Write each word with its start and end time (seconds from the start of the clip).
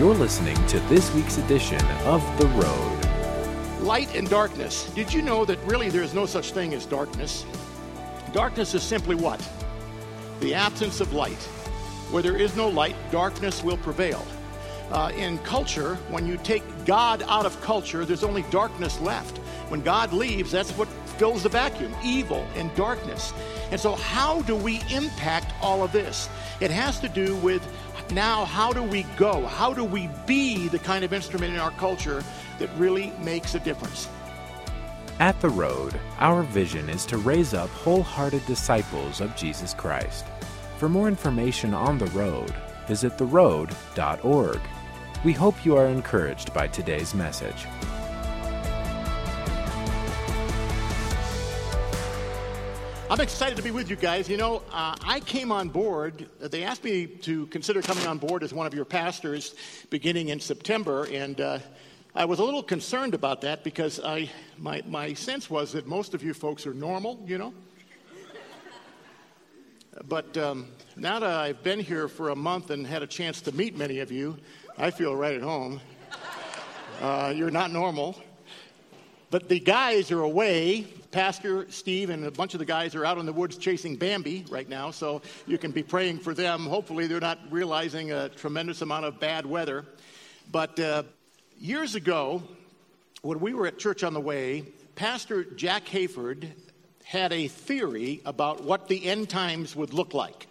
You're 0.00 0.14
listening 0.14 0.56
to 0.68 0.80
this 0.88 1.14
week's 1.14 1.36
edition 1.36 1.84
of 2.06 2.22
The 2.38 2.46
Road. 2.46 3.82
Light 3.82 4.16
and 4.16 4.26
darkness. 4.30 4.88
Did 4.94 5.12
you 5.12 5.20
know 5.20 5.44
that 5.44 5.58
really 5.66 5.90
there 5.90 6.02
is 6.02 6.14
no 6.14 6.24
such 6.24 6.52
thing 6.52 6.72
as 6.72 6.86
darkness? 6.86 7.44
Darkness 8.32 8.74
is 8.74 8.82
simply 8.82 9.14
what? 9.14 9.46
The 10.40 10.54
absence 10.54 11.02
of 11.02 11.12
light. 11.12 11.42
Where 12.10 12.22
there 12.22 12.38
is 12.38 12.56
no 12.56 12.70
light, 12.70 12.96
darkness 13.10 13.62
will 13.62 13.76
prevail. 13.76 14.26
Uh, 14.90 15.12
in 15.18 15.36
culture, 15.40 15.96
when 16.08 16.26
you 16.26 16.38
take 16.38 16.62
God 16.86 17.22
out 17.28 17.44
of 17.44 17.60
culture, 17.60 18.06
there's 18.06 18.24
only 18.24 18.44
darkness 18.44 18.98
left. 19.02 19.36
When 19.68 19.82
God 19.82 20.14
leaves, 20.14 20.50
that's 20.50 20.72
what 20.78 20.88
fills 21.18 21.42
the 21.42 21.50
vacuum 21.50 21.94
evil 22.02 22.46
and 22.56 22.74
darkness. 22.74 23.34
And 23.70 23.78
so, 23.78 23.96
how 23.96 24.40
do 24.42 24.56
we 24.56 24.80
impact 24.90 25.52
all 25.60 25.84
of 25.84 25.92
this? 25.92 26.30
It 26.60 26.70
has 26.70 26.98
to 27.00 27.08
do 27.10 27.36
with 27.36 27.62
now 28.12 28.44
how 28.44 28.72
do 28.72 28.82
we 28.82 29.04
go? 29.16 29.46
How 29.46 29.72
do 29.72 29.84
we 29.84 30.08
be 30.26 30.68
the 30.68 30.78
kind 30.78 31.04
of 31.04 31.12
instrument 31.12 31.54
in 31.54 31.60
our 31.60 31.70
culture 31.72 32.22
that 32.58 32.70
really 32.76 33.12
makes 33.20 33.54
a 33.54 33.60
difference? 33.60 34.08
At 35.18 35.40
The 35.40 35.50
Road, 35.50 35.98
our 36.18 36.42
vision 36.42 36.88
is 36.88 37.04
to 37.06 37.18
raise 37.18 37.52
up 37.52 37.68
wholehearted 37.70 38.44
disciples 38.46 39.20
of 39.20 39.36
Jesus 39.36 39.74
Christ. 39.74 40.24
For 40.78 40.88
more 40.88 41.08
information 41.08 41.74
on 41.74 41.98
The 41.98 42.06
Road, 42.06 42.54
visit 42.88 43.18
theroad.org. 43.18 44.60
We 45.22 45.32
hope 45.32 45.64
you 45.64 45.76
are 45.76 45.86
encouraged 45.86 46.54
by 46.54 46.68
today's 46.68 47.14
message. 47.14 47.66
I'm 53.10 53.20
excited 53.20 53.56
to 53.56 53.62
be 53.64 53.72
with 53.72 53.90
you 53.90 53.96
guys. 53.96 54.28
You 54.28 54.36
know, 54.36 54.62
uh, 54.70 54.94
I 55.04 55.18
came 55.18 55.50
on 55.50 55.68
board, 55.68 56.28
they 56.38 56.62
asked 56.62 56.84
me 56.84 57.08
to 57.08 57.46
consider 57.46 57.82
coming 57.82 58.06
on 58.06 58.18
board 58.18 58.44
as 58.44 58.54
one 58.54 58.68
of 58.68 58.72
your 58.72 58.84
pastors 58.84 59.56
beginning 59.90 60.28
in 60.28 60.38
September, 60.38 61.08
and 61.10 61.40
uh, 61.40 61.58
I 62.14 62.24
was 62.24 62.38
a 62.38 62.44
little 62.44 62.62
concerned 62.62 63.14
about 63.14 63.40
that 63.40 63.64
because 63.64 63.98
I, 63.98 64.30
my, 64.58 64.84
my 64.86 65.12
sense 65.14 65.50
was 65.50 65.72
that 65.72 65.88
most 65.88 66.14
of 66.14 66.22
you 66.22 66.32
folks 66.32 66.68
are 66.68 66.72
normal, 66.72 67.20
you 67.26 67.36
know. 67.36 67.52
But 70.06 70.36
um, 70.36 70.68
now 70.94 71.18
that 71.18 71.30
I've 71.30 71.64
been 71.64 71.80
here 71.80 72.06
for 72.06 72.28
a 72.28 72.36
month 72.36 72.70
and 72.70 72.86
had 72.86 73.02
a 73.02 73.08
chance 73.08 73.40
to 73.40 73.50
meet 73.50 73.76
many 73.76 73.98
of 73.98 74.12
you, 74.12 74.36
I 74.78 74.92
feel 74.92 75.16
right 75.16 75.34
at 75.34 75.42
home. 75.42 75.80
Uh, 77.00 77.32
you're 77.34 77.50
not 77.50 77.72
normal. 77.72 78.22
But 79.30 79.48
the 79.48 79.60
guys 79.60 80.10
are 80.10 80.22
away. 80.22 80.86
Pastor 81.12 81.70
Steve 81.70 82.10
and 82.10 82.24
a 82.24 82.30
bunch 82.32 82.54
of 82.54 82.58
the 82.58 82.64
guys 82.64 82.96
are 82.96 83.04
out 83.04 83.18
in 83.18 83.26
the 83.26 83.32
woods 83.32 83.56
chasing 83.56 83.96
Bambi 83.96 84.44
right 84.50 84.68
now, 84.68 84.90
so 84.90 85.22
you 85.46 85.56
can 85.56 85.70
be 85.70 85.84
praying 85.84 86.18
for 86.18 86.34
them. 86.34 86.66
Hopefully, 86.66 87.06
they're 87.06 87.20
not 87.20 87.38
realizing 87.48 88.10
a 88.10 88.28
tremendous 88.28 88.82
amount 88.82 89.04
of 89.04 89.20
bad 89.20 89.46
weather. 89.46 89.86
But 90.50 90.78
uh, 90.80 91.04
years 91.60 91.94
ago, 91.94 92.42
when 93.22 93.38
we 93.38 93.54
were 93.54 93.68
at 93.68 93.78
Church 93.78 94.02
on 94.02 94.14
the 94.14 94.20
Way, 94.20 94.64
Pastor 94.96 95.44
Jack 95.44 95.86
Hayford 95.86 96.48
had 97.04 97.32
a 97.32 97.46
theory 97.46 98.20
about 98.24 98.64
what 98.64 98.88
the 98.88 99.04
end 99.04 99.28
times 99.28 99.76
would 99.76 99.94
look 99.94 100.12
like. 100.12 100.48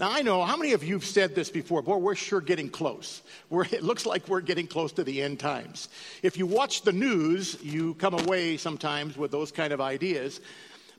Now, 0.00 0.10
I 0.10 0.22
know 0.22 0.42
how 0.42 0.56
many 0.56 0.72
of 0.72 0.82
you 0.82 0.94
have 0.94 1.04
said 1.04 1.34
this 1.34 1.50
before? 1.50 1.82
Boy, 1.82 1.98
we're 1.98 2.14
sure 2.14 2.40
getting 2.40 2.70
close. 2.70 3.20
We're, 3.50 3.66
it 3.66 3.82
looks 3.82 4.06
like 4.06 4.26
we're 4.28 4.40
getting 4.40 4.66
close 4.66 4.92
to 4.92 5.04
the 5.04 5.20
end 5.20 5.38
times. 5.38 5.90
If 6.22 6.38
you 6.38 6.46
watch 6.46 6.82
the 6.82 6.92
news, 6.92 7.58
you 7.62 7.92
come 7.94 8.14
away 8.14 8.56
sometimes 8.56 9.18
with 9.18 9.30
those 9.30 9.52
kind 9.52 9.74
of 9.74 9.80
ideas. 9.82 10.40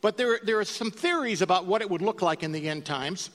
But 0.02 0.17
there, 0.17 0.39
there 0.44 0.59
are 0.59 0.66
some 0.66 0.91
theories 0.91 1.41
about 1.41 1.66
what 1.66 1.81
it 1.81 1.89
would 1.89 2.03
look 2.03 2.22
like 2.22 2.44
in 2.44 2.52
the 2.52 2.69
end 2.69 2.85
times. 2.85 3.31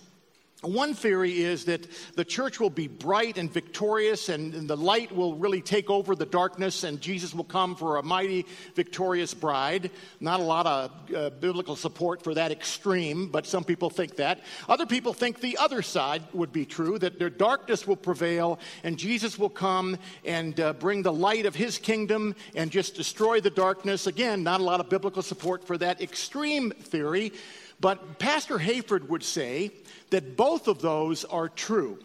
One 0.62 0.94
theory 0.94 1.42
is 1.42 1.66
that 1.66 1.86
the 2.14 2.24
church 2.24 2.58
will 2.58 2.70
be 2.70 2.88
bright 2.88 3.36
and 3.36 3.52
victorious, 3.52 4.30
and, 4.30 4.54
and, 4.54 4.70
the 4.70 4.76
light 4.76 5.14
will 5.14 5.34
really 5.34 5.60
take 5.60 5.90
over 5.90 6.14
the 6.16 6.24
darkness, 6.24 6.82
and 6.82 6.98
Jesus 6.98 7.34
will 7.34 7.44
come 7.44 7.76
for 7.76 7.98
a 7.98 8.02
mighty, 8.02 8.46
victorious 8.74 9.34
bride. 9.34 9.90
Not 10.18 10.40
a 10.40 10.42
lot 10.42 10.66
of 10.66 11.14
uh, 11.14 11.30
biblical 11.30 11.76
support 11.76 12.22
for 12.22 12.32
that 12.32 12.52
extreme, 12.52 13.28
but 13.28 13.46
some 13.46 13.64
people 13.64 13.90
think 13.90 14.16
that. 14.16 14.40
Other 14.66 14.86
people 14.86 15.12
think 15.12 15.40
the 15.40 15.58
other 15.58 15.82
side 15.82 16.22
would 16.32 16.54
be 16.54 16.64
true 16.64 16.98
that 17.00 17.18
their 17.18 17.30
darkness 17.30 17.86
will 17.86 17.94
prevail, 17.94 18.58
and 18.82 18.98
Jesus 18.98 19.38
will 19.38 19.50
come 19.50 19.98
and 20.24 20.58
uh, 20.58 20.72
bring 20.72 21.02
the 21.02 21.12
light 21.12 21.44
of 21.44 21.54
his 21.54 21.76
kingdom 21.76 22.34
and 22.54 22.70
just 22.70 22.94
destroy 22.94 23.42
the 23.42 23.50
darkness. 23.50 24.06
Again, 24.06 24.42
not 24.42 24.60
a 24.60 24.64
lot 24.64 24.80
of 24.80 24.88
biblical 24.88 25.20
support 25.20 25.66
for 25.66 25.76
that 25.76 26.00
extreme 26.00 26.70
theory. 26.70 27.34
But 27.80 28.18
Pastor 28.18 28.58
Hayford 28.58 29.08
would 29.08 29.22
say 29.22 29.70
that 30.10 30.36
both 30.36 30.68
of 30.68 30.80
those 30.80 31.24
are 31.24 31.48
true. 31.48 31.98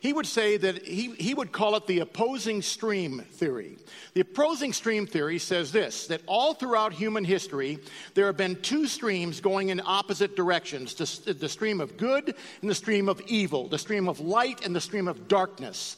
He 0.00 0.12
would 0.12 0.26
say 0.26 0.56
that 0.56 0.86
he, 0.86 1.12
he 1.16 1.34
would 1.34 1.50
call 1.50 1.74
it 1.74 1.86
the 1.86 1.98
opposing 2.00 2.62
stream 2.62 3.20
theory. 3.32 3.78
The 4.14 4.20
opposing 4.20 4.72
stream 4.72 5.06
theory 5.06 5.38
says 5.38 5.72
this 5.72 6.06
that 6.06 6.22
all 6.26 6.54
throughout 6.54 6.92
human 6.92 7.24
history, 7.24 7.78
there 8.14 8.26
have 8.26 8.36
been 8.36 8.60
two 8.62 8.86
streams 8.86 9.40
going 9.40 9.70
in 9.70 9.80
opposite 9.84 10.36
directions 10.36 10.94
the, 10.94 11.32
the 11.32 11.48
stream 11.48 11.80
of 11.80 11.96
good 11.96 12.34
and 12.60 12.70
the 12.70 12.76
stream 12.76 13.08
of 13.08 13.20
evil, 13.22 13.66
the 13.66 13.78
stream 13.78 14.08
of 14.08 14.20
light 14.20 14.64
and 14.64 14.74
the 14.74 14.80
stream 14.80 15.08
of 15.08 15.26
darkness. 15.26 15.96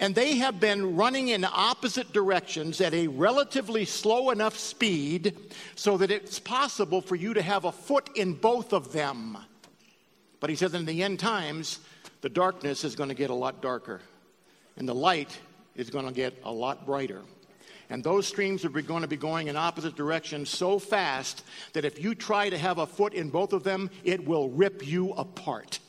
And 0.00 0.14
they 0.14 0.36
have 0.36 0.60
been 0.60 0.94
running 0.94 1.28
in 1.28 1.44
opposite 1.44 2.12
directions 2.12 2.80
at 2.80 2.94
a 2.94 3.08
relatively 3.08 3.84
slow 3.84 4.30
enough 4.30 4.56
speed 4.56 5.36
so 5.74 5.96
that 5.98 6.12
it's 6.12 6.38
possible 6.38 7.00
for 7.00 7.16
you 7.16 7.34
to 7.34 7.42
have 7.42 7.64
a 7.64 7.72
foot 7.72 8.08
in 8.14 8.34
both 8.34 8.72
of 8.72 8.92
them. 8.92 9.36
But 10.38 10.50
he 10.50 10.56
says 10.56 10.74
in 10.74 10.86
the 10.86 11.02
end 11.02 11.18
times, 11.18 11.80
the 12.20 12.28
darkness 12.28 12.84
is 12.84 12.94
going 12.94 13.08
to 13.08 13.14
get 13.14 13.30
a 13.30 13.34
lot 13.34 13.60
darker, 13.60 14.00
and 14.76 14.88
the 14.88 14.94
light 14.94 15.36
is 15.74 15.90
going 15.90 16.06
to 16.06 16.12
get 16.12 16.40
a 16.44 16.52
lot 16.52 16.86
brighter. 16.86 17.22
And 17.90 18.04
those 18.04 18.26
streams 18.26 18.64
are 18.64 18.68
going 18.68 19.02
to 19.02 19.08
be 19.08 19.16
going 19.16 19.48
in 19.48 19.56
opposite 19.56 19.96
directions 19.96 20.50
so 20.50 20.78
fast 20.78 21.42
that 21.72 21.84
if 21.84 22.02
you 22.02 22.14
try 22.14 22.50
to 22.50 22.58
have 22.58 22.78
a 22.78 22.86
foot 22.86 23.14
in 23.14 23.30
both 23.30 23.52
of 23.52 23.64
them, 23.64 23.90
it 24.04 24.26
will 24.26 24.50
rip 24.50 24.86
you 24.86 25.12
apart. 25.12 25.80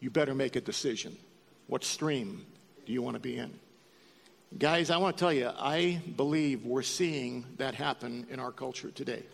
You 0.00 0.10
better 0.10 0.34
make 0.34 0.54
a 0.54 0.60
decision. 0.60 1.16
What 1.66 1.82
stream 1.82 2.44
do 2.86 2.92
you 2.92 3.02
want 3.02 3.14
to 3.14 3.20
be 3.20 3.36
in? 3.36 3.52
Guys, 4.56 4.90
I 4.90 4.96
want 4.98 5.16
to 5.16 5.20
tell 5.20 5.32
you, 5.32 5.50
I 5.58 6.00
believe 6.16 6.64
we're 6.64 6.82
seeing 6.82 7.44
that 7.58 7.74
happen 7.74 8.26
in 8.30 8.38
our 8.38 8.52
culture 8.52 8.92
today. 8.92 9.24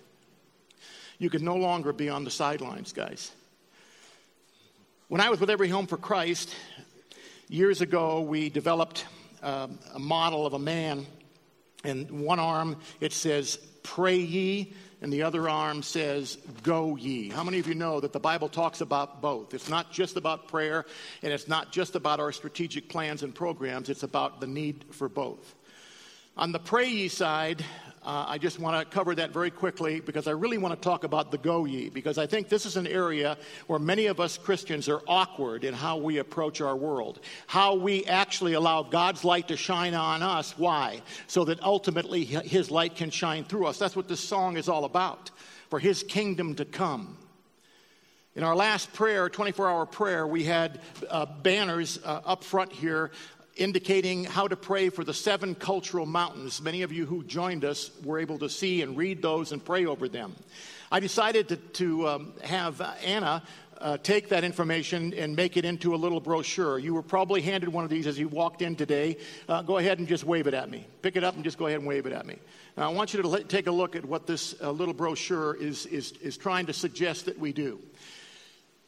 You 1.18 1.28
can 1.28 1.44
no 1.44 1.56
longer 1.56 1.92
be 1.92 2.08
on 2.08 2.24
the 2.24 2.30
sidelines, 2.30 2.92
guys. 2.94 3.30
When 5.08 5.20
I 5.20 5.28
was 5.28 5.38
with 5.38 5.50
Every 5.50 5.68
Home 5.68 5.86
for 5.86 5.98
Christ, 5.98 6.54
years 7.48 7.82
ago, 7.82 8.22
we 8.22 8.48
developed 8.48 9.04
um, 9.42 9.78
a 9.94 9.98
model 9.98 10.46
of 10.46 10.54
a 10.54 10.58
man. 10.58 11.06
And 11.84 12.22
one 12.22 12.38
arm, 12.38 12.78
it 13.00 13.12
says, 13.12 13.58
Pray 13.82 14.16
ye, 14.16 14.72
and 15.02 15.12
the 15.12 15.24
other 15.24 15.48
arm 15.48 15.82
says, 15.82 16.38
Go 16.62 16.96
ye. 16.96 17.28
How 17.28 17.42
many 17.42 17.58
of 17.58 17.66
you 17.66 17.74
know 17.74 17.98
that 17.98 18.12
the 18.12 18.20
Bible 18.20 18.48
talks 18.48 18.80
about 18.80 19.20
both? 19.20 19.52
It's 19.52 19.68
not 19.68 19.90
just 19.90 20.16
about 20.16 20.46
prayer, 20.46 20.86
and 21.22 21.32
it's 21.32 21.48
not 21.48 21.72
just 21.72 21.96
about 21.96 22.20
our 22.20 22.30
strategic 22.30 22.88
plans 22.88 23.24
and 23.24 23.34
programs, 23.34 23.88
it's 23.88 24.04
about 24.04 24.40
the 24.40 24.46
need 24.46 24.84
for 24.92 25.08
both. 25.08 25.56
On 26.36 26.52
the 26.52 26.60
pray 26.60 26.88
ye 26.88 27.08
side, 27.08 27.64
uh, 28.04 28.24
I 28.26 28.38
just 28.38 28.58
want 28.58 28.78
to 28.78 28.94
cover 28.94 29.14
that 29.14 29.30
very 29.30 29.50
quickly 29.50 30.00
because 30.00 30.26
I 30.26 30.32
really 30.32 30.58
want 30.58 30.74
to 30.74 30.80
talk 30.80 31.04
about 31.04 31.30
the 31.30 31.38
go 31.38 31.64
ye, 31.64 31.88
because 31.88 32.18
I 32.18 32.26
think 32.26 32.48
this 32.48 32.66
is 32.66 32.76
an 32.76 32.88
area 32.88 33.38
where 33.68 33.78
many 33.78 34.06
of 34.06 34.18
us 34.18 34.36
Christians 34.36 34.88
are 34.88 35.02
awkward 35.06 35.62
in 35.62 35.72
how 35.72 35.98
we 35.98 36.18
approach 36.18 36.60
our 36.60 36.76
world, 36.76 37.20
how 37.46 37.76
we 37.76 38.04
actually 38.06 38.54
allow 38.54 38.82
God's 38.82 39.24
light 39.24 39.48
to 39.48 39.56
shine 39.56 39.94
on 39.94 40.20
us. 40.22 40.58
Why? 40.58 41.00
So 41.28 41.44
that 41.44 41.62
ultimately 41.62 42.24
His 42.24 42.72
light 42.72 42.96
can 42.96 43.10
shine 43.10 43.44
through 43.44 43.66
us. 43.66 43.78
That's 43.78 43.94
what 43.94 44.08
this 44.08 44.20
song 44.20 44.56
is 44.56 44.68
all 44.68 44.84
about, 44.84 45.30
for 45.70 45.78
His 45.78 46.02
kingdom 46.02 46.56
to 46.56 46.64
come. 46.64 47.16
In 48.34 48.42
our 48.42 48.56
last 48.56 48.92
prayer, 48.94 49.28
24 49.28 49.68
hour 49.68 49.86
prayer, 49.86 50.26
we 50.26 50.42
had 50.42 50.80
uh, 51.08 51.26
banners 51.26 52.00
uh, 52.02 52.22
up 52.24 52.42
front 52.42 52.72
here 52.72 53.12
indicating 53.56 54.24
how 54.24 54.48
to 54.48 54.56
pray 54.56 54.88
for 54.88 55.04
the 55.04 55.14
seven 55.14 55.54
cultural 55.54 56.06
mountains. 56.06 56.62
Many 56.62 56.82
of 56.82 56.92
you 56.92 57.06
who 57.06 57.22
joined 57.24 57.64
us 57.64 57.90
were 58.04 58.18
able 58.18 58.38
to 58.38 58.48
see 58.48 58.82
and 58.82 58.96
read 58.96 59.22
those 59.22 59.52
and 59.52 59.64
pray 59.64 59.86
over 59.86 60.08
them. 60.08 60.34
I 60.90 61.00
decided 61.00 61.48
to, 61.48 61.56
to 61.56 62.08
um, 62.08 62.32
have 62.42 62.80
Anna 63.04 63.42
uh, 63.82 63.98
take 63.98 64.28
that 64.28 64.44
information 64.44 65.12
and 65.14 65.34
make 65.34 65.56
it 65.56 65.64
into 65.64 65.94
a 65.94 65.96
little 65.96 66.20
brochure. 66.20 66.78
You 66.78 66.94
were 66.94 67.02
probably 67.02 67.42
handed 67.42 67.68
one 67.68 67.84
of 67.84 67.90
these 67.90 68.06
as 68.06 68.18
you 68.18 68.28
walked 68.28 68.62
in 68.62 68.76
today. 68.76 69.16
Uh, 69.48 69.62
go 69.62 69.78
ahead 69.78 69.98
and 69.98 70.06
just 70.06 70.24
wave 70.24 70.46
it 70.46 70.54
at 70.54 70.70
me. 70.70 70.86
Pick 71.02 71.16
it 71.16 71.24
up 71.24 71.34
and 71.34 71.42
just 71.42 71.58
go 71.58 71.66
ahead 71.66 71.80
and 71.80 71.88
wave 71.88 72.06
it 72.06 72.12
at 72.12 72.24
me. 72.24 72.38
Now, 72.76 72.90
I 72.90 72.94
want 72.94 73.12
you 73.12 73.20
to 73.22 73.28
let, 73.28 73.48
take 73.48 73.66
a 73.66 73.72
look 73.72 73.96
at 73.96 74.04
what 74.04 74.26
this 74.26 74.54
uh, 74.62 74.70
little 74.70 74.94
brochure 74.94 75.54
is, 75.56 75.86
is, 75.86 76.12
is 76.22 76.36
trying 76.36 76.66
to 76.66 76.72
suggest 76.72 77.26
that 77.26 77.38
we 77.38 77.52
do. 77.52 77.80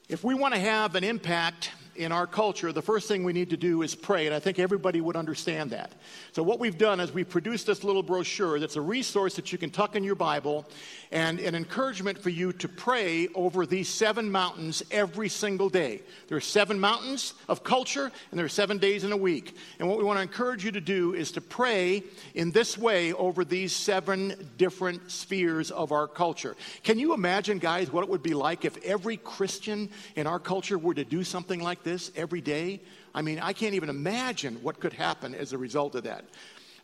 If 0.08 0.22
we 0.22 0.34
want 0.34 0.54
to 0.54 0.60
have 0.60 0.94
an 0.94 1.04
impact 1.04 1.72
in 1.96 2.12
our 2.12 2.26
culture, 2.26 2.72
the 2.72 2.82
first 2.82 3.08
thing 3.08 3.24
we 3.24 3.32
need 3.32 3.50
to 3.50 3.56
do 3.56 3.82
is 3.82 3.94
pray, 3.94 4.26
and 4.26 4.34
I 4.34 4.40
think 4.40 4.58
everybody 4.58 5.00
would 5.00 5.16
understand 5.16 5.70
that. 5.70 5.92
So, 6.32 6.42
what 6.42 6.58
we've 6.58 6.76
done 6.76 7.00
is 7.00 7.12
we've 7.12 7.28
produced 7.28 7.66
this 7.66 7.84
little 7.84 8.02
brochure 8.02 8.58
that's 8.58 8.76
a 8.76 8.80
resource 8.80 9.36
that 9.36 9.52
you 9.52 9.58
can 9.58 9.70
tuck 9.70 9.96
in 9.96 10.04
your 10.04 10.14
Bible 10.14 10.66
and 11.12 11.38
an 11.38 11.54
encouragement 11.54 12.18
for 12.18 12.30
you 12.30 12.52
to 12.54 12.68
pray 12.68 13.28
over 13.34 13.66
these 13.66 13.88
seven 13.88 14.30
mountains 14.30 14.82
every 14.90 15.28
single 15.28 15.68
day. 15.68 16.02
There 16.26 16.36
are 16.36 16.40
seven 16.40 16.80
mountains 16.80 17.34
of 17.48 17.62
culture, 17.62 18.10
and 18.30 18.38
there 18.38 18.46
are 18.46 18.48
seven 18.48 18.78
days 18.78 19.04
in 19.04 19.12
a 19.12 19.16
week. 19.16 19.56
And 19.78 19.88
what 19.88 19.96
we 19.96 20.04
want 20.04 20.18
to 20.18 20.22
encourage 20.22 20.64
you 20.64 20.72
to 20.72 20.80
do 20.80 21.14
is 21.14 21.30
to 21.32 21.40
pray 21.40 22.02
in 22.34 22.50
this 22.50 22.76
way 22.76 23.12
over 23.12 23.44
these 23.44 23.72
seven 23.72 24.50
different 24.58 25.08
spheres 25.10 25.70
of 25.70 25.92
our 25.92 26.08
culture. 26.08 26.56
Can 26.82 26.98
you 26.98 27.14
imagine, 27.14 27.58
guys, 27.58 27.92
what 27.92 28.02
it 28.02 28.10
would 28.10 28.22
be 28.22 28.34
like 28.34 28.64
if 28.64 28.76
every 28.82 29.16
Christian 29.18 29.88
in 30.16 30.26
our 30.26 30.40
culture 30.40 30.78
were 30.78 30.94
to 30.94 31.04
do 31.04 31.22
something 31.22 31.60
like 31.60 31.83
this 31.84 32.10
every 32.16 32.40
day? 32.40 32.80
I 33.14 33.22
mean, 33.22 33.38
I 33.38 33.52
can't 33.52 33.74
even 33.74 33.88
imagine 33.88 34.56
what 34.62 34.80
could 34.80 34.92
happen 34.92 35.34
as 35.34 35.52
a 35.52 35.58
result 35.58 35.94
of 35.94 36.04
that. 36.04 36.24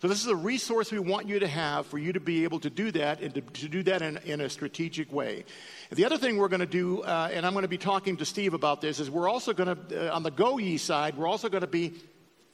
So, 0.01 0.09
this 0.09 0.23
is 0.23 0.29
a 0.29 0.37
resource 0.37 0.91
we 0.91 0.99
want 0.99 1.29
you 1.29 1.41
to 1.41 1.47
have 1.47 1.85
for 1.85 1.99
you 1.99 2.15
to 2.15 2.21
be 2.21 2.45
able 2.45 2.59
to 2.61 2.71
do 2.71 2.91
that 2.93 3.21
and 3.21 3.35
to, 3.35 3.43
to 3.43 3.69
do 3.69 3.83
that 3.83 4.01
in, 4.01 4.17
in, 4.25 4.41
a 4.41 4.49
strategic 4.49 5.13
way. 5.13 5.45
The 5.91 6.07
other 6.07 6.17
thing 6.17 6.39
we're 6.39 6.49
going 6.49 6.61
to 6.61 6.67
do, 6.67 7.03
uh, 7.03 7.29
and 7.31 7.45
I'm 7.45 7.53
going 7.53 7.65
to 7.65 7.69
be 7.69 7.77
talking 7.77 8.17
to 8.17 8.25
Steve 8.25 8.55
about 8.55 8.81
this, 8.81 8.99
is 8.99 9.11
we're 9.11 9.29
also 9.29 9.53
going 9.53 9.77
to, 9.77 10.09
uh, 10.09 10.15
on 10.15 10.23
the 10.23 10.31
Go 10.31 10.59
side, 10.79 11.19
we're 11.19 11.27
also 11.27 11.51
going 11.51 11.61
to 11.61 11.67
be 11.67 11.93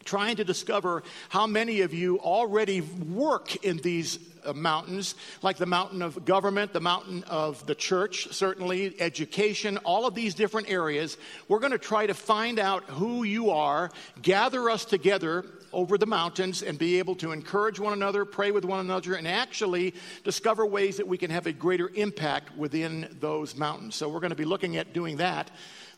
trying 0.07 0.37
to 0.37 0.45
discover 0.45 1.03
how 1.29 1.47
many 1.47 1.83
of 1.83 1.93
you 1.93 2.19
already 2.21 2.81
work 2.81 3.65
in 3.65 3.77
these 3.79 4.19
uh, 4.45 4.53
mountains, 4.53 5.15
like 5.43 5.57
the 5.57 5.67
mountain 5.67 6.01
of 6.01 6.25
government, 6.25 6.73
the 6.73 6.81
mountain 6.81 7.25
of 7.25 7.67
the 7.67 7.75
church, 7.75 8.29
certainly, 8.31 8.95
education, 9.01 9.77
all 9.79 10.07
of 10.07 10.15
these 10.15 10.35
different 10.35 10.71
areas. 10.71 11.19
We're 11.49 11.59
going 11.59 11.73
to 11.73 11.79
try 11.79 12.07
to 12.07 12.15
find 12.15 12.59
out 12.59 12.85
who 12.85 13.25
you 13.25 13.51
are, 13.51 13.91
gather 14.23 14.71
us 14.71 14.85
together 14.85 15.45
over 15.73 15.99
the 15.99 16.07
mountains 16.07 16.63
and 16.63 16.79
be 16.79 16.99
able 16.99 17.15
to 17.17 17.33
encourage 17.33 17.79
one 17.79 17.93
another, 17.93 18.25
pray 18.25 18.51
with 18.51 18.65
one 18.65 18.81
another, 18.81 19.15
and 19.15 19.29
actually 19.29 19.95
discover 20.25 20.65
ways 20.65 20.97
that 20.97 21.07
we 21.07 21.19
can 21.19 21.31
have 21.31 21.47
a 21.47 21.53
greater 21.53 21.91
impact 21.95 22.57
within 22.57 23.15
those 23.21 23.57
mountains. 23.57 23.95
So 23.95 24.09
we're 24.09 24.21
going 24.21 24.31
to 24.31 24.37
be 24.37 24.45
looking 24.45 24.77
at 24.77 24.93
doing 24.93 25.17
that 25.19 25.51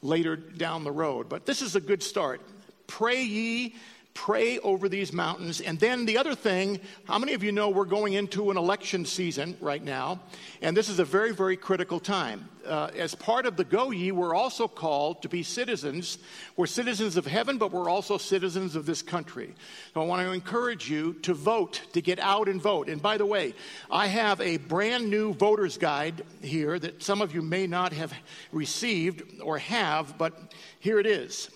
later 0.03 0.37
down 0.37 0.85
the 0.85 0.91
road. 0.91 1.29
But 1.29 1.47
this 1.47 1.63
is 1.63 1.77
a 1.77 1.81
good 1.81 2.03
start. 2.03 2.41
Pray 2.87 3.23
ye 3.23 3.77
pray 4.19 4.59
over 4.59 4.88
these 4.88 5.12
mountains. 5.12 5.61
And 5.61 5.79
then 5.79 6.05
the 6.05 6.19
other 6.19 6.35
thing, 6.35 6.81
how 7.05 7.20
many 7.20 7.35
of 7.35 7.44
you 7.44 7.53
know 7.53 7.69
we're 7.69 7.85
going 7.85 8.15
into 8.15 8.50
an 8.50 8.56
election 8.56 9.05
season 9.06 9.56
right 9.61 9.82
now? 9.82 10.20
And 10.61 10.76
this 10.76 10.88
is 10.88 10.99
a 10.99 11.05
very, 11.05 11.32
very 11.32 11.56
critical 11.56 12.00
time. 12.00 12.49
Uh, 12.67 12.91
as 12.97 13.15
part 13.15 13.47
of 13.47 13.56
the 13.56 13.62
Go 13.62 13.93
Ye, 13.93 14.11
we're 14.11 14.35
also 14.35 14.67
called 14.67 15.23
to 15.23 15.29
be 15.29 15.44
citizens. 15.44 16.19
We're 16.56 16.67
citizens 16.67 17.17
of 17.17 17.26
heaven, 17.26 17.59
but 17.59 17.70
we're 17.70 17.88
also 17.88 18.19
citizens 18.19 18.75
of 18.75 18.87
this 18.87 19.03
country. 19.03 19.55
So 19.94 20.03
I 20.03 20.05
want 20.05 20.26
to 20.26 20.32
encourage 20.32 20.91
you 20.91 21.12
to 21.23 21.32
vote, 21.32 21.81
to 21.93 22.03
get 22.03 22.19
out 22.19 22.49
and 22.49 22.61
vote. 22.61 22.88
And 22.88 23.00
by 23.00 23.19
the 23.19 23.25
way, 23.25 23.55
I 23.88 24.09
have 24.09 24.41
a 24.41 24.56
brand 24.56 25.09
new 25.09 25.32
voter's 25.32 25.79
guide 25.79 26.25
here 26.43 26.76
that 26.76 27.05
some 27.05 27.23
of 27.23 27.32
you 27.32 27.41
may 27.41 27.69
not 27.69 27.93
have 27.93 28.12
received 28.50 29.41
or 29.41 29.59
have, 29.59 30.19
but 30.19 30.35
here 30.81 30.99
it 30.99 31.06
is. 31.06 31.50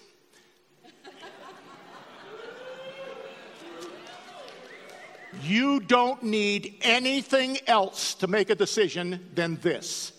You 5.41 5.81
don't 5.81 6.23
need 6.23 6.77
anything 6.83 7.59
else 7.67 8.15
to 8.15 8.27
make 8.27 8.51
a 8.51 8.55
decision 8.55 9.31
than 9.35 9.57
this. 9.57 10.13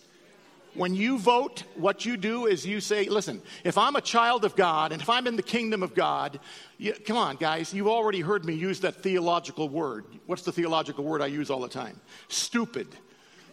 When 0.75 0.95
you 0.95 1.19
vote, 1.19 1.63
what 1.75 2.04
you 2.04 2.18
do 2.18 2.48
is 2.48 2.65
you 2.65 2.81
say, 2.81 3.07
listen, 3.07 3.44
if 3.63 3.77
I'm 3.77 3.95
a 3.95 4.01
child 4.01 4.44
of 4.44 4.56
God 4.56 4.92
and 4.92 5.01
if 5.01 5.10
I'm 5.10 5.27
in 5.27 5.36
the 5.36 5.44
kingdom 5.44 5.83
of 5.83 5.94
God, 5.94 6.39
you, 6.80 6.94
come 6.94 7.15
on, 7.15 7.36
guys, 7.36 7.74
you've 7.74 7.88
already 7.88 8.21
heard 8.21 8.44
me 8.44 8.56
use 8.56 8.80
that 8.80 9.04
theological 9.04 9.69
word. 9.69 10.06
What's 10.25 10.42
the 10.42 10.51
theological 10.51 11.04
word 11.04 11.21
I 11.21 11.27
use 11.27 11.51
all 11.51 11.60
the 11.60 11.69
time? 11.69 12.01
Stupid. 12.27 12.88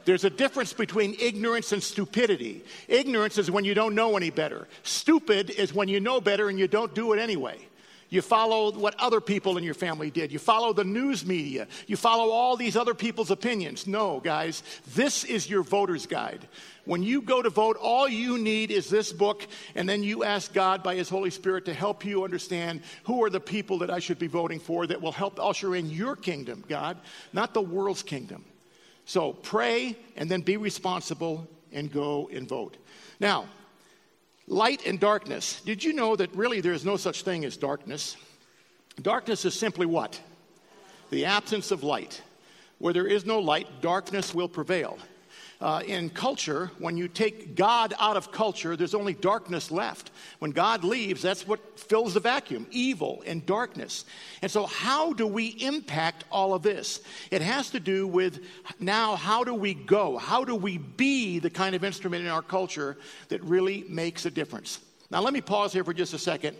There's 0.06 0.24
a 0.24 0.30
difference 0.30 0.72
between 0.72 1.14
ignorance 1.20 1.72
and 1.72 1.82
stupidity. 1.82 2.64
Ignorance 2.88 3.36
is 3.36 3.50
when 3.50 3.66
you 3.66 3.74
don't 3.74 3.94
know 3.94 4.16
any 4.16 4.30
better. 4.30 4.66
Stupid 4.82 5.50
is 5.50 5.74
when 5.74 5.88
you 5.88 6.00
know 6.00 6.22
better 6.22 6.48
and 6.48 6.58
you 6.58 6.68
don't 6.68 6.94
do 6.94 7.12
it 7.12 7.18
anyway. 7.18 7.58
You 8.10 8.22
follow 8.22 8.72
what 8.72 8.98
other 8.98 9.20
people 9.20 9.56
in 9.56 9.62
your 9.62 9.74
family 9.74 10.10
did. 10.10 10.32
You 10.32 10.40
follow 10.40 10.72
the 10.72 10.84
news 10.84 11.24
media. 11.24 11.68
You 11.86 11.96
follow 11.96 12.30
all 12.30 12.56
these 12.56 12.76
other 12.76 12.92
people's 12.92 13.30
opinions. 13.30 13.86
No, 13.86 14.18
guys, 14.18 14.64
this 14.94 15.22
is 15.22 15.48
your 15.48 15.62
voter's 15.62 16.06
guide. 16.06 16.48
When 16.84 17.04
you 17.04 17.22
go 17.22 17.40
to 17.40 17.50
vote, 17.50 17.76
all 17.80 18.08
you 18.08 18.36
need 18.36 18.72
is 18.72 18.90
this 18.90 19.12
book, 19.12 19.46
and 19.76 19.88
then 19.88 20.02
you 20.02 20.24
ask 20.24 20.52
God 20.52 20.82
by 20.82 20.96
His 20.96 21.08
Holy 21.08 21.30
Spirit 21.30 21.66
to 21.66 21.74
help 21.74 22.04
you 22.04 22.24
understand 22.24 22.82
who 23.04 23.22
are 23.22 23.30
the 23.30 23.38
people 23.38 23.78
that 23.78 23.90
I 23.90 24.00
should 24.00 24.18
be 24.18 24.26
voting 24.26 24.58
for 24.58 24.88
that 24.88 25.00
will 25.00 25.12
help 25.12 25.38
usher 25.38 25.76
in 25.76 25.88
your 25.88 26.16
kingdom, 26.16 26.64
God, 26.68 26.96
not 27.32 27.54
the 27.54 27.62
world's 27.62 28.02
kingdom. 28.02 28.44
So 29.04 29.32
pray 29.32 29.96
and 30.16 30.28
then 30.28 30.40
be 30.40 30.56
responsible 30.56 31.48
and 31.72 31.92
go 31.92 32.28
and 32.32 32.48
vote. 32.48 32.76
Now, 33.20 33.46
Light 34.50 34.84
and 34.84 34.98
darkness. 34.98 35.60
Did 35.60 35.84
you 35.84 35.92
know 35.92 36.16
that 36.16 36.34
really 36.34 36.60
there 36.60 36.72
is 36.72 36.84
no 36.84 36.96
such 36.96 37.22
thing 37.22 37.44
as 37.44 37.56
darkness? 37.56 38.16
Darkness 39.00 39.44
is 39.44 39.54
simply 39.54 39.86
what? 39.86 40.20
The 41.10 41.24
absence 41.24 41.70
of 41.70 41.84
light. 41.84 42.20
Where 42.78 42.92
there 42.92 43.06
is 43.06 43.24
no 43.24 43.38
light, 43.38 43.68
darkness 43.80 44.34
will 44.34 44.48
prevail. 44.48 44.98
Uh, 45.60 45.82
in 45.86 46.08
culture, 46.08 46.70
when 46.78 46.96
you 46.96 47.06
take 47.06 47.54
God 47.54 47.92
out 47.98 48.16
of 48.16 48.32
culture, 48.32 48.76
there's 48.76 48.94
only 48.94 49.12
darkness 49.12 49.70
left. 49.70 50.10
When 50.38 50.52
God 50.52 50.84
leaves, 50.84 51.20
that's 51.20 51.46
what 51.46 51.78
fills 51.78 52.14
the 52.14 52.20
vacuum 52.20 52.66
evil 52.70 53.22
and 53.26 53.44
darkness. 53.44 54.06
And 54.40 54.50
so, 54.50 54.64
how 54.64 55.12
do 55.12 55.26
we 55.26 55.48
impact 55.48 56.24
all 56.32 56.54
of 56.54 56.62
this? 56.62 57.00
It 57.30 57.42
has 57.42 57.68
to 57.70 57.80
do 57.80 58.06
with 58.06 58.42
now, 58.78 59.16
how 59.16 59.44
do 59.44 59.52
we 59.52 59.74
go? 59.74 60.16
How 60.16 60.44
do 60.44 60.56
we 60.56 60.78
be 60.78 61.40
the 61.40 61.50
kind 61.50 61.74
of 61.74 61.84
instrument 61.84 62.24
in 62.24 62.30
our 62.30 62.42
culture 62.42 62.96
that 63.28 63.44
really 63.44 63.84
makes 63.86 64.24
a 64.24 64.30
difference? 64.30 64.80
Now, 65.10 65.20
let 65.20 65.34
me 65.34 65.42
pause 65.42 65.74
here 65.74 65.84
for 65.84 65.92
just 65.92 66.14
a 66.14 66.18
second 66.18 66.56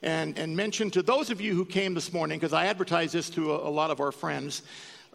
and, 0.00 0.38
and 0.38 0.56
mention 0.56 0.90
to 0.92 1.02
those 1.02 1.28
of 1.28 1.42
you 1.42 1.54
who 1.54 1.66
came 1.66 1.92
this 1.92 2.10
morning, 2.10 2.38
because 2.38 2.54
I 2.54 2.66
advertised 2.66 3.12
this 3.12 3.28
to 3.30 3.52
a, 3.52 3.68
a 3.68 3.70
lot 3.70 3.90
of 3.90 4.00
our 4.00 4.12
friends, 4.12 4.62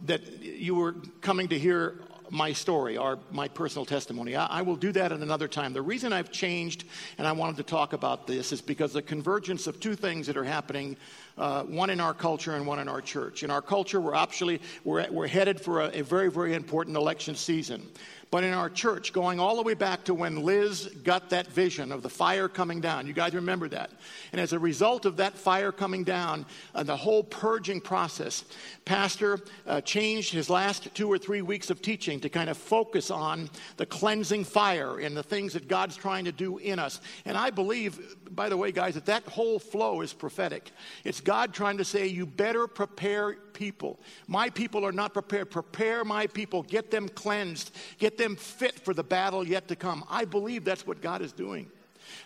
that 0.04 0.22
you 0.44 0.76
were 0.76 0.94
coming 1.22 1.48
to 1.48 1.58
hear 1.58 2.02
my 2.30 2.54
story 2.54 2.98
or 2.98 3.20
my 3.32 3.48
personal 3.48 3.86
testimony. 3.86 4.36
I, 4.36 4.46
I, 4.46 4.62
will 4.62 4.76
do 4.76 4.92
that 4.92 5.12
at 5.12 5.20
another 5.20 5.48
time. 5.48 5.74
The 5.74 5.82
reason 5.82 6.14
I've 6.14 6.32
changed 6.32 6.86
and 7.18 7.28
I 7.28 7.32
wanted 7.32 7.58
to 7.58 7.64
talk 7.64 7.94
about 7.94 8.28
this 8.28 8.52
is 8.52 8.62
because 8.62 8.94
the 8.94 9.02
convergence 9.02 9.68
of 9.68 9.80
two 9.80 9.96
things 9.96 10.28
that 10.28 10.38
are 10.38 10.44
happening 10.44 10.98
uh, 11.38 11.64
one 11.64 11.90
in 11.90 12.00
our 12.00 12.14
culture 12.14 12.56
and 12.56 12.66
one 12.66 12.80
in 12.80 12.88
our 12.88 13.02
church. 13.02 13.44
In 13.44 13.52
our 13.52 13.62
culture, 13.62 14.00
we're 14.00 14.16
actually 14.16 14.62
we're, 14.84 15.10
we're 15.12 15.28
headed 15.28 15.60
for 15.60 15.82
a, 15.82 16.00
a 16.00 16.02
very, 16.02 16.32
very 16.32 16.54
important 16.54 16.96
election 16.96 17.36
season. 17.36 17.86
But 18.32 18.44
in 18.44 18.54
our 18.54 18.70
church, 18.70 19.14
going 19.14 19.40
all 19.40 19.56
the 19.56 19.62
way 19.62 19.76
back 19.76 20.04
to 20.06 20.14
when 20.14 20.44
Liz 20.44 20.88
got 21.04 21.30
that 21.30 21.48
vision 21.48 21.92
of 21.92 22.02
the 22.02 22.10
fire 22.10 22.50
coming 22.50 22.82
down, 22.82 23.08
you 23.08 23.14
guys 23.14 23.34
remember 23.34 23.70
that. 23.70 23.92
And 24.32 24.42
as 24.42 24.52
a 24.52 24.60
result 24.60 25.06
of 25.06 25.18
that 25.18 25.38
fire 25.38 25.72
coming 25.72 26.04
down, 26.04 26.46
uh, 26.74 26.84
the 26.84 26.98
whole 26.98 27.24
purging 27.24 27.80
process, 27.80 28.44
Pastor 28.84 29.40
uh, 29.68 29.80
changed 29.82 30.34
his 30.34 30.50
last 30.50 30.94
two 30.94 31.10
or 31.10 31.18
three 31.18 31.42
weeks 31.42 31.70
of 31.70 31.82
teaching 31.82 32.20
to 32.22 32.30
kind 32.30 32.50
of 32.50 32.58
focus 32.58 33.10
on 33.10 33.50
the 33.78 33.86
cleansing 33.86 34.44
fire 34.44 35.00
and 35.00 35.16
the 35.16 35.24
things 35.24 35.54
that 35.54 35.68
God's 35.68 35.96
trying 35.96 36.26
to 36.26 36.32
do 36.32 36.58
in 36.58 36.80
us. 36.80 37.00
And 37.26 37.38
I 37.38 37.52
believe, 37.52 38.16
by 38.32 38.50
the 38.50 38.58
way, 38.58 38.72
guys, 38.72 38.96
that 38.96 39.06
that 39.06 39.24
whole 39.24 39.60
flow 39.60 40.02
is 40.02 40.14
prophetic. 40.14 40.72
It's 41.04 41.22
God 41.22 41.54
trying 41.54 41.78
to 41.78 41.86
say, 41.86 42.08
you 42.08 42.26
better 42.26 42.68
prepare 42.68 43.38
people. 43.56 44.00
My 44.28 44.52
people 44.52 44.86
are 44.86 44.92
not 44.92 45.14
prepared. 45.14 45.50
Prepare 45.50 46.06
my 46.06 46.28
people. 46.28 46.62
Get 46.62 46.92
them 46.92 47.10
cleansed. 47.10 47.72
Get 47.98 48.20
them 48.20 48.36
fit 48.36 48.80
for 48.80 48.94
the 48.94 49.04
battle 49.04 49.48
yet 49.48 49.70
to 49.70 49.76
come. 49.76 50.04
I 50.08 50.26
believe 50.26 50.64
that's 50.64 50.86
what 50.86 51.02
God 51.02 51.24
is 51.24 51.32
doing. 51.32 51.72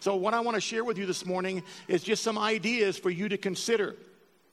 So, 0.01 0.17
what 0.17 0.33
I 0.33 0.41
want 0.41 0.55
to 0.55 0.61
share 0.61 0.83
with 0.83 0.97
you 0.97 1.05
this 1.05 1.25
morning 1.25 1.63
is 1.87 2.03
just 2.03 2.23
some 2.23 2.37
ideas 2.37 2.97
for 2.97 3.09
you 3.09 3.29
to 3.29 3.37
consider. 3.37 3.95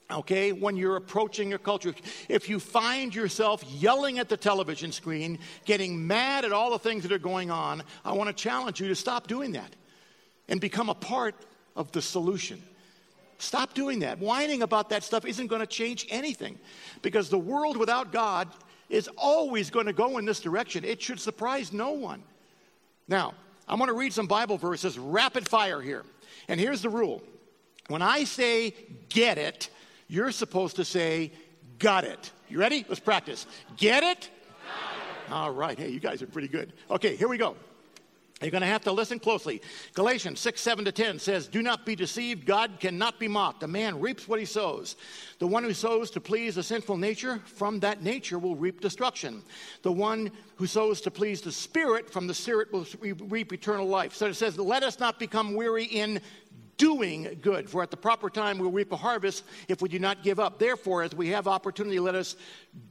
Okay, 0.09 0.53
when 0.53 0.77
you're 0.77 0.95
approaching 0.95 1.49
your 1.49 1.59
culture, 1.59 1.93
if 2.29 2.47
you 2.47 2.61
find 2.61 3.13
yourself 3.13 3.61
yelling 3.65 4.19
at 4.19 4.29
the 4.29 4.37
television 4.37 4.93
screen, 4.93 5.39
getting 5.65 6.07
mad 6.07 6.45
at 6.45 6.53
all 6.53 6.71
the 6.71 6.79
things 6.79 7.03
that 7.03 7.11
are 7.11 7.19
going 7.19 7.51
on, 7.51 7.83
I 8.05 8.13
want 8.13 8.29
to 8.29 8.33
challenge 8.33 8.79
you 8.79 8.87
to 8.87 8.95
stop 8.95 9.27
doing 9.27 9.51
that 9.51 9.75
and 10.47 10.61
become 10.61 10.87
a 10.87 10.95
part 10.95 11.35
of 11.75 11.91
the 11.91 12.01
solution. 12.01 12.63
Stop 13.39 13.73
doing 13.73 13.99
that. 13.99 14.19
Whining 14.19 14.63
about 14.63 14.89
that 14.89 15.03
stuff 15.03 15.25
isn't 15.25 15.47
going 15.47 15.61
to 15.61 15.67
change 15.67 16.07
anything 16.09 16.57
because 17.01 17.29
the 17.29 17.37
world 17.37 17.77
without 17.77 18.11
God 18.11 18.49
is 18.89 19.09
always 19.17 19.69
going 19.69 19.85
to 19.85 19.93
go 19.93 20.17
in 20.17 20.25
this 20.25 20.39
direction. 20.39 20.83
It 20.83 21.01
should 21.01 21.19
surprise 21.19 21.71
no 21.71 21.91
one. 21.91 22.23
Now, 23.07 23.33
I'm 23.67 23.77
going 23.77 23.89
to 23.89 23.93
read 23.93 24.13
some 24.13 24.27
Bible 24.27 24.57
verses 24.57 24.97
rapid 24.97 25.47
fire 25.47 25.81
here. 25.81 26.03
And 26.47 26.59
here's 26.59 26.81
the 26.81 26.89
rule 26.89 27.21
when 27.87 28.01
I 28.01 28.23
say 28.23 28.73
get 29.09 29.37
it, 29.37 29.69
you're 30.07 30.31
supposed 30.31 30.77
to 30.77 30.85
say 30.85 31.31
got 31.79 32.03
it. 32.03 32.31
You 32.49 32.59
ready? 32.59 32.85
Let's 32.87 32.99
practice. 32.99 33.45
Get 33.77 34.03
it? 34.03 34.29
All 35.31 35.51
right. 35.51 35.77
Hey, 35.77 35.89
you 35.89 35.99
guys 35.99 36.21
are 36.21 36.27
pretty 36.27 36.47
good. 36.47 36.73
Okay, 36.89 37.15
here 37.15 37.27
we 37.27 37.37
go. 37.37 37.55
You're 38.41 38.51
going 38.51 38.61
to 38.61 38.67
have 38.67 38.83
to 38.83 38.91
listen 38.91 39.17
closely. 39.17 39.63
Galatians 39.95 40.39
6, 40.41 40.61
7 40.61 40.85
to 40.85 40.91
10 40.91 41.17
says, 41.17 41.47
Do 41.47 41.63
not 41.63 41.87
be 41.87 41.95
deceived. 41.95 42.45
God 42.45 42.79
cannot 42.79 43.19
be 43.19 43.27
mocked. 43.27 43.63
A 43.63 43.67
man 43.67 43.99
reaps 43.99 44.27
what 44.27 44.39
he 44.39 44.45
sows. 44.45 44.95
The 45.39 45.47
one 45.47 45.63
who 45.63 45.73
sows 45.73 46.11
to 46.11 46.21
please 46.21 46.55
a 46.57 46.61
sinful 46.61 46.97
nature, 46.97 47.39
from 47.45 47.79
that 47.79 48.03
nature 48.03 48.37
will 48.37 48.55
reap 48.55 48.79
destruction. 48.79 49.41
The 49.81 49.91
one 49.91 50.31
who 50.57 50.67
sows 50.67 51.01
to 51.01 51.11
please 51.11 51.41
the 51.41 51.51
Spirit, 51.51 52.11
from 52.11 52.27
the 52.27 52.33
Spirit 52.33 52.71
will 52.71 52.85
reap 53.01 53.53
eternal 53.53 53.87
life. 53.87 54.13
So 54.13 54.27
it 54.27 54.35
says, 54.35 54.59
Let 54.59 54.83
us 54.83 54.99
not 54.99 55.17
become 55.17 55.55
weary 55.55 55.85
in 55.85 56.21
doing 56.77 57.37
good, 57.41 57.69
for 57.69 57.83
at 57.83 57.91
the 57.91 57.97
proper 57.97 58.29
time 58.29 58.57
we'll 58.57 58.71
reap 58.71 58.91
a 58.91 58.97
harvest 58.97 59.43
if 59.67 59.81
we 59.81 59.89
do 59.89 59.99
not 59.99 60.23
give 60.23 60.39
up. 60.39 60.59
Therefore, 60.59 61.03
as 61.03 61.13
we 61.13 61.29
have 61.29 61.47
opportunity, 61.47 61.99
let 61.99 62.15
us 62.15 62.35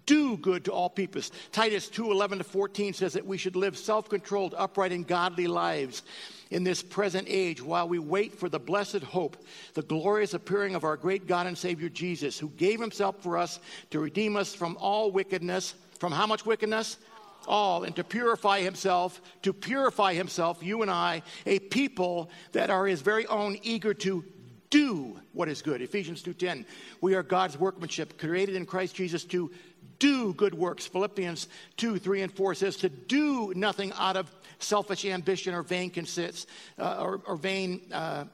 do 0.04 0.36
good 0.36 0.64
to 0.64 0.72
all 0.72 0.90
people. 0.90 1.22
Titus 1.52 1.88
2 1.88 2.10
11 2.10 2.38
to 2.38 2.44
14 2.44 2.92
says 2.92 3.12
that 3.12 3.26
we 3.26 3.38
should 3.38 3.56
live 3.56 3.78
self 3.78 4.08
controlled, 4.08 4.54
upright, 4.56 4.92
and 4.92 5.06
godly 5.06 5.46
lives 5.46 6.02
in 6.50 6.64
this 6.64 6.82
present 6.82 7.26
age 7.28 7.62
while 7.62 7.88
we 7.88 7.98
wait 7.98 8.38
for 8.38 8.48
the 8.48 8.58
blessed 8.58 9.02
hope, 9.02 9.36
the 9.74 9.82
glorious 9.82 10.34
appearing 10.34 10.74
of 10.74 10.84
our 10.84 10.96
great 10.96 11.26
God 11.26 11.46
and 11.46 11.56
Savior 11.56 11.88
Jesus, 11.88 12.38
who 12.38 12.48
gave 12.50 12.80
himself 12.80 13.22
for 13.22 13.36
us 13.36 13.60
to 13.90 14.00
redeem 14.00 14.36
us 14.36 14.54
from 14.54 14.76
all 14.80 15.10
wickedness. 15.10 15.74
From 15.98 16.12
how 16.12 16.26
much 16.26 16.44
wickedness? 16.44 16.98
All 17.46 17.84
and 17.84 17.94
to 17.96 18.04
purify 18.04 18.60
himself, 18.60 19.20
to 19.42 19.52
purify 19.52 20.14
himself, 20.14 20.62
you 20.62 20.82
and 20.82 20.90
I, 20.90 21.22
a 21.44 21.58
people 21.58 22.30
that 22.52 22.70
are 22.70 22.86
his 22.86 23.00
very 23.00 23.26
own, 23.26 23.58
eager 23.62 23.94
to 23.94 24.24
do 24.70 25.18
what 25.32 25.48
is 25.48 25.62
good. 25.62 25.80
Ephesians 25.80 26.22
2:10. 26.22 26.66
We 27.00 27.14
are 27.14 27.22
God's 27.22 27.58
workmanship, 27.58 28.18
created 28.18 28.56
in 28.56 28.66
Christ 28.66 28.94
Jesus 28.94 29.24
to 29.26 29.50
do 29.98 30.34
good 30.34 30.54
works. 30.54 30.86
Philippians 30.86 31.48
2, 31.76 31.98
3, 31.98 32.22
and 32.22 32.32
4 32.32 32.54
says 32.54 32.76
to 32.78 32.88
do 32.88 33.52
nothing 33.54 33.92
out 33.96 34.16
of 34.16 34.30
selfish 34.58 35.04
ambition 35.04 35.54
or 35.54 35.62
vain 35.62 35.90
consists, 35.90 36.46
uh, 36.78 36.96
or, 37.00 37.20
or, 37.26 37.36
vain 37.36 37.80
uh, 37.92 38.24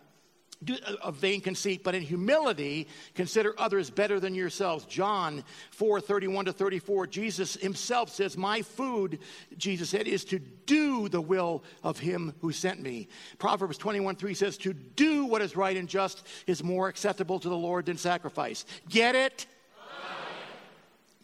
of 1.02 1.16
vain 1.16 1.40
conceit, 1.40 1.82
but 1.82 1.94
in 1.94 2.02
humility 2.02 2.88
consider 3.14 3.54
others 3.58 3.90
better 3.90 4.20
than 4.20 4.34
yourselves. 4.34 4.84
John 4.86 5.44
4 5.70 6.00
31 6.00 6.46
to 6.46 6.52
34, 6.52 7.06
Jesus 7.06 7.54
himself 7.54 8.10
says, 8.10 8.36
My 8.36 8.62
food, 8.62 9.18
Jesus 9.56 9.90
said, 9.90 10.06
is 10.06 10.24
to 10.26 10.38
do 10.38 11.08
the 11.08 11.20
will 11.20 11.62
of 11.82 11.98
him 11.98 12.34
who 12.40 12.52
sent 12.52 12.80
me. 12.80 13.08
Proverbs 13.38 13.78
21 13.78 14.16
3 14.16 14.34
says, 14.34 14.56
To 14.58 14.72
do 14.72 15.26
what 15.26 15.42
is 15.42 15.56
right 15.56 15.76
and 15.76 15.88
just 15.88 16.26
is 16.46 16.62
more 16.62 16.88
acceptable 16.88 17.38
to 17.40 17.48
the 17.48 17.56
Lord 17.56 17.86
than 17.86 17.96
sacrifice. 17.96 18.64
Get 18.88 19.14
it? 19.14 19.46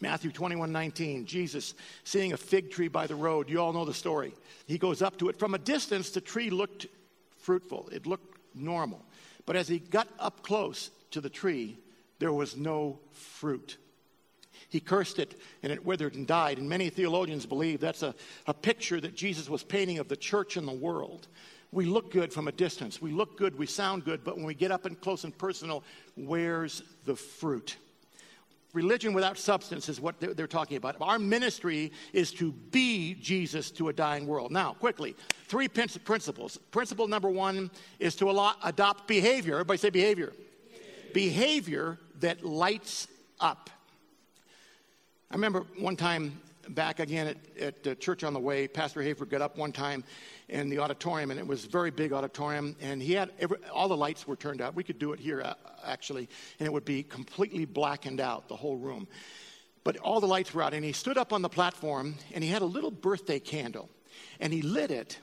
Matthew 0.01 0.31
21 0.31 0.71
19, 0.71 1.25
Jesus 1.25 1.73
seeing 2.03 2.33
a 2.33 2.37
fig 2.37 2.71
tree 2.71 2.87
by 2.87 3.07
the 3.07 3.15
road. 3.15 3.49
You 3.49 3.59
all 3.61 3.73
know 3.73 3.85
the 3.85 3.93
story. 3.93 4.33
He 4.65 4.77
goes 4.77 5.01
up 5.01 5.17
to 5.17 5.29
it. 5.29 5.37
From 5.37 5.53
a 5.53 5.57
distance, 5.57 6.11
the 6.11 6.21
tree 6.21 6.49
looked 6.49 6.87
fruitful, 7.37 7.89
it 7.91 8.05
looked 8.05 8.37
normal. 8.55 9.03
But 9.49 9.55
as 9.55 9.67
he 9.67 9.79
got 9.79 10.07
up 10.19 10.43
close 10.43 10.91
to 11.09 11.21
the 11.21 11.27
tree, 11.27 11.79
there 12.19 12.31
was 12.31 12.55
no 12.55 12.99
fruit. 13.11 13.79
He 14.69 14.79
cursed 14.79 15.17
it 15.17 15.41
and 15.63 15.73
it 15.73 15.83
withered 15.83 16.13
and 16.13 16.27
died. 16.27 16.59
And 16.59 16.69
many 16.69 16.91
theologians 16.91 17.47
believe 17.47 17.79
that's 17.79 18.03
a, 18.03 18.13
a 18.45 18.53
picture 18.53 19.01
that 19.01 19.15
Jesus 19.15 19.49
was 19.49 19.63
painting 19.63 19.97
of 19.97 20.07
the 20.07 20.15
church 20.15 20.55
and 20.55 20.67
the 20.67 20.71
world. 20.71 21.29
We 21.71 21.85
look 21.85 22.11
good 22.11 22.31
from 22.31 22.47
a 22.47 22.51
distance. 22.51 23.01
We 23.01 23.09
look 23.09 23.39
good, 23.39 23.57
we 23.57 23.65
sound 23.65 24.05
good, 24.05 24.23
but 24.23 24.35
when 24.35 24.45
we 24.45 24.53
get 24.53 24.71
up 24.71 24.85
and 24.85 25.01
close 25.01 25.23
and 25.23 25.35
personal, 25.35 25.83
where's 26.15 26.83
the 27.05 27.15
fruit? 27.15 27.77
Religion 28.73 29.13
without 29.13 29.37
substance 29.37 29.89
is 29.89 29.99
what 29.99 30.19
they're 30.19 30.45
talking 30.45 30.77
about. 30.77 30.95
Our 31.01 31.17
ministry 31.17 31.91
is 32.13 32.31
to 32.33 32.51
be 32.51 33.15
Jesus 33.15 33.71
to 33.71 33.89
a 33.89 33.93
dying 33.93 34.27
world. 34.27 34.51
Now, 34.51 34.73
quickly, 34.73 35.15
three 35.47 35.67
principles. 35.67 36.57
Principle 36.69 37.07
number 37.07 37.29
one 37.29 37.71
is 37.97 38.15
to 38.17 38.29
adopt 38.63 39.07
behavior. 39.07 39.55
Everybody 39.55 39.77
say 39.77 39.89
behavior. 39.89 40.33
Behavior, 41.13 41.13
behavior 41.13 41.99
that 42.19 42.45
lights 42.45 43.07
up. 43.39 43.71
I 45.31 45.35
remember 45.35 45.65
one 45.79 45.95
time 45.95 46.39
back 46.69 46.99
again 46.99 47.35
at, 47.59 47.85
at 47.87 47.99
Church 47.99 48.23
on 48.23 48.33
the 48.33 48.39
Way, 48.39 48.67
Pastor 48.67 49.01
Hayford 49.01 49.29
got 49.29 49.41
up 49.41 49.57
one 49.57 49.71
time 49.71 50.03
in 50.47 50.69
the 50.69 50.79
auditorium, 50.79 51.31
and 51.31 51.39
it 51.39 51.45
was 51.45 51.65
a 51.65 51.69
very 51.69 51.91
big 51.91 52.13
auditorium, 52.13 52.75
and 52.81 53.01
he 53.01 53.13
had 53.13 53.31
every, 53.39 53.57
all 53.73 53.87
the 53.87 53.97
lights 53.97 54.27
were 54.27 54.35
turned 54.35 54.61
out. 54.61 54.75
We 54.75 54.83
could 54.83 54.99
do 54.99 55.13
it 55.13 55.19
here, 55.19 55.41
uh, 55.41 55.53
actually, 55.83 56.29
and 56.59 56.67
it 56.67 56.71
would 56.71 56.85
be 56.85 57.03
completely 57.03 57.65
blackened 57.65 58.19
out, 58.19 58.47
the 58.47 58.55
whole 58.55 58.77
room. 58.77 59.07
But 59.83 59.97
all 59.97 60.19
the 60.19 60.27
lights 60.27 60.53
were 60.53 60.61
out, 60.61 60.73
and 60.73 60.83
he 60.83 60.91
stood 60.91 61.17
up 61.17 61.33
on 61.33 61.41
the 61.41 61.49
platform, 61.49 62.15
and 62.33 62.43
he 62.43 62.49
had 62.49 62.61
a 62.61 62.65
little 62.65 62.91
birthday 62.91 63.39
candle, 63.39 63.89
and 64.39 64.51
he 64.51 64.61
lit 64.61 64.91
it, 64.91 65.19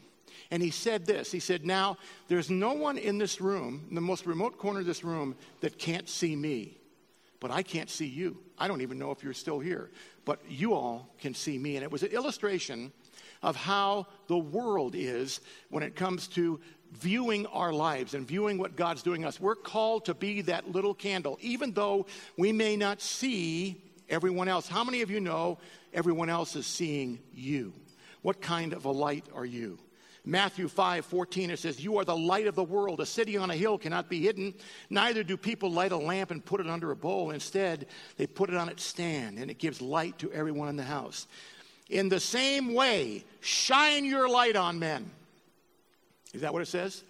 and 0.50 0.62
he 0.62 0.70
said 0.70 1.06
this 1.06 1.32
He 1.32 1.40
said, 1.40 1.64
Now, 1.64 1.98
there's 2.28 2.50
no 2.50 2.72
one 2.72 2.98
in 2.98 3.18
this 3.18 3.40
room, 3.40 3.86
in 3.88 3.94
the 3.94 4.00
most 4.00 4.26
remote 4.26 4.58
corner 4.58 4.80
of 4.80 4.86
this 4.86 5.04
room, 5.04 5.36
that 5.60 5.78
can't 5.78 6.08
see 6.08 6.36
me, 6.36 6.78
but 7.40 7.50
I 7.50 7.62
can't 7.62 7.90
see 7.90 8.06
you. 8.06 8.38
I 8.58 8.68
don't 8.68 8.80
even 8.80 8.98
know 8.98 9.10
if 9.10 9.22
you're 9.22 9.34
still 9.34 9.58
here, 9.58 9.90
but 10.24 10.40
you 10.48 10.74
all 10.74 11.14
can 11.20 11.34
see 11.34 11.58
me. 11.58 11.76
And 11.76 11.84
it 11.84 11.90
was 11.90 12.02
an 12.02 12.10
illustration 12.10 12.92
of 13.42 13.56
how 13.56 14.06
the 14.28 14.38
world 14.38 14.94
is 14.94 15.40
when 15.68 15.82
it 15.82 15.94
comes 15.94 16.26
to 16.28 16.60
viewing 16.92 17.46
our 17.46 17.72
lives 17.72 18.14
and 18.14 18.26
viewing 18.26 18.58
what 18.58 18.76
God's 18.76 19.02
doing 19.02 19.24
us. 19.24 19.40
We're 19.40 19.54
called 19.54 20.06
to 20.06 20.14
be 20.14 20.42
that 20.42 20.70
little 20.70 20.94
candle, 20.94 21.38
even 21.40 21.72
though 21.72 22.06
we 22.36 22.52
may 22.52 22.76
not 22.76 23.00
see 23.00 23.82
everyone 24.08 24.48
else. 24.48 24.68
How 24.68 24.84
many 24.84 25.02
of 25.02 25.10
you 25.10 25.20
know 25.20 25.58
everyone 25.92 26.30
else 26.30 26.56
is 26.56 26.66
seeing 26.66 27.18
you? 27.34 27.72
What 28.22 28.40
kind 28.40 28.72
of 28.72 28.84
a 28.84 28.90
light 28.90 29.26
are 29.34 29.44
you? 29.44 29.78
Matthew 30.28 30.66
5 30.66 31.06
14, 31.06 31.50
it 31.50 31.58
says, 31.60 31.82
You 31.82 31.98
are 31.98 32.04
the 32.04 32.16
light 32.16 32.48
of 32.48 32.56
the 32.56 32.64
world. 32.64 33.00
A 33.00 33.06
city 33.06 33.36
on 33.36 33.50
a 33.50 33.56
hill 33.56 33.78
cannot 33.78 34.08
be 34.08 34.20
hidden. 34.20 34.52
Neither 34.90 35.22
do 35.22 35.36
people 35.36 35.70
light 35.70 35.92
a 35.92 35.96
lamp 35.96 36.32
and 36.32 36.44
put 36.44 36.60
it 36.60 36.66
under 36.66 36.90
a 36.90 36.96
bowl. 36.96 37.30
Instead, 37.30 37.86
they 38.16 38.26
put 38.26 38.50
it 38.50 38.56
on 38.56 38.68
its 38.68 38.82
stand, 38.82 39.38
and 39.38 39.52
it 39.52 39.58
gives 39.58 39.80
light 39.80 40.18
to 40.18 40.32
everyone 40.32 40.68
in 40.68 40.76
the 40.76 40.82
house. 40.82 41.28
In 41.88 42.08
the 42.08 42.18
same 42.18 42.74
way, 42.74 43.24
shine 43.40 44.04
your 44.04 44.28
light 44.28 44.56
on 44.56 44.80
men. 44.80 45.08
Is 46.34 46.40
that 46.40 46.52
what 46.52 46.60
it 46.60 46.66
says? 46.66 47.04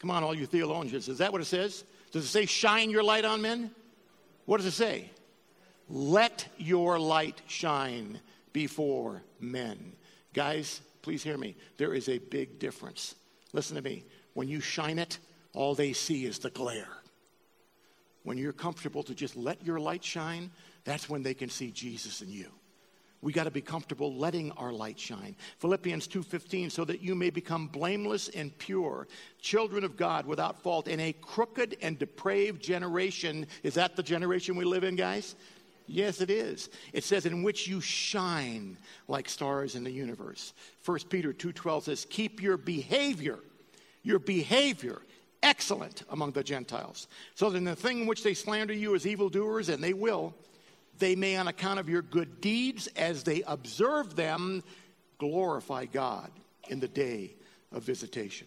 Come 0.00 0.10
on, 0.10 0.24
all 0.24 0.34
you 0.34 0.46
theologians. 0.46 1.08
Is 1.08 1.18
that 1.18 1.30
what 1.30 1.40
it 1.40 1.46
says? 1.46 1.84
Does 2.10 2.24
it 2.24 2.28
say 2.28 2.44
shine 2.44 2.90
your 2.90 3.04
light 3.04 3.24
on 3.24 3.40
men? 3.40 3.70
What 4.46 4.56
does 4.56 4.66
it 4.66 4.72
say? 4.72 5.10
Let 5.88 6.46
your 6.58 6.98
light 6.98 7.40
shine 7.46 8.18
before 8.52 9.22
men. 9.38 9.92
Guys, 10.34 10.80
please 11.02 11.22
hear 11.22 11.38
me. 11.38 11.56
There 11.76 11.94
is 11.94 12.08
a 12.08 12.18
big 12.18 12.58
difference. 12.58 13.14
Listen 13.52 13.76
to 13.76 13.82
me. 13.82 14.04
When 14.34 14.48
you 14.48 14.60
shine 14.60 14.98
it, 14.98 15.18
all 15.54 15.74
they 15.74 15.92
see 15.92 16.24
is 16.24 16.38
the 16.38 16.50
glare. 16.50 16.88
When 18.22 18.38
you're 18.38 18.52
comfortable 18.52 19.02
to 19.04 19.14
just 19.14 19.36
let 19.36 19.64
your 19.64 19.80
light 19.80 20.04
shine, 20.04 20.50
that's 20.84 21.08
when 21.08 21.22
they 21.22 21.34
can 21.34 21.48
see 21.48 21.70
Jesus 21.70 22.20
in 22.20 22.30
you 22.30 22.50
we 23.20 23.32
got 23.32 23.44
to 23.44 23.50
be 23.50 23.60
comfortable 23.60 24.14
letting 24.14 24.52
our 24.52 24.72
light 24.72 24.98
shine 24.98 25.34
philippians 25.58 26.06
2.15 26.08 26.70
so 26.70 26.84
that 26.84 27.02
you 27.02 27.14
may 27.14 27.30
become 27.30 27.66
blameless 27.66 28.28
and 28.30 28.56
pure 28.58 29.06
children 29.40 29.84
of 29.84 29.96
god 29.96 30.26
without 30.26 30.62
fault 30.62 30.88
in 30.88 31.00
a 31.00 31.12
crooked 31.14 31.76
and 31.82 31.98
depraved 31.98 32.62
generation 32.62 33.46
is 33.62 33.74
that 33.74 33.96
the 33.96 34.02
generation 34.02 34.56
we 34.56 34.64
live 34.64 34.84
in 34.84 34.96
guys 34.96 35.34
yes 35.88 36.20
it 36.20 36.30
is 36.30 36.68
it 36.92 37.02
says 37.02 37.26
in 37.26 37.42
which 37.42 37.66
you 37.66 37.80
shine 37.80 38.76
like 39.08 39.28
stars 39.28 39.74
in 39.74 39.84
the 39.84 39.90
universe 39.90 40.52
1 40.84 40.98
peter 41.08 41.32
2.12 41.32 41.82
says 41.84 42.06
keep 42.08 42.42
your 42.42 42.56
behavior 42.56 43.38
your 44.02 44.18
behavior 44.18 45.00
excellent 45.42 46.02
among 46.10 46.32
the 46.32 46.44
gentiles 46.44 47.08
so 47.34 47.50
that 47.50 47.60
the 47.60 47.74
thing 47.76 48.02
in 48.02 48.06
which 48.06 48.22
they 48.22 48.34
slander 48.34 48.74
you 48.74 48.94
as 48.94 49.06
evildoers 49.06 49.68
and 49.68 49.82
they 49.82 49.92
will 49.92 50.34
they 50.98 51.14
may, 51.14 51.36
on 51.36 51.48
account 51.48 51.78
of 51.78 51.88
your 51.88 52.02
good 52.02 52.40
deeds, 52.40 52.88
as 52.88 53.22
they 53.22 53.42
observe 53.46 54.16
them, 54.16 54.62
glorify 55.18 55.84
God 55.86 56.30
in 56.68 56.80
the 56.80 56.88
day 56.88 57.34
of 57.72 57.82
visitation. 57.82 58.46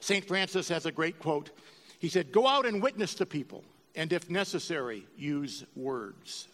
St. 0.00 0.26
Francis 0.26 0.68
has 0.68 0.86
a 0.86 0.92
great 0.92 1.18
quote. 1.18 1.50
He 1.98 2.08
said, 2.08 2.32
Go 2.32 2.46
out 2.46 2.66
and 2.66 2.82
witness 2.82 3.14
to 3.16 3.26
people, 3.26 3.64
and 3.96 4.12
if 4.12 4.28
necessary, 4.30 5.04
use 5.16 5.64
words. 5.74 6.46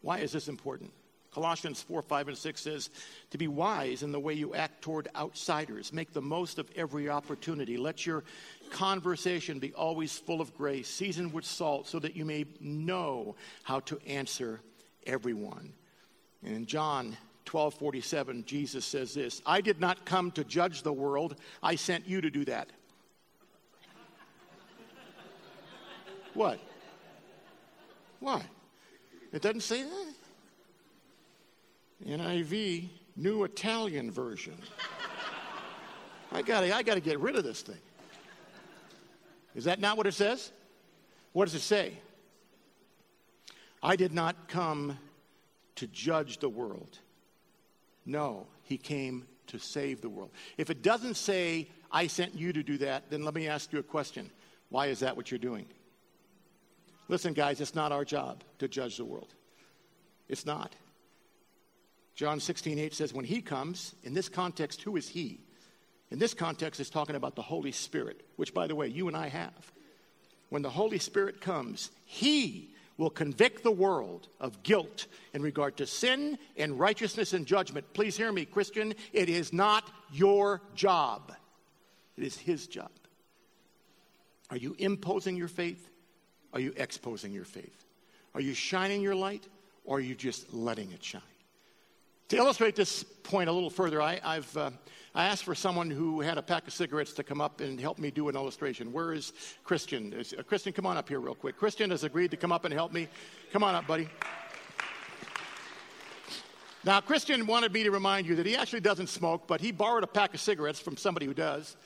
Why 0.00 0.18
is 0.18 0.32
this 0.32 0.48
important? 0.48 0.90
Colossians 1.32 1.80
4, 1.82 2.02
5, 2.02 2.28
and 2.28 2.36
6 2.36 2.60
says, 2.60 2.90
To 3.30 3.38
be 3.38 3.48
wise 3.48 4.02
in 4.02 4.12
the 4.12 4.20
way 4.20 4.34
you 4.34 4.54
act 4.54 4.82
toward 4.82 5.08
outsiders. 5.16 5.92
Make 5.92 6.12
the 6.12 6.20
most 6.20 6.58
of 6.58 6.68
every 6.76 7.08
opportunity. 7.08 7.76
Let 7.76 8.04
your 8.04 8.24
conversation 8.70 9.58
be 9.58 9.72
always 9.72 10.18
full 10.18 10.40
of 10.40 10.54
grace, 10.56 10.88
seasoned 10.88 11.32
with 11.32 11.44
salt, 11.44 11.86
so 11.86 11.98
that 12.00 12.16
you 12.16 12.24
may 12.24 12.44
know 12.60 13.34
how 13.62 13.80
to 13.80 13.98
answer 14.06 14.60
everyone. 15.06 15.72
And 16.44 16.54
in 16.54 16.66
John 16.66 17.16
12 17.46 17.74
47, 17.74 18.44
Jesus 18.44 18.84
says 18.84 19.14
this 19.14 19.40
I 19.46 19.60
did 19.60 19.80
not 19.80 20.04
come 20.04 20.30
to 20.32 20.44
judge 20.44 20.82
the 20.82 20.92
world, 20.92 21.36
I 21.62 21.76
sent 21.76 22.06
you 22.06 22.20
to 22.20 22.30
do 22.30 22.44
that. 22.46 22.70
What? 26.34 26.58
What? 28.20 28.42
It 29.32 29.42
doesn't 29.42 29.62
say 29.62 29.82
that. 29.82 30.14
NIV, 32.06 32.88
New 33.16 33.44
Italian 33.44 34.10
Version. 34.10 34.56
I 36.32 36.42
gotta, 36.42 36.74
I 36.74 36.82
gotta 36.82 37.00
get 37.00 37.20
rid 37.20 37.36
of 37.36 37.44
this 37.44 37.62
thing. 37.62 37.78
Is 39.54 39.64
that 39.64 39.80
not 39.80 39.96
what 39.96 40.06
it 40.06 40.14
says? 40.14 40.50
What 41.32 41.44
does 41.44 41.54
it 41.54 41.60
say? 41.60 41.98
I 43.82 43.96
did 43.96 44.12
not 44.12 44.48
come 44.48 44.98
to 45.76 45.86
judge 45.88 46.38
the 46.38 46.48
world. 46.48 46.98
No, 48.06 48.46
he 48.62 48.78
came 48.78 49.26
to 49.48 49.58
save 49.58 50.00
the 50.00 50.08
world. 50.08 50.30
If 50.56 50.70
it 50.70 50.82
doesn't 50.82 51.14
say, 51.14 51.68
I 51.90 52.06
sent 52.06 52.34
you 52.34 52.52
to 52.52 52.62
do 52.62 52.78
that, 52.78 53.10
then 53.10 53.24
let 53.24 53.34
me 53.34 53.48
ask 53.48 53.72
you 53.72 53.78
a 53.78 53.82
question. 53.82 54.30
Why 54.70 54.86
is 54.86 55.00
that 55.00 55.16
what 55.16 55.30
you're 55.30 55.38
doing? 55.38 55.66
Listen, 57.08 57.32
guys, 57.32 57.60
it's 57.60 57.74
not 57.74 57.92
our 57.92 58.04
job 58.04 58.42
to 58.58 58.68
judge 58.68 58.96
the 58.96 59.04
world. 59.04 59.34
It's 60.28 60.46
not. 60.46 60.74
John 62.14 62.40
16, 62.40 62.78
8 62.78 62.94
says, 62.94 63.12
When 63.12 63.24
he 63.24 63.40
comes, 63.40 63.94
in 64.02 64.14
this 64.14 64.28
context, 64.28 64.82
who 64.82 64.96
is 64.96 65.08
he? 65.08 65.40
In 66.10 66.18
this 66.18 66.34
context, 66.34 66.80
it's 66.80 66.90
talking 66.90 67.16
about 67.16 67.36
the 67.36 67.42
Holy 67.42 67.72
Spirit, 67.72 68.26
which, 68.36 68.52
by 68.52 68.66
the 68.66 68.74
way, 68.74 68.86
you 68.86 69.08
and 69.08 69.16
I 69.16 69.28
have. 69.28 69.72
When 70.50 70.62
the 70.62 70.70
Holy 70.70 70.98
Spirit 70.98 71.40
comes, 71.40 71.90
he 72.04 72.74
will 72.98 73.10
convict 73.10 73.62
the 73.62 73.72
world 73.72 74.28
of 74.38 74.62
guilt 74.62 75.06
in 75.32 75.42
regard 75.42 75.78
to 75.78 75.86
sin 75.86 76.38
and 76.56 76.78
righteousness 76.78 77.32
and 77.32 77.46
judgment. 77.46 77.86
Please 77.94 78.16
hear 78.16 78.30
me, 78.30 78.44
Christian. 78.44 78.94
It 79.12 79.28
is 79.28 79.52
not 79.52 79.90
your 80.12 80.60
job, 80.74 81.32
it 82.16 82.24
is 82.24 82.36
his 82.36 82.66
job. 82.66 82.90
Are 84.50 84.58
you 84.58 84.76
imposing 84.78 85.36
your 85.36 85.48
faith? 85.48 85.88
Are 86.52 86.60
you 86.60 86.72
exposing 86.76 87.32
your 87.32 87.44
faith? 87.44 87.84
Are 88.34 88.40
you 88.40 88.54
shining 88.54 89.00
your 89.02 89.14
light 89.14 89.46
or 89.84 89.98
are 89.98 90.00
you 90.00 90.14
just 90.14 90.52
letting 90.52 90.90
it 90.92 91.02
shine? 91.02 91.22
To 92.28 92.36
illustrate 92.36 92.76
this 92.76 93.02
point 93.02 93.48
a 93.48 93.52
little 93.52 93.70
further, 93.70 94.00
I, 94.00 94.18
have 94.24 94.56
uh, 94.56 94.70
I 95.14 95.26
asked 95.26 95.44
for 95.44 95.54
someone 95.54 95.90
who 95.90 96.20
had 96.20 96.38
a 96.38 96.42
pack 96.42 96.66
of 96.66 96.72
cigarettes 96.72 97.12
to 97.14 97.22
come 97.22 97.42
up 97.42 97.60
and 97.60 97.78
help 97.78 97.98
me 97.98 98.10
do 98.10 98.28
an 98.30 98.36
illustration. 98.36 98.92
Where 98.92 99.12
is 99.12 99.34
Christian? 99.64 100.12
Is, 100.14 100.34
uh, 100.38 100.42
Christian, 100.42 100.72
come 100.72 100.86
on 100.86 100.96
up 100.96 101.08
here 101.08 101.20
real 101.20 101.34
quick. 101.34 101.58
Christian 101.58 101.90
has 101.90 102.04
agreed 102.04 102.30
to 102.30 102.38
come 102.38 102.50
up 102.50 102.64
and 102.64 102.72
help 102.72 102.92
me. 102.92 103.08
Come 103.52 103.62
on 103.62 103.74
up, 103.74 103.86
buddy. 103.86 104.08
Now, 106.84 107.00
Christian 107.00 107.46
wanted 107.46 107.72
me 107.72 107.84
to 107.84 107.92
remind 107.92 108.26
you 108.26 108.34
that 108.36 108.46
he 108.46 108.56
actually 108.56 108.80
doesn't 108.80 109.08
smoke, 109.08 109.46
but 109.46 109.60
he 109.60 109.70
borrowed 109.70 110.02
a 110.02 110.08
pack 110.08 110.34
of 110.34 110.40
cigarettes 110.40 110.80
from 110.80 110.96
somebody 110.96 111.26
who 111.26 111.34
does. 111.34 111.76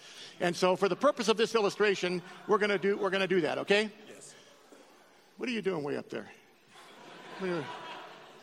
And 0.41 0.57
so, 0.57 0.75
for 0.75 0.89
the 0.89 0.97
purpose 0.97 1.29
of 1.29 1.37
this 1.37 1.55
illustration, 1.55 2.23
we're 2.47 2.59
going 2.59 2.71
to 2.71 2.79
do, 2.79 2.97
we're 2.97 3.11
going 3.11 3.21
to 3.21 3.27
do 3.27 3.43
that, 3.43 3.59
okay? 3.59 3.91
What 5.37 5.49
are 5.49 5.53
you 5.53 5.63
doing 5.63 5.83
way 5.83 5.97
up 5.97 6.09
there? 6.09 6.31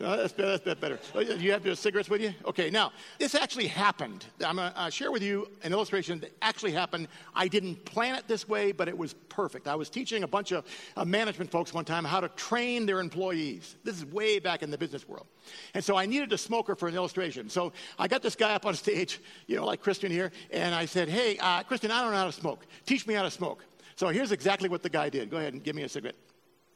Uh, 0.02 0.18
that's, 0.18 0.34
better, 0.34 0.58
that's 0.58 0.80
better. 0.80 1.00
Oh, 1.16 1.20
you 1.22 1.52
have 1.52 1.66
your 1.66 1.76
cigarettes 1.76 2.10
with 2.10 2.22
you? 2.22 2.34
Okay, 2.46 2.70
now, 2.70 2.92
this 3.20 3.36
actually 3.36 3.68
happened. 3.68 4.26
I'm 4.46 4.58
going 4.58 4.72
to 4.72 4.80
uh, 4.80 4.90
share 4.90 5.12
with 5.12 5.24
you 5.24 5.48
an 5.64 5.72
illustration 5.72 6.20
that 6.20 6.32
actually 6.42 6.72
happened. 6.72 7.08
I 7.34 7.48
didn't 7.48 7.86
plan 7.86 8.16
it 8.16 8.28
this 8.28 8.48
way, 8.48 8.72
but 8.72 8.88
it 8.88 8.98
was 8.98 9.14
perfect. 9.30 9.68
I 9.68 9.76
was 9.76 9.90
teaching 9.90 10.24
a 10.24 10.28
bunch 10.28 10.52
of 10.52 10.66
uh, 10.98 11.06
management 11.06 11.50
folks 11.50 11.74
one 11.74 11.86
time 11.86 12.04
how 12.04 12.20
to 12.20 12.28
train 12.30 12.86
their 12.86 13.00
employees. 13.00 13.76
This 13.84 13.96
is 13.96 14.06
way 14.06 14.40
back 14.40 14.62
in 14.62 14.72
the 14.72 14.78
business 14.78 15.08
world. 15.08 15.28
And 15.74 15.84
so 15.84 15.96
I 15.96 16.06
needed 16.06 16.34
a 16.34 16.38
smoker 16.38 16.76
for 16.76 16.88
an 16.88 16.96
illustration. 16.96 17.50
So 17.50 17.72
I 17.98 18.08
got 18.08 18.22
this 18.22 18.36
guy 18.36 18.56
up 18.56 18.66
on 18.66 18.74
stage, 18.76 19.22
you 19.48 19.56
know, 19.56 19.66
like 19.66 19.82
Christian 19.82 20.12
here, 20.12 20.32
and 20.52 20.76
I 20.76 20.86
said, 20.86 21.08
Hey, 21.08 21.38
uh, 21.38 21.64
Christian, 21.64 21.92
I 21.92 22.02
don't 22.02 22.12
know 22.12 22.18
how 22.18 22.26
to 22.26 22.32
smoke. 22.32 22.66
Teach 22.86 23.08
me 23.08 23.14
how 23.14 23.24
to 23.24 23.32
smoke. 23.32 23.64
So 23.96 24.10
here's 24.10 24.32
exactly 24.32 24.70
what 24.70 24.84
the 24.84 24.90
guy 24.90 25.10
did. 25.10 25.30
Go 25.30 25.38
ahead 25.38 25.54
and 25.54 25.64
give 25.64 25.76
me 25.76 25.84
a 25.84 25.90
cigarette. 25.90 26.16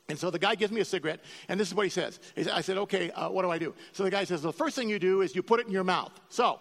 And 0.09 0.17
so 0.17 0.29
the 0.29 0.39
guy 0.39 0.55
gives 0.55 0.71
me 0.71 0.79
a 0.79 0.85
cigarette, 0.85 1.19
and 1.49 1.59
this 1.59 1.67
is 1.67 1.75
what 1.75 1.85
he 1.85 1.89
says. 1.89 2.19
I 2.53 2.61
said, 2.61 2.77
okay, 2.77 3.11
uh, 3.11 3.29
what 3.29 3.41
do 3.41 3.49
I 3.49 3.57
do? 3.57 3.73
So 3.91 4.03
the 4.03 4.11
guy 4.11 4.23
says, 4.23 4.41
the 4.41 4.53
first 4.53 4.75
thing 4.77 4.89
you 4.89 4.99
do 4.99 5.21
is 5.21 5.35
you 5.35 5.43
put 5.43 5.59
it 5.59 5.67
in 5.67 5.73
your 5.73 5.83
mouth. 5.83 6.13
So, 6.29 6.59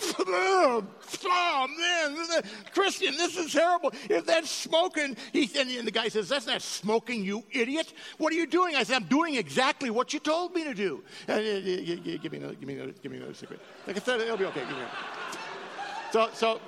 oh, 0.18 1.66
man, 1.78 2.42
Christian, 2.72 3.14
this 3.16 3.36
is 3.36 3.52
terrible. 3.52 3.92
If 4.08 4.24
that's 4.24 4.50
smoking, 4.50 5.16
he, 5.32 5.50
and 5.58 5.86
the 5.86 5.90
guy 5.90 6.08
says, 6.08 6.30
that's 6.30 6.46
not 6.46 6.62
smoking, 6.62 7.24
you 7.24 7.44
idiot. 7.50 7.92
What 8.16 8.32
are 8.32 8.36
you 8.36 8.46
doing? 8.46 8.74
I 8.74 8.82
said, 8.84 8.96
I'm 8.96 9.08
doing 9.08 9.34
exactly 9.34 9.90
what 9.90 10.14
you 10.14 10.20
told 10.20 10.54
me 10.54 10.64
to 10.64 10.72
do. 10.72 11.02
Uh, 11.28 11.40
give, 11.40 12.32
me 12.32 12.38
another, 12.38 12.54
give, 12.54 12.68
me 12.68 12.74
another, 12.76 12.92
give 13.02 13.12
me 13.12 13.18
another 13.18 13.34
cigarette. 13.34 13.62
Like 13.86 13.96
I 13.96 14.00
said, 14.00 14.20
it'll 14.20 14.38
be 14.38 14.46
okay. 14.46 14.62
So, 16.12 16.30
so 16.32 16.60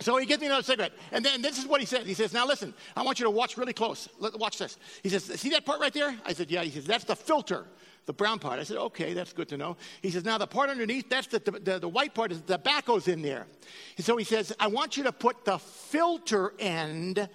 so 0.00 0.16
he 0.16 0.26
gives 0.26 0.40
me 0.40 0.46
another 0.46 0.62
cigarette. 0.62 0.92
And 1.12 1.24
then 1.24 1.42
this 1.42 1.58
is 1.58 1.66
what 1.66 1.80
he 1.80 1.86
says. 1.86 2.06
He 2.06 2.14
says, 2.14 2.32
Now 2.32 2.46
listen, 2.46 2.74
I 2.96 3.02
want 3.02 3.18
you 3.18 3.24
to 3.24 3.30
watch 3.30 3.56
really 3.56 3.72
close. 3.72 4.08
Watch 4.20 4.58
this. 4.58 4.76
He 5.02 5.08
says, 5.08 5.24
See 5.24 5.50
that 5.50 5.64
part 5.64 5.80
right 5.80 5.92
there? 5.92 6.16
I 6.24 6.32
said, 6.32 6.50
Yeah. 6.50 6.62
He 6.62 6.70
says, 6.70 6.84
That's 6.84 7.04
the 7.04 7.16
filter, 7.16 7.64
the 8.06 8.12
brown 8.12 8.38
part. 8.38 8.60
I 8.60 8.62
said, 8.62 8.76
Okay, 8.76 9.12
that's 9.12 9.32
good 9.32 9.48
to 9.48 9.56
know. 9.56 9.76
He 10.02 10.10
says, 10.10 10.24
Now 10.24 10.38
the 10.38 10.46
part 10.46 10.70
underneath, 10.70 11.08
that's 11.08 11.26
the, 11.26 11.40
the, 11.40 11.78
the 11.80 11.88
white 11.88 12.14
part, 12.14 12.32
is 12.32 12.40
the 12.42 12.58
tobacco's 12.58 13.08
in 13.08 13.22
there. 13.22 13.46
And 13.96 14.06
so 14.06 14.16
he 14.16 14.24
says, 14.24 14.52
I 14.60 14.68
want 14.68 14.96
you 14.96 15.02
to 15.04 15.12
put 15.12 15.44
the 15.44 15.58
filter 15.58 16.52
end 16.58 17.28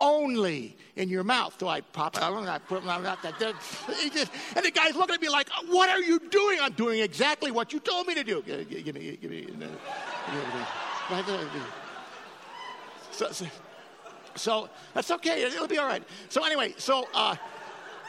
only 0.00 0.76
in 0.96 1.08
your 1.08 1.24
mouth. 1.24 1.56
So 1.58 1.68
I 1.68 1.80
pop 1.80 2.16
it 2.16 2.22
I 2.22 2.58
put 2.58 2.84
my 2.84 2.98
mouth. 2.98 3.18
And 3.24 4.64
the 4.64 4.70
guy's 4.70 4.94
looking 4.94 5.14
at 5.14 5.20
me 5.20 5.28
like, 5.28 5.48
What 5.66 5.90
are 5.90 6.00
you 6.00 6.20
doing? 6.30 6.58
I'm 6.60 6.72
doing 6.72 7.00
exactly 7.00 7.50
what 7.50 7.72
you 7.72 7.80
told 7.80 8.06
me 8.06 8.14
to 8.14 8.24
do. 8.24 8.42
Give 8.42 8.58
me, 8.58 8.82
give 8.82 8.94
me, 8.94 9.18
give 9.20 9.30
me. 9.30 9.40
Give 9.40 9.54
me, 9.54 9.70
give 11.10 11.54
me. 11.54 11.60
So, 13.18 13.46
so, 14.36 14.68
that's 14.94 15.10
okay. 15.10 15.42
It'll 15.42 15.66
be 15.66 15.78
all 15.78 15.88
right. 15.88 16.04
So 16.28 16.44
anyway, 16.44 16.72
so 16.78 17.08
uh, 17.12 17.34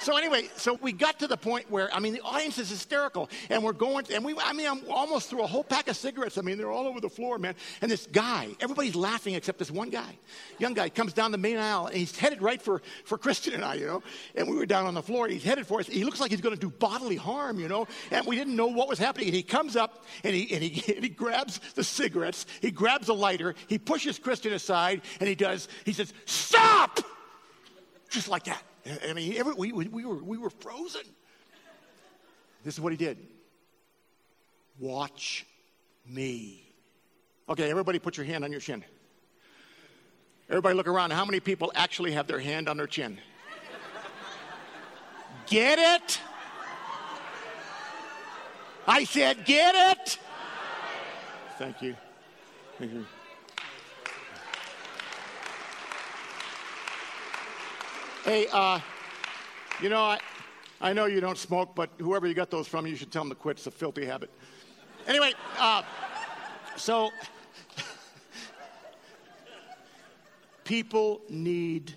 so 0.02 0.18
anyway, 0.18 0.50
so 0.56 0.80
we 0.82 0.92
got 0.92 1.20
to 1.20 1.28
the 1.28 1.38
point 1.38 1.70
where 1.70 1.94
I 1.94 2.00
mean 2.00 2.14
the 2.14 2.22
audience 2.22 2.58
is 2.58 2.70
hysterical, 2.70 3.30
and 3.50 3.64
we're 3.64 3.74
going, 3.74 4.06
and 4.14 4.24
we 4.24 4.36
I 4.38 4.54
mean 4.54 4.68
I'm 4.68 4.82
almost 4.90 5.30
through 5.30 5.44
a 5.44 5.48
whole 5.48 5.64
pack 5.64 5.88
of 5.88 5.98
cigarettes. 5.98 6.38
I 6.38 6.42
mean 6.42 6.58
they're 6.58 6.72
all 6.72 6.88
over 6.88 7.02
the 7.02 7.10
floor, 7.10 7.38
man. 7.38 7.56
And 7.82 7.92
this 7.92 8.08
guy, 8.12 8.50
everybody's 8.60 8.96
laughing 8.96 9.36
except 9.36 9.60
this 9.60 9.72
one 9.72 9.90
guy, 9.90 10.18
young 10.58 10.74
guy, 10.74 10.90
comes 10.90 11.14
down 11.14 11.32
the 11.32 11.38
main 11.38 11.58
aisle, 11.58 11.88
and 11.88 11.96
he's 11.96 12.18
headed 12.18 12.42
right 12.42 12.62
for 12.62 12.82
for 13.04 13.18
Christian 13.18 13.54
and 13.54 13.64
I, 13.64 13.76
you 13.76 13.88
know. 13.88 14.04
And 14.36 14.50
we 14.50 14.56
were 14.56 14.66
down 14.66 14.86
on 14.86 14.94
the 14.94 15.04
floor. 15.04 15.28
He's 15.28 15.44
headed 15.44 15.68
for 15.68 15.80
us. 15.80 15.88
He 15.88 16.04
looks 16.04 16.20
like 16.20 16.32
he's 16.32 16.42
going 16.42 16.56
to 16.56 16.62
do 16.62 16.70
bodily 16.70 17.18
harm, 17.18 17.60
you 17.60 17.68
know. 17.68 17.88
And 18.12 18.26
we 18.26 18.36
didn't 18.36 18.56
know 18.56 18.68
what 18.68 18.88
was 18.88 19.00
happening. 19.00 19.28
And 19.28 19.36
he 19.36 19.44
comes 19.44 19.76
up 19.76 20.06
and 20.24 20.34
he 20.34 20.54
and 20.54 20.64
he, 20.64 20.94
and 20.96 21.04
he 21.04 21.10
grabs 21.10 21.60
the 21.76 21.84
cigarettes. 21.84 22.46
He 22.62 22.72
grabs 22.72 23.10
a 23.10 23.14
lighter. 23.14 23.56
He 23.68 23.78
pushes 23.78 24.20
Christian 24.20 24.54
aside, 24.54 25.02
and 25.20 25.28
he 25.28 25.36
does. 25.36 25.68
He 25.86 25.94
says, 25.94 26.14
"Stop!" 26.26 27.00
Just 28.10 28.28
like 28.28 28.46
that. 28.46 28.64
I 29.10 29.14
mean, 29.14 29.36
every, 29.38 29.54
we, 29.54 29.72
we, 29.72 30.06
were, 30.06 30.16
we 30.16 30.38
were 30.38 30.50
frozen. 30.50 31.02
This 32.64 32.74
is 32.76 32.82
what 32.82 32.92
he 32.92 32.98
did 32.98 33.18
Watch 34.80 35.46
me. 36.08 36.64
Okay, 37.50 37.70
everybody 37.70 38.00
put 38.00 38.16
your 38.16 38.26
hand 38.26 38.44
on 38.44 38.52
your 38.52 38.62
chin. 38.62 38.84
Everybody 40.50 40.76
look 40.76 40.88
around. 40.88 41.12
How 41.12 41.26
many 41.26 41.40
people 41.40 41.72
actually 41.76 42.14
have 42.14 42.28
their 42.28 42.40
hand 42.40 42.70
on 42.70 42.78
their 42.78 42.88
chin? 42.88 43.20
Get 45.48 45.80
it? 45.80 46.22
I 48.88 49.04
said, 49.04 49.46
get 49.46 49.98
it? 49.98 50.18
Thank 51.58 51.82
you. 51.82 51.96
Thank 52.78 52.94
you. 52.94 53.06
Hey, 58.26 58.48
uh, 58.52 58.80
you 59.82 59.88
know, 59.88 60.02
I, 60.02 60.20
I 60.82 60.92
know 60.92 61.06
you 61.06 61.22
don't 61.22 61.38
smoke, 61.38 61.74
but 61.74 61.90
whoever 62.00 62.28
you 62.28 62.34
got 62.34 62.52
those 62.52 62.68
from, 62.68 62.86
you 62.86 62.98
should 62.98 63.12
tell 63.12 63.24
them 63.24 63.30
to 63.30 63.36
quit. 63.36 63.58
It's 63.58 63.68
a 63.68 63.72
filthy 63.72 64.06
habit. 64.06 64.30
Anyway, 65.08 65.32
uh, 65.58 65.84
so 66.76 67.12
people 70.66 71.22
need 71.30 71.94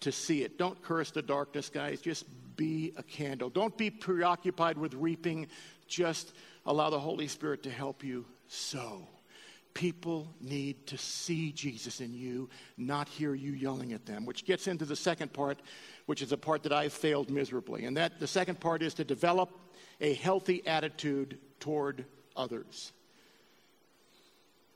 to 0.00 0.12
see 0.12 0.44
it. 0.44 0.56
Don't 0.56 0.80
curse 0.82 1.10
the 1.10 1.22
darkness, 1.22 1.68
guys. 1.68 2.00
Just 2.00 2.26
be 2.56 2.92
a 2.96 3.02
candle. 3.02 3.50
Don't 3.50 3.76
be 3.76 3.90
preoccupied 3.90 4.78
with 4.78 4.94
reaping. 4.94 5.48
Just 5.88 6.32
allow 6.64 6.90
the 6.90 7.00
Holy 7.00 7.26
Spirit 7.26 7.64
to 7.64 7.70
help 7.70 8.04
you 8.04 8.24
sow. 8.46 9.08
People 9.76 10.26
need 10.40 10.86
to 10.86 10.96
see 10.96 11.52
Jesus 11.52 12.00
in 12.00 12.14
you, 12.14 12.48
not 12.78 13.10
hear 13.10 13.34
you 13.34 13.52
yelling 13.52 13.92
at 13.92 14.06
them, 14.06 14.24
which 14.24 14.46
gets 14.46 14.68
into 14.68 14.86
the 14.86 14.96
second 14.96 15.34
part, 15.34 15.60
which 16.06 16.22
is 16.22 16.32
a 16.32 16.36
part 16.38 16.62
that 16.62 16.72
I 16.72 16.88
failed 16.88 17.28
miserably. 17.28 17.84
And 17.84 17.94
that 17.98 18.18
the 18.18 18.26
second 18.26 18.58
part 18.58 18.82
is 18.82 18.94
to 18.94 19.04
develop 19.04 19.50
a 20.00 20.14
healthy 20.14 20.66
attitude 20.66 21.38
toward 21.60 22.06
others. 22.34 22.92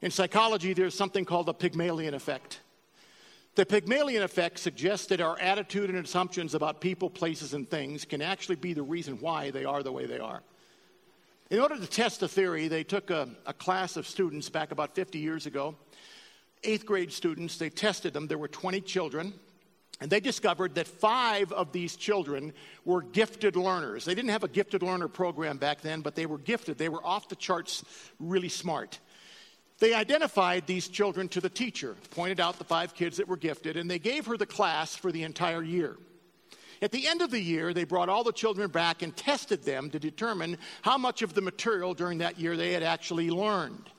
In 0.02 0.10
psychology, 0.10 0.74
there's 0.74 0.94
something 0.94 1.24
called 1.24 1.46
the 1.46 1.54
Pygmalion 1.54 2.12
effect. 2.12 2.60
The 3.54 3.64
Pygmalion 3.64 4.22
effect 4.22 4.58
suggests 4.58 5.06
that 5.06 5.22
our 5.22 5.38
attitude 5.40 5.88
and 5.88 6.04
assumptions 6.04 6.54
about 6.54 6.82
people, 6.82 7.08
places, 7.08 7.54
and 7.54 7.66
things 7.66 8.04
can 8.04 8.20
actually 8.20 8.56
be 8.56 8.74
the 8.74 8.82
reason 8.82 9.16
why 9.18 9.50
they 9.50 9.64
are 9.64 9.82
the 9.82 9.92
way 9.92 10.04
they 10.04 10.18
are. 10.18 10.42
In 11.50 11.58
order 11.58 11.76
to 11.76 11.86
test 11.86 12.20
the 12.20 12.28
theory, 12.28 12.68
they 12.68 12.84
took 12.84 13.10
a, 13.10 13.28
a, 13.44 13.52
class 13.52 13.96
of 13.96 14.06
students 14.06 14.48
back 14.48 14.70
about 14.70 14.94
50 14.94 15.18
years 15.18 15.46
ago, 15.46 15.74
eighth 16.62 16.86
grade 16.86 17.12
students. 17.12 17.58
They 17.58 17.70
tested 17.70 18.12
them. 18.12 18.28
There 18.28 18.38
were 18.38 18.46
20 18.46 18.80
children. 18.82 19.34
And 20.00 20.08
they 20.08 20.20
discovered 20.20 20.76
that 20.76 20.86
five 20.86 21.52
of 21.52 21.72
these 21.72 21.96
children 21.96 22.54
were 22.84 23.02
gifted 23.02 23.56
learners. 23.56 24.04
They 24.04 24.14
didn't 24.14 24.30
have 24.30 24.44
a 24.44 24.48
gifted 24.48 24.82
learner 24.82 25.08
program 25.08 25.58
back 25.58 25.82
then, 25.82 26.00
but 26.00 26.14
they 26.14 26.24
were 26.24 26.38
gifted. 26.38 26.78
They 26.78 26.88
were 26.88 27.04
off 27.04 27.28
the 27.28 27.36
charts, 27.36 27.84
really 28.20 28.48
smart. 28.48 28.98
They 29.80 29.92
identified 29.92 30.66
these 30.66 30.88
children 30.88 31.28
to 31.30 31.40
the 31.40 31.50
teacher, 31.50 31.96
pointed 32.12 32.38
out 32.38 32.58
the 32.58 32.64
five 32.64 32.94
kids 32.94 33.16
that 33.16 33.28
were 33.28 33.36
gifted, 33.36 33.76
and 33.76 33.90
they 33.90 33.98
gave 33.98 34.24
her 34.26 34.36
the 34.36 34.46
class 34.46 34.94
for 34.94 35.10
the 35.10 35.24
entire 35.24 35.62
year. 35.62 35.96
At 36.82 36.92
the 36.92 37.06
end 37.06 37.20
of 37.20 37.30
the 37.30 37.40
year, 37.40 37.74
they 37.74 37.84
brought 37.84 38.08
all 38.08 38.24
the 38.24 38.32
children 38.32 38.70
back 38.70 39.02
and 39.02 39.14
tested 39.14 39.62
them 39.62 39.90
to 39.90 39.98
determine 39.98 40.56
how 40.82 40.96
much 40.96 41.20
of 41.22 41.34
the 41.34 41.42
material 41.42 41.92
during 41.92 42.18
that 42.18 42.40
year 42.40 42.56
they 42.56 42.72
had 42.72 42.82
actually 42.82 43.30
learned. 43.30 43.90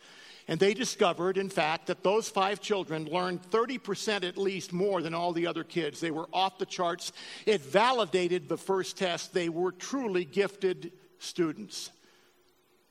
And 0.47 0.59
they 0.59 0.73
discovered, 0.73 1.37
in 1.37 1.49
fact, 1.49 1.87
that 1.87 2.03
those 2.03 2.27
five 2.27 2.59
children 2.59 3.05
learned 3.05 3.43
30% 3.51 4.27
at 4.27 4.37
least 4.37 4.73
more 4.73 5.01
than 5.01 5.13
all 5.13 5.31
the 5.31 5.45
other 5.45 5.63
kids. 5.63 5.99
They 5.99 6.11
were 6.11 6.27
off 6.33 6.57
the 6.57 6.65
charts. 6.65 7.11
It 7.45 7.61
validated 7.61 8.49
the 8.49 8.57
first 8.57 8.97
test. 8.97 9.33
They 9.33 9.49
were 9.49 9.71
truly 9.71 10.25
gifted 10.25 10.91
students. 11.19 11.91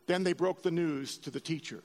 Then 0.07 0.23
they 0.23 0.33
broke 0.33 0.63
the 0.63 0.71
news 0.71 1.19
to 1.19 1.31
the 1.31 1.41
teacher. 1.41 1.83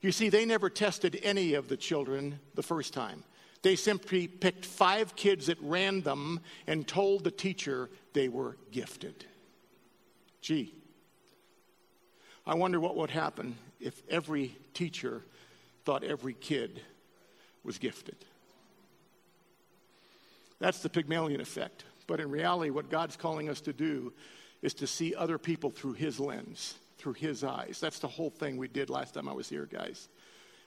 You 0.00 0.12
see, 0.12 0.28
they 0.28 0.46
never 0.46 0.70
tested 0.70 1.18
any 1.22 1.54
of 1.54 1.68
the 1.68 1.76
children 1.76 2.38
the 2.54 2.62
first 2.62 2.94
time. 2.94 3.24
They 3.62 3.76
simply 3.76 4.26
picked 4.26 4.64
five 4.64 5.14
kids 5.16 5.48
at 5.48 5.58
random 5.60 6.40
and 6.66 6.86
told 6.86 7.24
the 7.24 7.30
teacher 7.30 7.90
they 8.14 8.28
were 8.28 8.56
gifted. 8.72 9.26
Gee, 10.40 10.72
I 12.46 12.54
wonder 12.54 12.80
what 12.80 12.96
would 12.96 13.10
happen 13.10 13.56
if 13.78 14.00
every 14.08 14.56
teacher 14.72 15.22
thought 15.84 16.04
every 16.04 16.34
kid 16.34 16.80
was 17.62 17.78
gifted. 17.78 18.16
That's 20.58 20.80
the 20.80 20.88
Pygmalion 20.88 21.40
effect. 21.40 21.84
But 22.06 22.20
in 22.20 22.30
reality, 22.30 22.70
what 22.70 22.90
God's 22.90 23.16
calling 23.16 23.48
us 23.48 23.60
to 23.62 23.72
do 23.72 24.12
is 24.62 24.74
to 24.74 24.86
see 24.86 25.14
other 25.14 25.38
people 25.38 25.70
through 25.70 25.94
His 25.94 26.18
lens, 26.18 26.74
through 26.98 27.14
His 27.14 27.44
eyes. 27.44 27.78
That's 27.80 27.98
the 27.98 28.08
whole 28.08 28.30
thing 28.30 28.56
we 28.56 28.68
did 28.68 28.90
last 28.90 29.14
time 29.14 29.28
I 29.28 29.32
was 29.32 29.48
here, 29.48 29.68
guys 29.70 30.08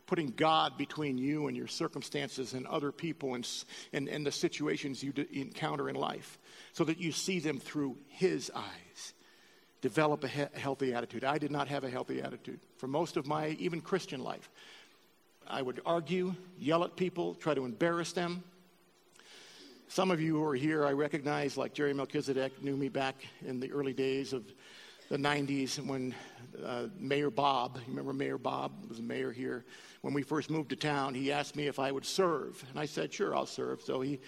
putting 0.05 0.27
God 0.27 0.77
between 0.77 1.17
you 1.17 1.47
and 1.47 1.55
your 1.55 1.67
circumstances 1.67 2.53
and 2.53 2.67
other 2.67 2.91
people 2.91 3.35
and, 3.35 3.47
and, 3.93 4.07
and 4.07 4.25
the 4.25 4.31
situations 4.31 5.03
you 5.03 5.13
encounter 5.31 5.89
in 5.89 5.95
life 5.95 6.37
so 6.73 6.83
that 6.83 6.99
you 6.99 7.11
see 7.11 7.39
them 7.39 7.59
through 7.59 7.97
His 8.07 8.51
eyes. 8.55 9.13
Develop 9.81 10.23
a 10.23 10.27
he- 10.27 10.59
healthy 10.59 10.93
attitude. 10.93 11.23
I 11.23 11.37
did 11.37 11.51
not 11.51 11.67
have 11.67 11.83
a 11.83 11.89
healthy 11.89 12.21
attitude 12.21 12.59
for 12.77 12.87
most 12.87 13.17
of 13.17 13.27
my 13.27 13.49
even 13.59 13.81
Christian 13.81 14.23
life. 14.23 14.49
I 15.47 15.61
would 15.61 15.81
argue, 15.85 16.35
yell 16.57 16.83
at 16.83 16.95
people, 16.95 17.35
try 17.35 17.53
to 17.53 17.65
embarrass 17.65 18.13
them. 18.13 18.43
Some 19.89 20.09
of 20.09 20.21
you 20.21 20.37
who 20.37 20.43
are 20.45 20.55
here, 20.55 20.85
I 20.85 20.93
recognize, 20.93 21.57
like 21.57 21.73
Jerry 21.73 21.93
Melchizedek, 21.93 22.63
knew 22.63 22.75
me 22.77 22.89
back 22.89 23.15
in 23.45 23.59
the 23.59 23.71
early 23.71 23.93
days 23.93 24.33
of 24.33 24.43
the 25.09 25.17
90s 25.17 25.79
when 25.85 26.13
uh, 26.65 26.87
Mayor 26.99 27.29
Bob, 27.29 27.77
you 27.77 27.83
remember 27.87 28.13
Mayor 28.13 28.37
Bob 28.37 28.71
was 28.87 29.01
mayor 29.01 29.31
here, 29.31 29.65
when 30.01 30.13
we 30.13 30.21
first 30.21 30.49
moved 30.49 30.69
to 30.69 30.75
town, 30.75 31.13
he 31.13 31.31
asked 31.31 31.55
me 31.55 31.67
if 31.67 31.79
I 31.79 31.91
would 31.91 32.05
serve. 32.05 32.63
And 32.69 32.79
I 32.79 32.85
said, 32.85 33.13
sure, 33.13 33.35
I'll 33.35 33.45
serve. 33.45 33.81
So 33.81 34.01
he, 34.01 34.19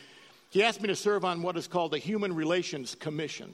he 0.49 0.63
asked 0.63 0.81
me 0.81 0.87
to 0.87 0.95
serve 0.95 1.25
on 1.25 1.41
what 1.41 1.57
is 1.57 1.67
called 1.67 1.91
the 1.91 1.97
Human 1.97 2.33
Relations 2.33 2.95
Commission. 2.95 3.53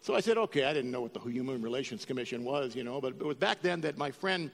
So 0.00 0.14
I 0.14 0.20
said, 0.20 0.38
okay, 0.38 0.64
I 0.64 0.72
didn't 0.72 0.90
know 0.90 1.00
what 1.00 1.14
the 1.14 1.20
Human 1.20 1.62
Relations 1.62 2.04
Commission 2.04 2.44
was, 2.44 2.74
you 2.74 2.84
know, 2.84 3.00
but 3.00 3.14
it 3.14 3.24
was 3.24 3.36
back 3.36 3.60
then 3.62 3.80
that 3.82 3.98
my 3.98 4.10
friend 4.10 4.50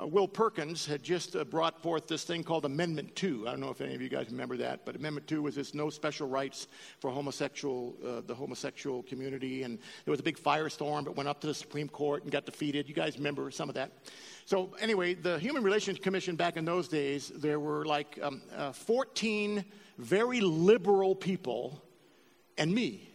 uh, 0.00 0.06
Will 0.06 0.26
Perkins 0.26 0.86
had 0.86 1.02
just 1.02 1.36
uh, 1.36 1.44
brought 1.44 1.82
forth 1.82 2.06
this 2.06 2.24
thing 2.24 2.42
called 2.42 2.64
Amendment 2.64 3.14
2. 3.14 3.46
I 3.46 3.50
don't 3.50 3.60
know 3.60 3.68
if 3.68 3.82
any 3.82 3.94
of 3.94 4.00
you 4.00 4.08
guys 4.08 4.30
remember 4.30 4.56
that, 4.56 4.86
but 4.86 4.96
Amendment 4.96 5.26
2 5.26 5.42
was 5.42 5.54
this 5.54 5.74
no 5.74 5.90
special 5.90 6.26
rights 6.26 6.66
for 6.98 7.10
homosexual, 7.10 7.94
uh, 8.06 8.22
the 8.26 8.34
homosexual 8.34 9.02
community. 9.02 9.64
And 9.64 9.78
there 10.04 10.12
was 10.12 10.20
a 10.20 10.22
big 10.22 10.38
firestorm, 10.38 11.04
but 11.04 11.14
went 11.14 11.28
up 11.28 11.40
to 11.42 11.46
the 11.46 11.54
Supreme 11.54 11.88
Court 11.88 12.22
and 12.22 12.32
got 12.32 12.46
defeated. 12.46 12.88
You 12.88 12.94
guys 12.94 13.18
remember 13.18 13.50
some 13.50 13.68
of 13.68 13.74
that. 13.74 13.92
So, 14.46 14.70
anyway, 14.80 15.12
the 15.12 15.38
Human 15.38 15.62
Relations 15.62 15.98
Commission 15.98 16.36
back 16.36 16.56
in 16.56 16.64
those 16.64 16.88
days, 16.88 17.30
there 17.34 17.60
were 17.60 17.84
like 17.84 18.18
um, 18.22 18.40
uh, 18.56 18.72
14 18.72 19.62
very 19.98 20.40
liberal 20.40 21.14
people 21.14 21.82
and 22.56 22.74
me. 22.74 23.11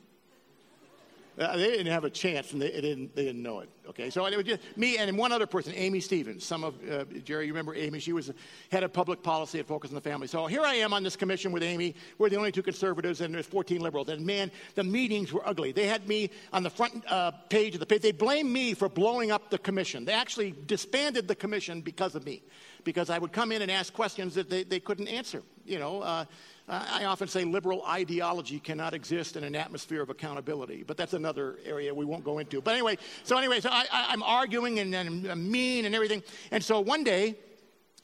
Uh, 1.37 1.55
they 1.55 1.67
didn't 1.67 1.91
have 1.91 2.03
a 2.03 2.09
chance, 2.09 2.51
and 2.51 2.59
they, 2.59 2.71
didn't, 2.71 3.15
they 3.15 3.23
didn't 3.23 3.43
know 3.43 3.59
it. 3.59 3.69
Okay, 3.87 4.09
so 4.09 4.25
it 4.25 4.35
was 4.35 4.45
just 4.45 4.59
me 4.75 4.97
and 4.97 5.15
one 5.15 5.31
other 5.31 5.45
person, 5.45 5.71
Amy 5.75 5.99
Stevens. 5.99 6.43
Some 6.43 6.63
of 6.63 6.75
uh, 6.89 7.03
Jerry, 7.23 7.45
you 7.45 7.53
remember 7.53 7.75
Amy? 7.75 7.99
She 7.99 8.11
was 8.11 8.31
head 8.71 8.83
of 8.83 8.91
public 8.91 9.21
policy 9.21 9.59
at 9.59 9.67
Focus 9.67 9.91
on 9.91 9.95
the 9.95 10.01
Family. 10.01 10.25
So 10.25 10.47
here 10.47 10.63
I 10.63 10.75
am 10.75 10.93
on 10.93 11.03
this 11.03 11.15
commission 11.15 11.51
with 11.51 11.61
Amy. 11.61 11.93
We're 12.17 12.29
the 12.29 12.37
only 12.37 12.51
two 12.51 12.63
conservatives, 12.63 13.21
and 13.21 13.33
there's 13.35 13.45
14 13.45 13.81
liberals. 13.81 14.09
And 14.09 14.25
man, 14.25 14.51
the 14.73 14.83
meetings 14.83 15.31
were 15.31 15.47
ugly. 15.47 15.71
They 15.71 15.85
had 15.85 16.07
me 16.07 16.31
on 16.53 16.63
the 16.63 16.71
front 16.71 17.03
uh, 17.07 17.31
page 17.49 17.75
of 17.75 17.81
the 17.81 17.85
page. 17.85 18.01
They 18.01 18.11
blamed 18.11 18.51
me 18.51 18.73
for 18.73 18.89
blowing 18.89 19.29
up 19.29 19.51
the 19.51 19.59
commission. 19.59 20.05
They 20.05 20.13
actually 20.13 20.55
disbanded 20.65 21.27
the 21.27 21.35
commission 21.35 21.81
because 21.81 22.15
of 22.15 22.25
me, 22.25 22.41
because 22.83 23.11
I 23.11 23.19
would 23.19 23.31
come 23.31 23.51
in 23.51 23.61
and 23.61 23.69
ask 23.69 23.93
questions 23.93 24.33
that 24.35 24.49
they, 24.49 24.63
they 24.63 24.79
couldn't 24.79 25.07
answer. 25.07 25.43
You 25.65 25.77
know. 25.77 26.25
I 26.69 27.05
often 27.05 27.29
say 27.29 27.45
liberal 27.45 27.81
ideology 27.85 28.59
cannot 28.59 28.93
exist 28.93 29.37
in 29.37 29.45
an 29.45 29.55
atmosphere 29.55 30.01
of 30.01 30.09
accountability, 30.09 30.83
but 30.83 30.97
that's 30.97 31.13
another 31.13 31.59
area 31.65 31.93
we 31.93 32.03
won't 32.03 32.25
go 32.25 32.39
into. 32.39 32.61
But 32.61 32.73
anyway, 32.73 32.97
so 33.23 33.37
anyway, 33.37 33.61
so 33.61 33.69
I, 33.71 34.11
am 34.11 34.21
arguing 34.21 34.79
and, 34.79 34.93
and 34.93 35.27
I'm 35.27 35.49
mean 35.49 35.85
and 35.85 35.95
everything. 35.95 36.23
And 36.51 36.61
so 36.61 36.81
one 36.81 37.05
day, 37.05 37.35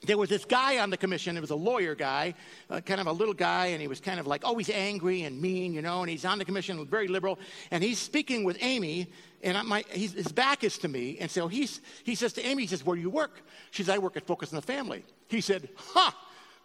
there 0.06 0.18
was 0.18 0.30
this 0.30 0.46
guy 0.46 0.80
on 0.80 0.90
the 0.90 0.98
commission. 0.98 1.38
It 1.38 1.42
was 1.42 1.50
a 1.50 1.56
lawyer 1.56 1.96
guy, 1.96 2.34
uh, 2.70 2.82
kind 2.82 3.00
of 3.00 3.08
a 3.08 3.12
little 3.12 3.34
guy, 3.34 3.68
and 3.68 3.82
he 3.82 3.88
was 3.88 4.00
kind 4.00 4.20
of 4.20 4.28
like 4.28 4.46
always 4.46 4.70
angry 4.70 5.24
and 5.24 5.42
mean, 5.42 5.74
you 5.74 5.82
know. 5.82 6.02
And 6.02 6.10
he's 6.10 6.26
on 6.26 6.38
the 6.38 6.46
commission, 6.46 6.86
very 6.86 7.08
liberal, 7.08 7.40
and 7.72 7.84
he's 7.84 8.00
speaking 8.00 8.44
with 8.44 8.58
Amy, 8.62 9.08
and 9.42 9.66
my, 9.68 9.84
his 9.90 10.30
back 10.32 10.64
is 10.64 10.78
to 10.80 10.88
me. 10.88 11.18
And 11.20 11.32
so 11.32 11.48
he's, 11.48 11.82
he 12.04 12.16
says 12.16 12.34
to 12.34 12.46
Amy, 12.46 12.64
he 12.64 12.68
says, 12.68 12.86
"Where 12.86 12.96
do 12.96 13.02
you 13.02 13.10
work?" 13.10 13.42
She 13.72 13.84
says, 13.84 13.96
"I 13.96 13.98
work 13.98 14.18
at 14.18 14.26
Focus 14.26 14.52
on 14.52 14.58
the 14.58 14.66
Family." 14.66 15.04
He 15.28 15.42
said, 15.42 15.70
"Huh." 15.76 16.12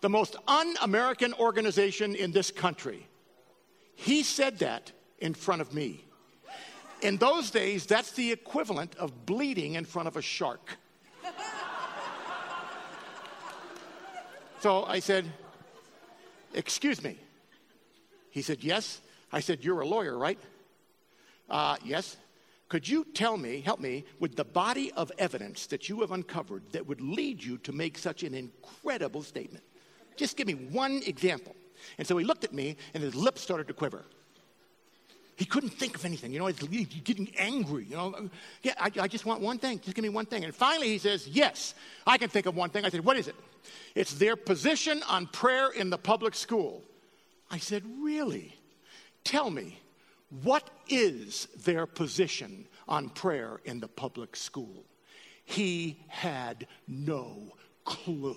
The 0.00 0.08
most 0.08 0.36
un 0.46 0.74
American 0.82 1.34
organization 1.34 2.14
in 2.14 2.32
this 2.32 2.50
country. 2.50 3.06
He 3.94 4.22
said 4.22 4.58
that 4.60 4.92
in 5.18 5.34
front 5.34 5.60
of 5.60 5.74
me. 5.74 6.04
In 7.02 7.16
those 7.16 7.50
days, 7.50 7.86
that's 7.86 8.12
the 8.12 8.32
equivalent 8.32 8.94
of 8.96 9.26
bleeding 9.26 9.74
in 9.74 9.84
front 9.84 10.08
of 10.08 10.16
a 10.16 10.22
shark. 10.22 10.78
so 14.60 14.84
I 14.84 15.00
said, 15.00 15.26
Excuse 16.54 17.02
me. 17.02 17.18
He 18.30 18.42
said, 18.42 18.64
Yes. 18.64 19.00
I 19.32 19.40
said, 19.40 19.64
You're 19.64 19.80
a 19.80 19.86
lawyer, 19.86 20.16
right? 20.16 20.38
Uh, 21.48 21.76
yes. 21.84 22.16
Could 22.68 22.86
you 22.86 23.06
tell 23.14 23.36
me, 23.36 23.60
help 23.60 23.80
me, 23.80 24.04
with 24.20 24.36
the 24.36 24.44
body 24.44 24.92
of 24.92 25.10
evidence 25.18 25.66
that 25.68 25.88
you 25.88 26.00
have 26.02 26.12
uncovered 26.12 26.62
that 26.72 26.86
would 26.86 27.00
lead 27.00 27.42
you 27.42 27.56
to 27.58 27.72
make 27.72 27.96
such 27.96 28.22
an 28.22 28.34
incredible 28.34 29.22
statement? 29.22 29.64
Just 30.18 30.36
give 30.36 30.46
me 30.46 30.54
one 30.54 31.00
example. 31.06 31.54
And 31.96 32.06
so 32.06 32.16
he 32.18 32.24
looked 32.24 32.44
at 32.44 32.52
me, 32.52 32.76
and 32.92 33.02
his 33.02 33.14
lips 33.14 33.40
started 33.40 33.68
to 33.68 33.74
quiver. 33.74 34.04
He 35.36 35.44
couldn't 35.44 35.70
think 35.70 35.94
of 35.94 36.04
anything. 36.04 36.32
You 36.32 36.40
know, 36.40 36.46
he's 36.46 36.86
getting 37.04 37.32
angry. 37.38 37.84
You 37.84 37.96
know, 37.96 38.28
yeah, 38.62 38.74
I, 38.76 38.90
I, 39.02 39.06
just 39.06 39.24
want 39.24 39.40
one 39.40 39.58
thing. 39.58 39.78
Just 39.78 39.94
give 39.94 40.02
me 40.02 40.08
one 40.08 40.26
thing. 40.26 40.42
And 40.44 40.52
finally, 40.52 40.88
he 40.88 40.98
says, 40.98 41.28
Yes, 41.28 41.74
I 42.04 42.18
can 42.18 42.28
think 42.28 42.46
of 42.46 42.56
one 42.56 42.70
thing. 42.70 42.84
I 42.84 42.88
said, 42.88 43.04
What 43.04 43.16
is 43.16 43.28
it? 43.28 43.36
It's 43.94 44.14
their 44.14 44.34
position 44.34 45.00
on 45.08 45.28
prayer 45.28 45.70
in 45.70 45.90
the 45.90 45.98
public 45.98 46.34
school. 46.34 46.82
I 47.52 47.58
said, 47.58 47.84
Really? 48.00 48.56
Tell 49.22 49.48
me, 49.48 49.78
what 50.42 50.68
is 50.88 51.46
their 51.64 51.86
position 51.86 52.66
on 52.88 53.08
prayer 53.08 53.60
in 53.64 53.78
the 53.78 53.88
public 53.88 54.34
school? 54.34 54.84
He 55.44 56.00
had 56.08 56.66
no 56.88 57.54
clue. 57.84 58.36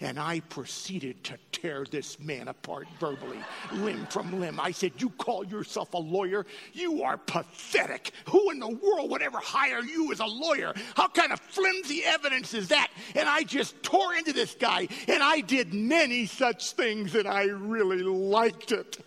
And 0.00 0.18
I 0.18 0.40
proceeded 0.40 1.22
to 1.24 1.38
tear 1.52 1.84
this 1.90 2.18
man 2.20 2.48
apart 2.48 2.86
verbally, 3.00 3.38
limb 3.72 4.06
from 4.06 4.40
limb. 4.40 4.60
I 4.60 4.70
said, 4.70 4.92
You 4.98 5.10
call 5.10 5.44
yourself 5.44 5.94
a 5.94 5.98
lawyer? 5.98 6.46
You 6.72 7.02
are 7.02 7.16
pathetic. 7.16 8.12
Who 8.26 8.50
in 8.50 8.58
the 8.58 8.68
world 8.68 9.10
would 9.10 9.22
ever 9.22 9.38
hire 9.38 9.82
you 9.82 10.12
as 10.12 10.20
a 10.20 10.26
lawyer? 10.26 10.72
How 10.94 11.08
kind 11.08 11.32
of 11.32 11.40
flimsy 11.40 12.04
evidence 12.04 12.54
is 12.54 12.68
that? 12.68 12.88
And 13.14 13.28
I 13.28 13.42
just 13.42 13.82
tore 13.82 14.14
into 14.14 14.32
this 14.32 14.54
guy, 14.54 14.88
and 15.06 15.22
I 15.22 15.40
did 15.40 15.74
many 15.74 16.26
such 16.26 16.72
things, 16.72 17.14
and 17.14 17.26
I 17.26 17.44
really 17.44 18.02
liked 18.02 18.72
it. 18.72 18.98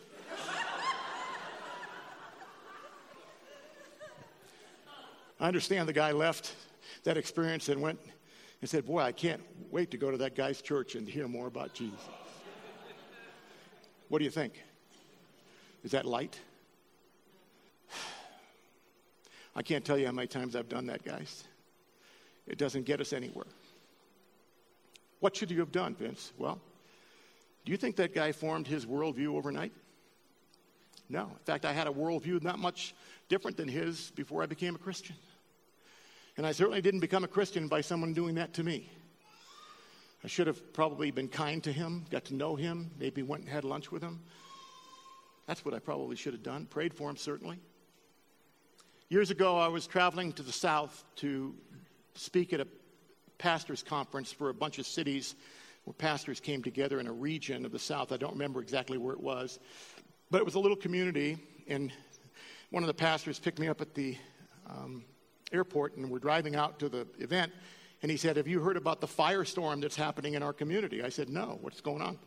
I 5.40 5.48
understand 5.48 5.90
the 5.90 5.94
guy 5.94 6.12
left 6.12 6.54
that 7.04 7.18
experience 7.18 7.68
and 7.68 7.82
went 7.82 8.00
and 8.62 8.70
said, 8.70 8.86
Boy, 8.86 9.02
I 9.02 9.12
can't 9.12 9.42
wait 9.72 9.92
to 9.92 9.98
go 9.98 10.12
to 10.12 10.18
that 10.18 10.36
guy's 10.36 10.62
church 10.62 10.96
and 10.96 11.08
hear 11.08 11.28
more 11.28 11.48
about 11.48 11.74
Jesus. 11.74 12.00
What 14.08 14.20
do 14.20 14.26
you 14.26 14.32
think? 14.32 14.62
Is 15.84 15.92
that 15.92 16.06
light? 16.06 16.40
I 19.56 19.64
can't 19.64 19.84
tell 19.84 19.98
you 19.98 20.06
how 20.06 20.12
many 20.12 20.28
times 20.28 20.56
I've 20.56 20.70
done 20.70 20.86
that, 20.88 21.04
guys. 21.04 21.44
It 22.48 22.58
doesn't 22.58 22.86
get 22.86 23.02
us 23.02 23.14
anywhere. 23.14 23.46
What 25.22 25.36
should 25.36 25.52
you 25.52 25.60
have 25.60 25.72
done, 25.72 25.96
Vince? 25.96 26.34
Well, 26.38 26.60
do 27.64 27.72
you 27.72 27.78
think 27.78 27.96
that 27.98 28.14
guy 28.14 28.32
formed 28.32 28.68
his 28.68 28.86
worldview 28.86 29.36
overnight? 29.36 29.72
No. 31.10 31.24
In 31.24 31.46
fact, 31.46 31.66
I 31.66 31.74
had 31.74 31.88
a 31.88 31.92
worldview 31.92 32.42
not 32.42 32.60
much 32.60 32.96
different 33.30 33.56
than 33.56 33.68
his 33.68 34.12
before 34.12 34.42
I 34.44 34.46
became 34.46 34.76
a 34.76 34.80
Christian. 34.80 35.16
And 36.42 36.48
I 36.48 36.54
certainly 36.54 36.82
didn't 36.82 37.02
become 37.02 37.24
a 37.24 37.28
Christian 37.28 37.68
by 37.68 37.82
someone 37.82 38.14
doing 38.14 38.34
that 38.34 38.56
to 38.56 38.64
me. 38.64 38.90
I 40.24 40.28
should 40.28 40.48
have 40.48 40.74
probably 40.74 41.12
been 41.12 41.28
kind 41.28 41.64
to 41.66 41.72
him, 41.72 42.04
got 42.10 42.26
to 42.26 42.34
know 42.34 42.56
him, 42.56 42.90
maybe 42.98 43.22
went 43.22 43.44
and 43.44 43.52
had 43.52 43.64
lunch 43.64 43.92
with 43.92 44.02
him. 44.02 44.22
That's 45.46 45.64
what 45.64 45.76
I 45.76 45.78
probably 45.78 46.16
should 46.16 46.34
have 46.34 46.42
done. 46.42 46.66
Prayed 46.66 46.96
for 46.96 47.12
him, 47.12 47.16
certainly. 47.16 47.60
Years 49.08 49.30
ago, 49.30 49.56
I 49.60 49.68
was 49.68 49.86
traveling 49.86 50.34
to 50.34 50.42
the 50.42 50.52
South 50.52 51.04
to 51.18 51.54
speak 52.16 52.54
at 52.54 52.60
a 52.60 52.66
pastor's 53.38 53.84
conference 53.84 54.32
for 54.32 54.50
a 54.50 54.54
bunch 54.56 54.80
of 54.80 54.88
cities 54.88 55.36
where 55.84 55.94
pastors 55.94 56.40
came 56.40 56.64
together 56.64 57.00
in 57.00 57.06
a 57.06 57.14
region 57.14 57.66
of 57.68 57.72
the 57.72 57.78
South. 57.78 58.12
I 58.12 58.18
don't 58.18 58.34
remember 58.34 58.64
exactly 58.64 58.98
where 58.98 59.14
it 59.14 59.22
was, 59.22 59.60
but 60.32 60.40
it 60.40 60.46
was 60.46 60.56
a 60.56 60.60
little 60.60 60.76
community, 60.76 61.38
and 61.68 61.94
one 62.72 62.82
of 62.82 62.88
the 62.88 62.96
pastors 62.96 63.38
picked 63.38 63.60
me 63.60 63.68
up 63.68 63.80
at 63.80 63.94
the 63.94 64.18
um, 64.68 65.06
airport, 65.52 65.98
and 65.98 66.10
we're 66.10 66.20
driving 66.20 66.56
out 66.56 66.80
to 66.80 66.90
the 66.90 67.08
event. 67.20 67.52
And 68.02 68.10
he 68.10 68.18
said, 68.18 68.38
Have 68.38 68.48
you 68.48 68.60
heard 68.62 68.78
about 68.78 69.02
the 69.02 69.08
firestorm 69.08 69.82
that's 69.82 69.96
happening 69.96 70.34
in 70.34 70.44
our 70.44 70.54
community? 70.54 71.04
I 71.04 71.10
said, 71.10 71.30
No, 71.30 71.60
what's 71.62 71.82
going 71.82 72.02
on? 72.02 72.18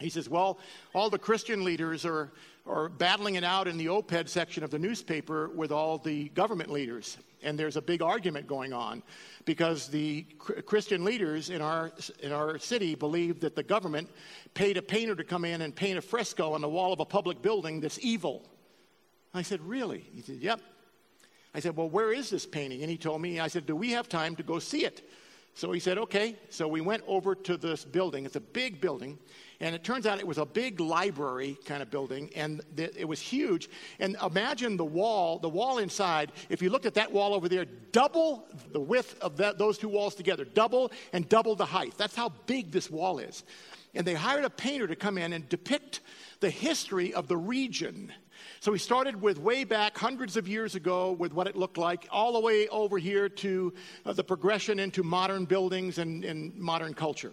He 0.00 0.10
says, 0.10 0.28
Well, 0.28 0.58
all 0.94 1.08
the 1.08 1.18
Christian 1.18 1.64
leaders 1.64 2.04
are, 2.04 2.32
are 2.66 2.88
battling 2.88 3.36
it 3.36 3.44
out 3.44 3.68
in 3.68 3.78
the 3.78 3.86
OPED 3.86 4.28
section 4.28 4.64
of 4.64 4.70
the 4.70 4.78
newspaper 4.78 5.48
with 5.54 5.70
all 5.70 5.98
the 5.98 6.30
government 6.30 6.70
leaders. 6.70 7.16
And 7.42 7.58
there's 7.58 7.76
a 7.76 7.82
big 7.82 8.02
argument 8.02 8.46
going 8.46 8.72
on 8.72 9.02
because 9.44 9.88
the 9.88 10.22
Christian 10.38 11.04
leaders 11.04 11.50
in 11.50 11.60
our, 11.60 11.92
in 12.20 12.32
our 12.32 12.58
city 12.58 12.94
believe 12.94 13.40
that 13.40 13.54
the 13.54 13.62
government 13.62 14.08
paid 14.54 14.78
a 14.78 14.82
painter 14.82 15.14
to 15.14 15.24
come 15.24 15.44
in 15.44 15.60
and 15.60 15.76
paint 15.76 15.98
a 15.98 16.02
fresco 16.02 16.54
on 16.54 16.62
the 16.62 16.68
wall 16.68 16.92
of 16.92 17.00
a 17.00 17.04
public 17.04 17.42
building 17.42 17.80
that's 17.80 17.98
evil. 18.02 18.48
I 19.32 19.42
said, 19.42 19.60
Really? 19.60 20.04
He 20.12 20.22
said, 20.22 20.36
Yep. 20.36 20.60
I 21.54 21.60
said, 21.60 21.76
Well, 21.76 21.88
where 21.88 22.12
is 22.12 22.30
this 22.30 22.46
painting? 22.46 22.82
And 22.82 22.90
he 22.90 22.96
told 22.96 23.22
me, 23.22 23.40
I 23.40 23.48
said, 23.48 23.66
Do 23.66 23.76
we 23.76 23.90
have 23.92 24.08
time 24.08 24.36
to 24.36 24.42
go 24.42 24.58
see 24.58 24.84
it? 24.84 25.08
So 25.54 25.70
he 25.70 25.78
said, 25.78 25.98
Okay. 25.98 26.36
So 26.50 26.66
we 26.66 26.80
went 26.80 27.02
over 27.06 27.34
to 27.34 27.56
this 27.56 27.84
building. 27.84 28.26
It's 28.26 28.36
a 28.36 28.40
big 28.40 28.80
building. 28.80 29.18
And 29.60 29.74
it 29.74 29.84
turns 29.84 30.04
out 30.04 30.18
it 30.18 30.26
was 30.26 30.38
a 30.38 30.44
big 30.44 30.80
library 30.80 31.56
kind 31.64 31.80
of 31.80 31.90
building, 31.90 32.28
and 32.34 32.60
it 32.76 33.06
was 33.08 33.20
huge. 33.20 33.70
And 34.00 34.16
imagine 34.22 34.76
the 34.76 34.84
wall, 34.84 35.38
the 35.38 35.48
wall 35.48 35.78
inside, 35.78 36.32
if 36.48 36.60
you 36.60 36.70
looked 36.70 36.86
at 36.86 36.94
that 36.94 37.12
wall 37.12 37.34
over 37.34 37.48
there, 37.48 37.64
double 37.92 38.46
the 38.72 38.80
width 38.80 39.16
of 39.20 39.36
that, 39.36 39.56
those 39.56 39.78
two 39.78 39.88
walls 39.88 40.16
together, 40.16 40.44
double 40.44 40.90
and 41.12 41.28
double 41.28 41.54
the 41.54 41.64
height. 41.64 41.94
That's 41.96 42.16
how 42.16 42.30
big 42.46 42.72
this 42.72 42.90
wall 42.90 43.20
is. 43.20 43.44
And 43.94 44.06
they 44.06 44.14
hired 44.14 44.44
a 44.44 44.50
painter 44.50 44.86
to 44.86 44.96
come 44.96 45.18
in 45.18 45.32
and 45.32 45.48
depict 45.48 46.00
the 46.40 46.50
history 46.50 47.14
of 47.14 47.28
the 47.28 47.36
region 47.36 48.12
so 48.64 48.72
we 48.72 48.78
started 48.78 49.20
with 49.20 49.38
way 49.38 49.64
back 49.64 49.98
hundreds 49.98 50.38
of 50.38 50.48
years 50.48 50.74
ago 50.74 51.12
with 51.12 51.34
what 51.34 51.46
it 51.46 51.54
looked 51.54 51.76
like, 51.76 52.08
all 52.10 52.32
the 52.32 52.40
way 52.40 52.66
over 52.68 52.96
here 52.96 53.28
to 53.28 53.74
uh, 54.06 54.14
the 54.14 54.24
progression 54.24 54.78
into 54.78 55.02
modern 55.02 55.44
buildings 55.44 55.98
and, 55.98 56.24
and 56.24 56.54
modern 56.56 56.94
culture. 56.94 57.32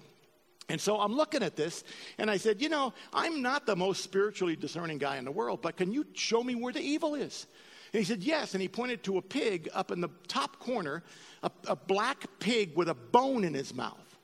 And 0.67 0.79
so 0.79 0.99
I'm 0.99 1.15
looking 1.15 1.41
at 1.41 1.55
this, 1.55 1.85
and 2.17 2.29
I 2.29 2.35
said, 2.35 2.61
You 2.61 2.67
know, 2.67 2.93
I'm 3.13 3.41
not 3.41 3.65
the 3.65 3.77
most 3.77 4.03
spiritually 4.03 4.57
discerning 4.57 4.97
guy 4.97 5.17
in 5.17 5.23
the 5.25 5.31
world, 5.31 5.61
but 5.61 5.77
can 5.77 5.93
you 5.93 6.05
show 6.15 6.43
me 6.43 6.55
where 6.55 6.73
the 6.73 6.81
evil 6.81 7.15
is? 7.15 7.47
And 7.93 7.99
he 7.99 8.05
said, 8.05 8.23
Yes. 8.23 8.53
And 8.53 8.61
he 8.61 8.67
pointed 8.67 9.01
to 9.03 9.17
a 9.17 9.21
pig 9.21 9.69
up 9.73 9.91
in 9.91 10.01
the 10.01 10.09
top 10.27 10.59
corner, 10.59 11.01
a, 11.43 11.51
a 11.67 11.75
black 11.77 12.25
pig 12.39 12.75
with 12.75 12.89
a 12.89 12.93
bone 12.93 13.45
in 13.45 13.53
his 13.53 13.73
mouth. 13.73 14.17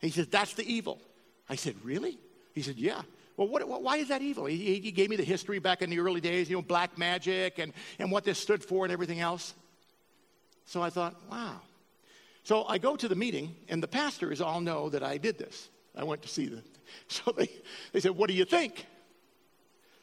he 0.00 0.10
said, 0.10 0.30
That's 0.30 0.54
the 0.54 0.64
evil. 0.64 1.00
I 1.50 1.56
said, 1.56 1.74
Really? 1.84 2.18
He 2.54 2.62
said, 2.62 2.76
Yeah. 2.76 3.02
Well, 3.36 3.48
what, 3.48 3.66
what, 3.66 3.82
why 3.82 3.96
is 3.96 4.08
that 4.08 4.20
evil? 4.20 4.44
He, 4.44 4.80
he, 4.80 4.90
gave 4.92 5.08
me 5.08 5.16
the 5.16 5.24
history 5.24 5.60
back 5.60 5.80
in 5.80 5.88
the 5.88 5.98
early 5.98 6.20
days, 6.20 6.50
you 6.50 6.56
know, 6.56 6.62
black 6.62 6.98
magic 6.98 7.58
and, 7.58 7.72
and 7.98 8.12
what 8.12 8.22
this 8.22 8.38
stood 8.38 8.62
for 8.62 8.84
and 8.84 8.92
everything 8.92 9.20
else. 9.20 9.54
So 10.66 10.82
I 10.82 10.90
thought, 10.90 11.16
wow. 11.30 11.62
So 12.44 12.64
I 12.64 12.76
go 12.76 12.96
to 12.96 13.08
the 13.08 13.14
meeting, 13.14 13.56
and 13.68 13.82
the 13.82 13.88
pastors 13.88 14.40
all 14.40 14.60
know 14.60 14.90
that 14.90 15.02
I 15.02 15.16
did 15.16 15.38
this. 15.38 15.70
I 15.96 16.04
went 16.04 16.22
to 16.22 16.28
see 16.28 16.46
them. 16.46 16.62
So 17.08 17.32
they, 17.32 17.48
they 17.92 18.00
said, 18.00 18.10
What 18.10 18.28
do 18.28 18.34
you 18.34 18.44
think? 18.44 18.84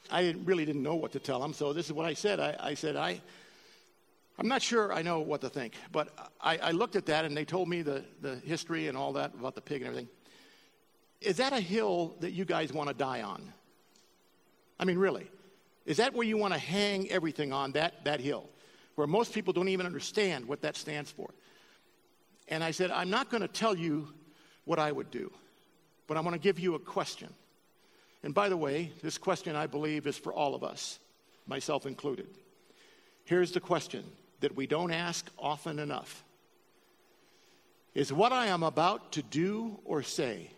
I 0.09 0.21
didn't, 0.21 0.45
really 0.45 0.65
didn't 0.65 0.83
know 0.83 0.95
what 0.95 1.11
to 1.11 1.19
tell 1.19 1.39
them, 1.39 1.53
so 1.53 1.73
this 1.73 1.85
is 1.85 1.93
what 1.93 2.05
I 2.05 2.13
said. 2.13 2.39
I, 2.39 2.55
I 2.57 2.73
said, 2.75 2.95
I, 2.95 3.21
I'm 4.39 4.47
not 4.47 4.61
sure 4.61 4.93
I 4.93 5.01
know 5.01 5.19
what 5.19 5.41
to 5.41 5.49
think, 5.49 5.73
but 5.91 6.07
I, 6.39 6.57
I 6.57 6.71
looked 6.71 6.95
at 6.95 7.05
that, 7.07 7.25
and 7.25 7.35
they 7.35 7.43
told 7.43 7.67
me 7.67 7.81
the, 7.81 8.05
the 8.21 8.37
history 8.37 8.87
and 8.87 8.97
all 8.97 9.13
that 9.13 9.33
about 9.33 9.53
the 9.55 9.61
pig 9.61 9.81
and 9.81 9.89
everything. 9.89 10.09
Is 11.21 11.37
that 11.37 11.53
a 11.53 11.59
hill 11.59 12.15
that 12.19 12.31
you 12.31 12.45
guys 12.45 12.71
want 12.71 12.89
to 12.89 12.95
die 12.95 13.21
on? 13.21 13.53
I 14.79 14.85
mean, 14.85 14.97
really. 14.97 15.27
Is 15.85 15.97
that 15.97 16.13
where 16.13 16.27
you 16.27 16.37
want 16.37 16.53
to 16.53 16.59
hang 16.59 17.09
everything 17.09 17.53
on, 17.53 17.71
that, 17.71 18.03
that 18.03 18.19
hill, 18.19 18.49
where 18.95 19.07
most 19.07 19.33
people 19.33 19.53
don't 19.53 19.69
even 19.69 19.85
understand 19.85 20.47
what 20.47 20.61
that 20.61 20.75
stands 20.75 21.09
for? 21.09 21.29
And 22.49 22.63
I 22.63 22.71
said, 22.71 22.91
I'm 22.91 23.09
not 23.09 23.29
going 23.29 23.41
to 23.41 23.47
tell 23.47 23.75
you 23.75 24.09
what 24.65 24.79
I 24.79 24.91
would 24.91 25.09
do, 25.11 25.31
but 26.07 26.17
I'm 26.17 26.23
going 26.23 26.33
to 26.33 26.39
give 26.39 26.59
you 26.59 26.75
a 26.75 26.79
question. 26.79 27.33
And 28.23 28.33
by 28.33 28.49
the 28.49 28.57
way, 28.57 28.91
this 29.01 29.17
question 29.17 29.55
I 29.55 29.67
believe 29.67 30.07
is 30.07 30.17
for 30.17 30.33
all 30.33 30.55
of 30.55 30.63
us, 30.63 30.99
myself 31.47 31.85
included. 31.85 32.27
Here's 33.25 33.51
the 33.51 33.59
question 33.59 34.03
that 34.41 34.55
we 34.55 34.67
don't 34.67 34.91
ask 34.91 35.29
often 35.37 35.79
enough 35.79 36.23
Is 37.93 38.11
what 38.13 38.31
I 38.31 38.47
am 38.47 38.63
about 38.63 39.13
to 39.13 39.21
do 39.21 39.79
or 39.85 40.03
say 40.03 40.51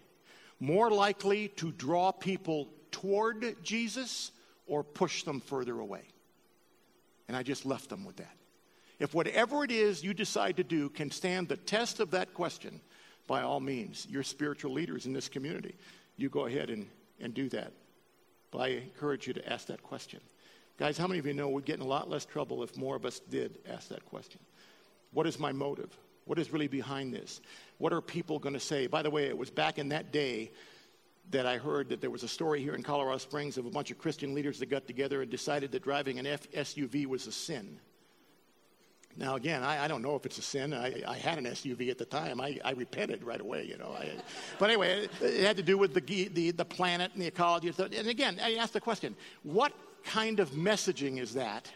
more 0.60 0.92
likely 0.92 1.50
to 1.50 1.72
draw 1.72 2.12
people 2.12 2.68
toward 2.92 3.64
Jesus 3.64 4.32
or 4.68 4.84
push 4.84 5.24
them 5.24 5.40
further 5.40 5.80
away? 5.80 6.04
And 7.28 7.38
I 7.38 7.44
just 7.44 7.66
left 7.66 7.90
them 7.90 8.06
with 8.06 8.18
that. 8.18 8.36
If 9.00 9.14
whatever 9.14 9.64
it 9.64 9.72
is 9.72 10.04
you 10.04 10.14
decide 10.14 10.58
to 10.58 10.64
do 10.64 10.90
can 10.90 11.12
stand 11.12 11.48
the 11.48 11.58
test 11.58 12.00
of 12.00 12.12
that 12.12 12.34
question, 12.34 12.82
by 13.28 13.44
all 13.44 13.60
means, 13.60 14.08
you're 14.10 14.24
spiritual 14.24 14.74
leaders 14.74 15.06
in 15.06 15.14
this 15.14 15.30
community. 15.30 15.76
You 16.18 16.30
go 16.30 16.48
ahead 16.48 16.70
and, 16.70 16.88
and 17.22 17.34
do 17.34 17.48
that. 17.50 17.72
But 18.52 18.60
I 18.60 18.68
encourage 18.70 19.28
you 19.28 19.34
to 19.34 19.52
ask 19.52 19.68
that 19.68 19.84
question. 19.84 20.20
Guys, 20.78 20.98
how 20.98 21.08
many 21.08 21.20
of 21.20 21.26
you 21.26 21.34
know 21.34 21.50
we'd 21.50 21.66
get 21.66 21.76
in 21.76 21.82
a 21.82 21.88
lot 21.88 22.10
less 22.10 22.26
trouble 22.26 22.64
if 22.64 22.76
more 22.76 22.96
of 22.96 23.06
us 23.06 23.20
did 23.20 23.60
ask 23.70 23.90
that 23.90 24.06
question? 24.06 24.40
What 25.12 25.28
is 25.28 25.40
my 25.40 25.52
motive? 25.52 25.96
What 26.30 26.38
is 26.38 26.54
really 26.54 26.68
behind 26.68 27.12
this? 27.12 27.42
What 27.80 27.92
are 27.92 28.02
people 28.02 28.38
going 28.38 28.54
to 28.54 28.60
say? 28.60 28.86
By 28.86 29.02
the 29.02 29.10
way, 29.10 29.24
it 29.24 29.36
was 29.36 29.50
back 29.50 29.80
in 29.80 29.90
that 29.90 30.12
day 30.12 30.52
that 31.32 31.48
I 31.48 31.58
heard 31.58 31.90
that 31.90 32.02
there 32.02 32.12
was 32.12 32.22
a 32.22 32.28
story 32.28 32.62
here 32.62 32.76
in 32.76 32.84
Colorado 32.84 33.18
Springs 33.18 33.58
of 33.58 33.66
a 33.66 33.72
bunch 33.72 33.90
of 33.90 33.98
Christian 33.98 34.36
leaders 34.36 34.60
that 34.60 34.68
got 34.68 34.86
together 34.86 35.24
and 35.24 35.32
decided 35.32 35.72
that 35.72 35.82
driving 35.82 36.20
an 36.20 36.28
F- 36.28 36.48
SUV 36.52 37.08
was 37.08 37.26
a 37.26 37.32
sin. 37.32 37.80
Now, 39.18 39.38
again, 39.38 39.64
I, 39.64 39.86
I, 39.86 39.88
don't 39.88 40.04
know 40.04 40.16
if 40.16 40.28
it's 40.28 40.38
a 40.38 40.44
sin. 40.44 40.72
I, 40.72 41.02
I 41.08 41.18
had 41.18 41.40
an 41.40 41.46
SUV 41.46 41.90
at 41.90 41.98
the 41.98 42.06
time. 42.06 42.40
I, 42.40 42.60
I 42.64 42.74
repented 42.74 43.24
right 43.24 43.42
away, 43.42 43.66
you 43.66 43.80
know. 43.80 43.98
but 44.60 44.70
anyway, 44.70 45.06
it, 45.06 45.12
it, 45.24 45.44
had 45.44 45.58
to 45.58 45.64
do 45.64 45.80
with 45.80 45.96
the, 45.96 46.28
the, 46.28 46.52
the 46.52 46.64
planet 46.64 47.10
and 47.14 47.24
the 47.24 47.28
ecology. 47.28 47.74
And 47.80 48.08
again, 48.08 48.40
I 48.40 48.54
asked 48.58 48.74
the 48.74 48.82
question 48.82 49.16
what 49.42 49.74
kind 50.04 50.40
of 50.40 50.52
messaging 50.52 51.20
is 51.20 51.34
that 51.34 51.72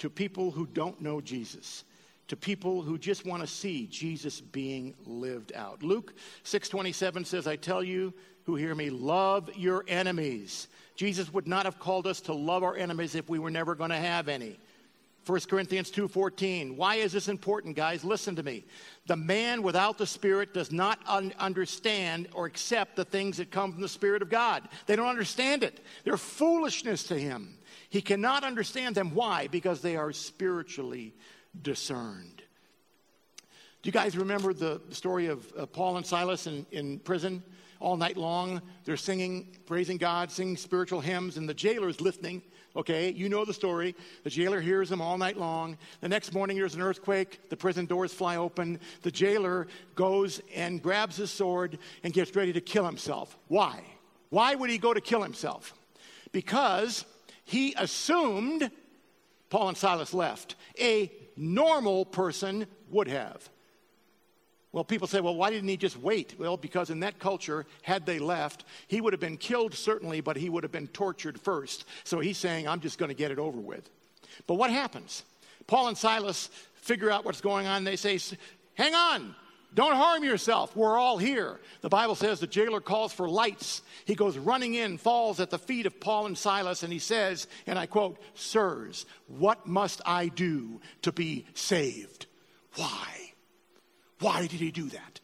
to 0.00 0.10
people 0.10 0.50
who 0.50 0.66
don't 0.66 1.00
know 1.00 1.20
Jesus? 1.20 1.84
To 2.28 2.36
people 2.36 2.82
who 2.82 2.98
just 2.98 3.24
want 3.24 3.42
to 3.42 3.46
see 3.46 3.86
Jesus 3.86 4.40
being 4.40 4.94
lived 5.04 5.52
out. 5.54 5.82
Luke 5.82 6.14
6:27 6.42 7.24
says, 7.24 7.46
"I 7.46 7.56
tell 7.56 7.82
you 7.82 8.12
who 8.44 8.56
hear 8.56 8.74
me, 8.74 8.90
love 8.90 9.54
your 9.56 9.84
enemies." 9.88 10.68
Jesus 10.96 11.32
would 11.32 11.46
not 11.46 11.66
have 11.66 11.78
called 11.78 12.06
us 12.06 12.20
to 12.22 12.32
love 12.32 12.62
our 12.62 12.76
enemies 12.76 13.14
if 13.14 13.28
we 13.28 13.38
were 13.38 13.50
never 13.50 13.74
going 13.74 13.90
to 13.90 13.96
have 13.96 14.28
any. 14.28 14.58
1 15.26 15.48
Corinthians 15.48 15.90
2:14. 15.90 16.76
Why 16.76 16.96
is 16.96 17.12
this 17.12 17.26
important, 17.26 17.74
guys? 17.74 18.04
Listen 18.04 18.36
to 18.36 18.44
me. 18.44 18.64
The 19.06 19.16
man 19.16 19.62
without 19.62 19.98
the 19.98 20.06
spirit 20.06 20.54
does 20.54 20.70
not 20.70 21.00
un- 21.06 21.34
understand 21.38 22.28
or 22.32 22.46
accept 22.46 22.94
the 22.94 23.04
things 23.04 23.36
that 23.38 23.50
come 23.50 23.72
from 23.72 23.82
the 23.82 23.88
spirit 23.88 24.22
of 24.22 24.30
God. 24.30 24.68
They 24.86 24.94
don't 24.94 25.08
understand 25.08 25.64
it. 25.64 25.84
They're 26.04 26.16
foolishness 26.16 27.04
to 27.04 27.18
him. 27.18 27.58
He 27.90 28.00
cannot 28.00 28.44
understand 28.44 28.94
them 28.94 29.14
why? 29.14 29.48
Because 29.48 29.80
they 29.80 29.96
are 29.96 30.12
spiritually 30.12 31.12
discerned. 31.62 32.42
Do 33.82 33.88
you 33.88 33.92
guys 33.92 34.16
remember 34.16 34.52
the 34.52 34.80
story 34.90 35.26
of 35.26 35.52
uh, 35.56 35.66
Paul 35.66 35.96
and 35.96 36.04
Silas 36.04 36.46
in, 36.46 36.66
in 36.72 36.98
prison? 36.98 37.42
All 37.78 37.96
night 37.96 38.16
long, 38.16 38.62
they're 38.84 38.96
singing, 38.96 39.54
praising 39.66 39.98
God, 39.98 40.32
singing 40.32 40.56
spiritual 40.56 41.00
hymns, 41.00 41.36
and 41.36 41.48
the 41.48 41.54
jailer's 41.54 42.00
listening. 42.00 42.42
Okay, 42.74 43.10
you 43.10 43.28
know 43.28 43.44
the 43.44 43.54
story. 43.54 43.94
The 44.24 44.30
jailer 44.30 44.60
hears 44.60 44.88
them 44.88 45.00
all 45.00 45.16
night 45.16 45.36
long. 45.36 45.78
The 46.00 46.08
next 46.08 46.34
morning, 46.34 46.56
there's 46.58 46.74
an 46.74 46.82
earthquake. 46.82 47.48
The 47.48 47.56
prison 47.56 47.86
doors 47.86 48.12
fly 48.12 48.36
open. 48.36 48.80
The 49.02 49.10
jailer 49.10 49.66
goes 49.94 50.40
and 50.54 50.82
grabs 50.82 51.16
his 51.16 51.30
sword 51.30 51.78
and 52.02 52.12
gets 52.12 52.34
ready 52.34 52.52
to 52.54 52.60
kill 52.60 52.84
himself. 52.84 53.36
Why? 53.48 53.82
Why 54.30 54.54
would 54.54 54.68
he 54.68 54.78
go 54.78 54.92
to 54.92 55.00
kill 55.00 55.22
himself? 55.22 55.74
Because 56.32 57.04
he 57.44 57.74
assumed 57.78 58.70
Paul 59.48 59.68
and 59.68 59.76
Silas 59.76 60.12
left. 60.12 60.56
A 60.80 61.10
normal 61.36 62.04
person 62.04 62.66
would 62.90 63.08
have. 63.08 63.48
Well, 64.72 64.84
people 64.84 65.08
say, 65.08 65.20
well, 65.20 65.34
why 65.34 65.50
didn't 65.50 65.68
he 65.68 65.78
just 65.78 65.98
wait? 65.98 66.34
Well, 66.38 66.56
because 66.56 66.90
in 66.90 67.00
that 67.00 67.18
culture, 67.18 67.64
had 67.82 68.04
they 68.04 68.18
left, 68.18 68.64
he 68.88 69.00
would 69.00 69.14
have 69.14 69.20
been 69.20 69.38
killed, 69.38 69.72
certainly, 69.74 70.20
but 70.20 70.36
he 70.36 70.50
would 70.50 70.64
have 70.64 70.72
been 70.72 70.88
tortured 70.88 71.40
first. 71.40 71.86
So 72.04 72.20
he's 72.20 72.36
saying, 72.36 72.68
I'm 72.68 72.80
just 72.80 72.98
going 72.98 73.08
to 73.08 73.14
get 73.14 73.30
it 73.30 73.38
over 73.38 73.58
with. 73.58 73.88
But 74.46 74.54
what 74.54 74.70
happens? 74.70 75.22
Paul 75.66 75.88
and 75.88 75.96
Silas 75.96 76.50
figure 76.74 77.10
out 77.10 77.24
what's 77.24 77.40
going 77.40 77.66
on. 77.66 77.84
They 77.84 77.96
say, 77.96 78.18
hang 78.74 78.94
on, 78.94 79.34
Don't 79.76 79.94
harm 79.94 80.24
yourself. 80.24 80.74
We're 80.74 80.96
all 80.96 81.18
here. 81.18 81.60
The 81.82 81.90
Bible 81.90 82.14
says 82.14 82.40
the 82.40 82.46
jailer 82.46 82.80
calls 82.80 83.12
for 83.12 83.28
lights. 83.28 83.82
He 84.06 84.14
goes 84.14 84.38
running 84.38 84.72
in, 84.72 84.96
falls 84.96 85.38
at 85.38 85.50
the 85.50 85.58
feet 85.58 85.84
of 85.84 86.00
Paul 86.00 86.24
and 86.24 86.36
Silas, 86.36 86.82
and 86.82 86.90
he 86.90 86.98
says, 86.98 87.46
and 87.66 87.78
I 87.78 87.84
quote, 87.84 88.18
Sirs, 88.32 89.04
what 89.26 89.66
must 89.66 90.00
I 90.06 90.28
do 90.28 90.80
to 91.02 91.12
be 91.12 91.44
saved? 91.52 92.24
Why? 92.76 93.06
Why 94.20 94.46
did 94.46 94.60
he 94.60 94.70
do 94.70 94.88
that? 94.88 95.20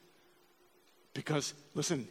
Because, 1.15 1.55
listen, 1.73 2.07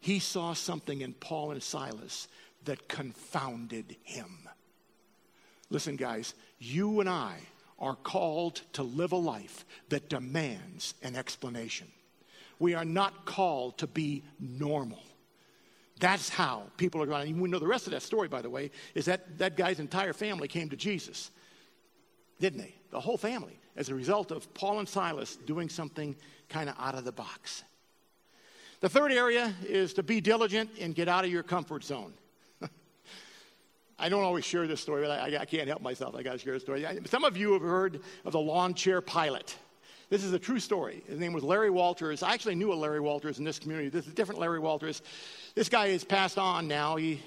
he 0.00 0.18
saw 0.18 0.54
something 0.54 1.02
in 1.02 1.12
Paul 1.12 1.52
and 1.52 1.62
Silas 1.62 2.26
that 2.64 2.88
confounded 2.88 3.94
him. 4.02 4.48
Listen, 5.70 5.94
guys, 5.94 6.34
you 6.58 6.98
and 6.98 7.08
I 7.08 7.36
are 7.78 7.96
called 7.96 8.62
to 8.72 8.82
live 8.82 9.12
a 9.12 9.16
life 9.16 9.64
that 9.88 10.08
demands 10.08 10.94
an 11.02 11.14
explanation. 11.14 11.88
We 12.58 12.74
are 12.74 12.84
not 12.84 13.26
called 13.26 13.78
to 13.78 13.86
be 13.86 14.24
normal. 14.40 15.02
That's 15.98 16.28
how 16.28 16.64
people 16.76 17.02
are 17.02 17.06
going. 17.06 17.40
We 17.40 17.48
know 17.48 17.58
the 17.58 17.66
rest 17.66 17.86
of 17.86 17.92
that 17.92 18.02
story, 18.02 18.28
by 18.28 18.42
the 18.42 18.50
way, 18.50 18.70
is 18.94 19.06
that 19.06 19.38
that 19.38 19.56
guy's 19.56 19.80
entire 19.80 20.12
family 20.12 20.48
came 20.48 20.68
to 20.70 20.76
Jesus, 20.76 21.30
didn't 22.38 22.58
they? 22.58 22.74
The 22.90 23.00
whole 23.00 23.16
family, 23.16 23.58
as 23.76 23.88
a 23.88 23.94
result 23.94 24.30
of 24.30 24.52
Paul 24.54 24.78
and 24.78 24.88
Silas 24.88 25.36
doing 25.36 25.68
something 25.68 26.16
kind 26.48 26.68
of 26.68 26.76
out 26.78 26.94
of 26.94 27.04
the 27.04 27.12
box. 27.12 27.62
The 28.80 28.88
third 28.88 29.12
area 29.12 29.54
is 29.66 29.94
to 29.94 30.02
be 30.02 30.20
diligent 30.20 30.70
and 30.78 30.94
get 30.94 31.08
out 31.08 31.24
of 31.24 31.30
your 31.30 31.42
comfort 31.42 31.82
zone. 31.82 32.12
I 33.98 34.08
don't 34.08 34.24
always 34.24 34.44
share 34.44 34.66
this 34.66 34.80
story, 34.80 35.02
but 35.02 35.10
I, 35.10 35.38
I 35.38 35.44
can't 35.46 35.68
help 35.68 35.80
myself. 35.80 36.14
I 36.14 36.22
got 36.22 36.32
to 36.32 36.38
share 36.38 36.52
this 36.52 36.62
story. 36.62 36.86
Some 37.06 37.24
of 37.24 37.36
you 37.36 37.54
have 37.54 37.62
heard 37.62 38.00
of 38.24 38.32
the 38.32 38.40
lawn 38.40 38.74
chair 38.74 39.00
pilot. 39.00 39.56
This 40.10 40.22
is 40.22 40.32
a 40.32 40.38
true 40.38 40.60
story. 40.60 41.02
His 41.08 41.18
name 41.18 41.32
was 41.32 41.42
Larry 41.42 41.70
Walters. 41.70 42.22
I 42.22 42.32
actually 42.32 42.54
knew 42.54 42.72
a 42.72 42.74
Larry 42.74 43.00
Walters 43.00 43.38
in 43.38 43.44
this 43.44 43.58
community. 43.58 43.88
This 43.88 44.06
is 44.06 44.12
a 44.12 44.14
different 44.14 44.40
Larry 44.40 44.60
Walters. 44.60 45.02
This 45.54 45.68
guy 45.68 45.86
is 45.86 46.04
passed 46.04 46.38
on 46.38 46.68
now. 46.68 46.96
He 46.96 47.20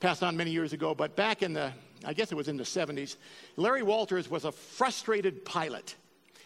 passed 0.00 0.22
on 0.22 0.36
many 0.36 0.50
years 0.50 0.72
ago, 0.72 0.94
but 0.94 1.14
back 1.14 1.42
in 1.42 1.52
the, 1.52 1.72
I 2.04 2.14
guess 2.14 2.32
it 2.32 2.34
was 2.34 2.48
in 2.48 2.56
the 2.56 2.64
70s, 2.64 3.16
Larry 3.56 3.82
Walters 3.82 4.28
was 4.28 4.44
a 4.44 4.52
frustrated 4.52 5.44
pilot. 5.44 5.94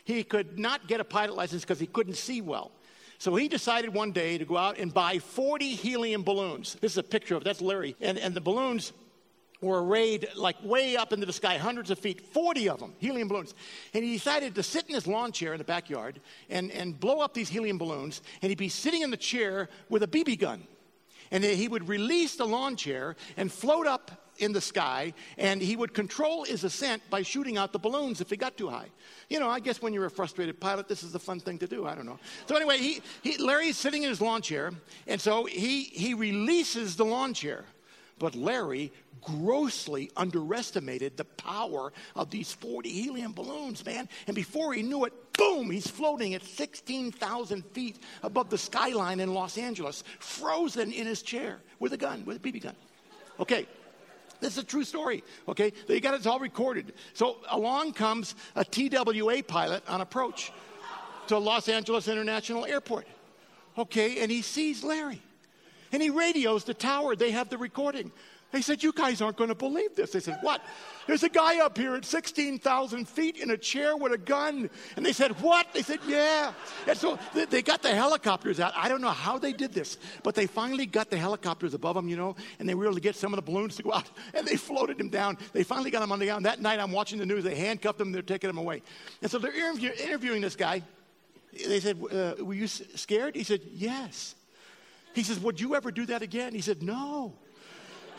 He 0.05 0.25
could 0.25 0.59
not 0.59 0.87
get 0.87 1.01
a 1.01 1.05
pilot 1.05 1.37
license 1.37 1.63
because 1.63 1.79
he 1.79 1.87
couldn't 1.87 2.15
see 2.15 2.41
well. 2.41 2.73
So 3.19 3.35
he 3.37 3.49
decided 3.49 3.95
one 3.95 4.13
day 4.13 4.37
to 4.37 4.45
go 4.45 4.57
out 4.57 4.79
and 4.79 4.93
buy 4.93 5.19
40 5.19 5.75
helium 5.75 6.25
balloons. 6.25 6.77
This 6.81 6.93
is 6.93 6.99
a 6.99 7.03
picture 7.03 7.37
of 7.37 7.45
that's 7.45 7.61
Larry. 7.61 7.95
And, 8.01 8.19
and 8.19 8.35
the 8.35 8.41
balloons 8.41 8.93
were 9.61 9.83
arrayed 9.85 10.29
like 10.35 10.57
way 10.63 10.97
up 10.97 11.13
into 11.13 11.27
the 11.27 11.33
sky, 11.33 11.59
hundreds 11.59 11.91
of 11.91 11.99
feet, 11.99 12.21
40 12.21 12.69
of 12.69 12.81
them, 12.81 12.95
helium 12.99 13.29
balloons. 13.29 13.55
And 13.95 14.03
he 14.05 14.15
decided 14.15 14.55
to 14.55 14.63
sit 14.63 14.89
in 14.89 14.95
his 14.95 15.07
lawn 15.07 15.33
chair 15.33 15.53
in 15.53 15.59
the 15.59 15.65
backyard 15.65 16.21
and, 16.49 16.71
and 16.71 16.99
blow 16.99 17.21
up 17.21 17.35
these 17.35 17.49
helium 17.49 17.79
balloons. 17.79 18.23
And 18.43 18.51
he'd 18.51 18.59
be 18.59 18.69
sitting 18.69 19.03
in 19.03 19.11
the 19.11 19.17
chair 19.17 19.69
with 19.89 20.03
a 20.03 20.09
BB 20.09 20.39
gun. 20.39 20.63
And 21.31 21.45
he 21.45 21.69
would 21.69 21.89
release 21.89 22.35
the 22.35 22.47
lawn 22.47 22.75
chair 22.75 23.15
and 23.37 23.53
float 23.53 23.87
up 23.87 24.31
in 24.41 24.53
the 24.53 24.61
sky, 24.61 25.13
and 25.39 25.61
he 25.61 25.77
would 25.77 25.95
control 25.95 26.45
his 26.45 26.65
ascent 26.65 27.03
by 27.11 27.23
shooting 27.23 27.57
out 27.57 27.73
the 27.73 27.79
balloons 27.79 28.21
if 28.21 28.31
he 28.31 28.37
got 28.37 28.57
too 28.57 28.69
high. 28.69 28.89
You 29.29 29.39
know, 29.39 29.49
I 29.49 29.61
guess 29.61 29.81
when 29.81 29.93
you're 29.93 30.07
a 30.07 30.11
frustrated 30.11 30.59
pilot, 30.59 30.89
this 30.89 31.03
is 31.03 31.15
a 31.15 31.19
fun 31.19 31.41
thing 31.41 31.59
to 31.59 31.67
do. 31.67 31.87
I 31.87 31.95
don't 31.95 32.07
know. 32.07 32.19
So 32.47 32.57
anyway, 32.57 32.79
he, 32.79 33.03
he, 33.23 33.39
Larry's 33.39 33.77
sitting 33.77 34.03
in 34.03 34.09
his 34.09 34.21
lawn 34.21 34.43
chair, 34.43 34.73
and 35.07 35.21
so 35.21 35.45
he, 35.45 35.85
he 35.85 36.15
releases 36.15 36.97
the 36.97 37.05
lawn 37.05 37.35
chair. 37.35 37.65
But 38.19 38.35
Larry 38.35 38.93
grossly 39.23 40.11
underestimated 40.17 41.17
the 41.17 41.25
power 41.25 41.93
of 42.17 42.31
these 42.31 42.53
40 42.53 42.89
helium 42.89 43.33
balloons, 43.33 43.85
man. 43.85 44.09
And 44.27 44.35
before 44.35 44.73
he 44.73 44.83
knew 44.83 45.05
it, 45.05 45.13
boom, 45.35 45.71
he's 45.71 45.87
floating 45.87 46.35
at 46.35 46.43
16,000 46.43 47.65
feet 47.67 47.99
above 48.23 48.51
the 48.51 48.59
skyline 48.59 49.21
in 49.21 49.35
Los 49.35 49.59
Angeles, 49.59 50.05
frozen 50.19 50.93
in 50.93 51.07
his 51.07 51.23
chair 51.23 51.61
with 51.79 51.93
a 51.93 51.97
gun, 51.97 52.25
with 52.25 52.37
a 52.37 52.41
BB 52.41 52.63
gun. 52.63 52.77
Okay. 53.39 53.67
This 54.41 54.55
is 54.55 54.63
a 54.63 54.67
true 54.67 54.85
story, 54.85 55.23
okay? 55.49 55.71
They 55.87 56.01
got 56.01 56.15
it 56.15 56.27
all 56.27 56.41
recorded. 56.41 56.95
So 57.13 57.37
along 57.51 57.93
comes 57.93 58.35
a 58.57 58.65
TWA 58.65 59.43
pilot 59.43 59.83
on 59.87 60.01
approach 60.01 60.51
to 61.27 61.37
Los 61.39 61.69
Angeles 61.69 62.09
International 62.09 62.65
Airport. 62.65 63.07
Okay, 63.79 64.23
and 64.23 64.31
he 64.31 64.43
sees 64.43 64.83
Larry. 64.83 65.21
And 65.93 66.03
he 66.03 66.11
radios 66.11 66.65
the 66.65 66.75
tower. 66.75 67.17
They 67.17 67.33
have 67.33 67.49
the 67.51 67.59
recording. 67.59 68.13
They 68.53 68.63
said, 68.63 68.83
You 68.83 68.93
guys 68.93 69.21
aren't 69.21 69.37
going 69.37 69.49
to 69.49 69.55
believe 69.55 69.95
this. 69.95 70.11
They 70.11 70.21
said, 70.21 70.39
What? 70.43 70.61
There's 71.07 71.23
a 71.23 71.29
guy 71.29 71.65
up 71.65 71.77
here 71.77 71.95
at 71.95 72.05
16,000 72.05 73.09
feet 73.09 73.37
in 73.37 73.51
a 73.51 73.57
chair 73.57 73.97
with 73.97 74.13
a 74.13 74.19
gun. 74.19 74.69
And 74.97 75.07
they 75.07 75.13
said, 75.13 75.41
What? 75.41 75.73
They 75.73 75.83
said, 75.83 76.01
Yeah. 76.07 76.53
And 76.87 76.99
so 76.99 77.19
they 77.49 77.63
got 77.63 77.83
the 77.83 77.95
helicopters 77.95 78.59
out. 78.59 78.73
I 78.77 78.89
don't 78.89 79.01
know 79.01 79.09
how 79.11 79.39
they 79.39 79.53
did 79.53 79.73
this, 79.73 79.99
but 80.23 80.35
they 80.35 80.47
finally 80.47 80.87
got 80.87 81.11
the 81.11 81.17
helicopters 81.17 81.75
above 81.75 81.95
them, 81.95 82.09
you 82.09 82.17
know, 82.17 82.35
and 82.59 82.69
they 82.69 82.75
were 82.75 82.85
able 82.85 82.95
to 82.95 83.01
get 83.01 83.17
some 83.17 83.33
of 83.33 83.37
the 83.37 83.43
balloons 83.43 83.77
to 83.77 83.83
go 83.83 83.93
out, 83.93 84.11
and 84.35 84.47
they 84.47 84.57
floated 84.57 85.01
him 85.01 85.09
down. 85.09 85.39
They 85.53 85.63
finally 85.63 85.91
got 85.91 86.03
him 86.03 86.13
on 86.13 86.19
the 86.19 86.27
ground. 86.27 86.45
That 86.47 86.61
night, 86.61 86.81
I'm 86.81 86.93
watching 86.93 87.19
the 87.19 87.27
news. 87.27 87.45
They 87.45 87.55
handcuffed 87.55 88.01
him, 88.01 88.13
they're 88.13 88.23
taking 88.23 88.51
him 88.51 88.59
away. 88.59 88.83
And 89.23 89.31
so 89.31 89.39
they're 89.39 89.55
interview- 89.55 89.93
interviewing 89.93 90.43
this 90.43 90.57
guy. 90.57 90.83
They 91.53 91.81
said, 91.81 91.99
uh, 92.13 92.43
Were 92.45 92.55
you 92.55 92.67
scared? 92.67 93.37
He 93.37 93.45
said, 93.45 93.61
Yes. 93.73 94.35
He 95.15 95.23
says, 95.23 95.41
Would 95.41 95.61
you 95.61 95.75
ever 95.75 95.91
do 95.91 96.07
that 96.07 96.23
again? 96.23 96.55
He 96.55 96.61
said, 96.61 96.83
No. 96.83 97.35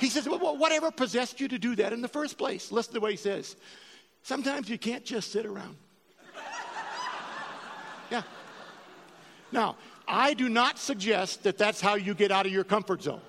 He 0.02 0.10
says, 0.10 0.28
Well, 0.28 0.58
whatever 0.58 0.90
possessed 0.90 1.40
you 1.40 1.48
to 1.48 1.60
do 1.60 1.76
that 1.76 1.94
in 1.94 2.02
the 2.02 2.08
first 2.08 2.36
place? 2.36 2.72
Listen 2.72 2.96
to 2.96 3.00
what 3.00 3.12
he 3.12 3.18
says. 3.18 3.56
Sometimes 4.24 4.68
you 4.68 4.80
can't 4.80 5.06
just 5.06 5.32
sit 5.32 5.46
around. 5.46 5.78
Yeah. 8.10 8.24
Now, 9.54 9.78
I 10.06 10.34
do 10.34 10.50
not 10.50 10.78
suggest 10.78 11.44
that 11.44 11.58
that's 11.58 11.80
how 11.80 11.96
you 11.96 12.14
get 12.14 12.30
out 12.30 12.46
of 12.46 12.52
your 12.52 12.66
comfort 12.66 13.02
zone. 13.04 13.22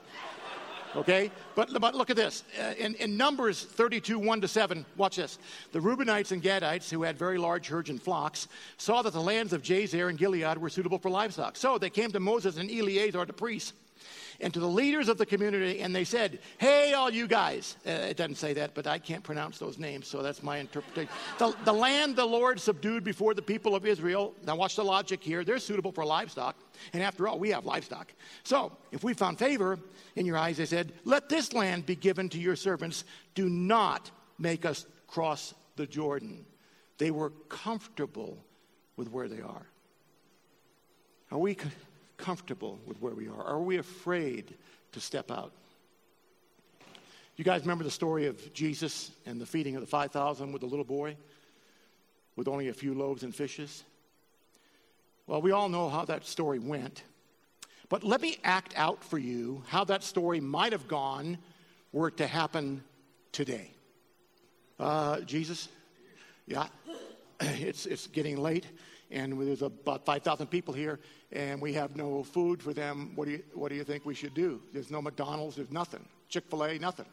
Okay? 0.96 1.30
But, 1.54 1.80
but 1.80 1.94
look 1.94 2.11
at 2.11 2.16
this. 2.16 2.42
Uh, 2.61 2.74
in, 2.76 2.96
in 2.96 3.16
Numbers 3.16 3.62
32, 3.62 4.18
1 4.18 4.40
to 4.40 4.48
7, 4.48 4.85
watch 4.96 5.16
this. 5.16 5.38
The 5.70 5.78
Reubenites 5.78 6.32
and 6.32 6.42
Gadites, 6.42 6.90
who 6.90 7.04
had 7.04 7.16
very 7.16 7.38
large 7.38 7.68
herds 7.68 7.90
and 7.90 8.02
flocks, 8.02 8.48
saw 8.76 9.02
that 9.02 9.12
the 9.12 9.22
lands 9.22 9.52
of 9.52 9.62
Jazer 9.62 10.08
and 10.08 10.18
Gilead 10.18 10.58
were 10.58 10.68
suitable 10.68 10.98
for 10.98 11.11
livestock. 11.11 11.56
So 11.56 11.78
they 11.78 11.90
came 11.90 12.11
to 12.11 12.18
Moses 12.18 12.56
and 12.56 12.68
Eleazar, 12.68 13.24
the 13.24 13.32
priests, 13.32 13.72
and 14.42 14.52
to 14.52 14.61
the 14.61 14.68
leaders 14.68 15.09
of 15.09 15.18
the 15.18 15.24
community, 15.24 15.81
and 15.81 15.94
they 15.94 16.05
said, 16.05 16.40
Hey, 16.59 16.92
all 16.94 17.11
you 17.11 17.28
guys. 17.28 17.76
Uh, 17.87 17.90
it 17.90 18.16
doesn't 18.16 18.35
say 18.35 18.52
that, 18.55 18.74
but 18.74 18.87
I 18.87 18.98
can't 18.98 19.22
pronounce 19.22 19.59
those 19.59 19.78
names, 19.78 20.09
so 20.09 20.20
that's 20.20 20.42
my 20.42 20.59
interpretation. 20.59 21.12
the, 21.38 21.55
the 21.64 21.72
land 21.72 22.16
the 22.16 22.24
Lord 22.24 22.61
subdued 22.61 23.05
before 23.05 23.35
the 23.35 23.42
people 23.42 23.76
of 23.76 23.87
Israel, 23.87 24.35
now 24.44 24.57
watch 24.57 24.76
the 24.76 24.85
logic 24.85 25.22
here, 25.22 25.44
they're 25.44 25.61
suitable 25.61 25.92
for 25.92 26.05
livestock. 26.05 26.57
And 26.92 27.02
after 27.02 27.28
all, 27.28 27.38
we 27.38 27.50
have 27.50 27.64
livestock. 27.64 28.12
So 28.42 28.72
if 28.90 29.05
we 29.05 29.14
found 29.14 29.38
favor 29.38 29.78
in 30.16 30.26
your 30.26 30.37
eyes, 30.37 30.57
they 30.57 30.66
said, 30.66 30.92
Let 31.05 31.28
this 31.28 31.52
land 31.52 31.87
be 31.87 31.94
given 31.94 32.28
to 32.31 32.38
your 32.38 32.57
servants. 32.57 33.05
Do 33.35 33.48
not 33.48 34.11
make 34.38 34.64
us 34.64 34.87
cross 35.07 35.55
the 35.76 35.87
Jordan. 35.87 36.44
They 36.98 37.11
were 37.11 37.31
comfortable 37.48 38.44
with 38.96 39.11
where 39.11 39.28
they 39.28 39.40
are. 39.40 39.66
Are 41.31 41.38
we 41.38 41.57
comfortable 42.22 42.78
with 42.87 43.02
where 43.02 43.14
we 43.14 43.26
are? 43.26 43.42
Are 43.42 43.61
we 43.61 43.78
afraid 43.78 44.54
to 44.92 45.00
step 45.00 45.30
out? 45.30 45.52
You 47.37 47.44
guys 47.44 47.62
remember 47.62 47.82
the 47.82 47.90
story 47.90 48.26
of 48.26 48.54
Jesus 48.54 49.11
and 49.26 49.40
the 49.40 49.46
feeding 49.46 49.74
of 49.74 49.80
the 49.80 49.88
5,000 49.88 50.52
with 50.52 50.61
the 50.61 50.68
little 50.68 50.85
boy 50.85 51.16
with 52.37 52.46
only 52.46 52.68
a 52.68 52.72
few 52.72 52.94
loaves 52.94 53.24
and 53.24 53.35
fishes? 53.35 53.82
Well, 55.26 55.42
we 55.42 55.50
all 55.50 55.68
know 55.68 55.88
how 55.88 56.04
that 56.04 56.24
story 56.24 56.61
went. 56.61 57.02
But 57.88 58.04
let 58.04 58.20
me 58.20 58.38
act 58.44 58.72
out 58.76 59.02
for 59.02 59.18
you 59.18 59.64
how 59.66 59.85
that 59.85 60.04
story 60.04 60.40
might 60.40 60.72
have 60.72 60.87
gone 60.87 61.38
were 61.92 62.08
it 62.08 62.18
to 62.18 62.26
happen 62.28 62.85
today. 63.32 63.70
Uh, 64.78 65.20
Jesus, 65.20 65.68
yeah, 66.46 66.68
it's, 67.40 67.87
it's 67.87 68.06
getting 68.06 68.37
late, 68.37 68.66
and 69.12 69.38
there's 69.46 69.62
about 69.62 70.05
5,000 70.05 70.46
people 70.46 70.72
here, 70.72 70.98
and 71.31 71.61
we 71.61 71.72
have 71.75 71.96
no 71.96 72.25
food 72.25 72.62
for 72.62 72.72
them. 72.72 73.12
What 73.14 73.27
do 73.27 73.33
you, 73.33 73.42
what 73.53 73.68
do 73.68 73.75
you 73.75 73.85
think 73.85 74.07
we 74.07 74.14
should 74.14 74.35
do? 74.35 74.62
There's 74.72 74.90
no 74.90 75.03
McDonald's, 75.03 75.57
there's 75.57 75.70
nothing. 75.70 76.05
Chick 76.29 76.44
fil 76.48 76.64
A, 76.64 76.79
nothing. 76.79 77.07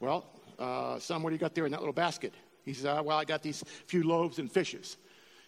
Well, 0.00 0.26
uh, 0.58 0.98
son, 0.98 1.22
what 1.22 1.30
do 1.30 1.34
you 1.34 1.40
got 1.40 1.54
there 1.54 1.64
in 1.64 1.72
that 1.72 1.80
little 1.80 1.94
basket? 1.94 2.34
He 2.64 2.74
says, 2.74 2.84
uh, 2.84 3.02
Well, 3.04 3.16
I 3.16 3.24
got 3.24 3.42
these 3.42 3.64
few 3.86 4.02
loaves 4.02 4.38
and 4.38 4.52
fishes. 4.52 4.98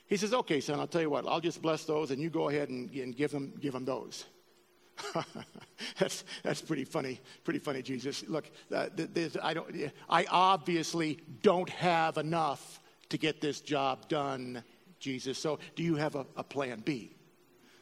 He 0.06 0.16
says, 0.16 0.32
Okay, 0.32 0.60
son, 0.60 0.80
I'll 0.80 0.86
tell 0.86 1.02
you 1.02 1.10
what, 1.10 1.26
I'll 1.26 1.40
just 1.40 1.60
bless 1.60 1.84
those 1.84 2.10
and 2.10 2.20
you 2.20 2.30
go 2.30 2.48
ahead 2.48 2.70
and, 2.70 2.90
and 2.90 3.14
give, 3.14 3.30
them, 3.30 3.52
give 3.60 3.74
them 3.74 3.84
those. 3.84 4.24
that's, 5.98 6.24
that's 6.42 6.62
pretty 6.62 6.84
funny, 6.84 7.20
pretty 7.44 7.58
funny, 7.58 7.82
Jesus. 7.82 8.24
Look, 8.28 8.50
uh, 8.74 8.88
I, 9.42 9.54
don't, 9.54 9.92
I 10.08 10.26
obviously 10.30 11.18
don't 11.42 11.68
have 11.70 12.18
enough 12.18 12.80
to 13.08 13.18
get 13.18 13.40
this 13.40 13.60
job 13.60 14.08
done, 14.08 14.62
Jesus. 15.02 15.36
So 15.36 15.58
do 15.74 15.82
you 15.82 15.96
have 15.96 16.14
a, 16.14 16.24
a 16.36 16.44
plan 16.44 16.80
B? 16.80 17.14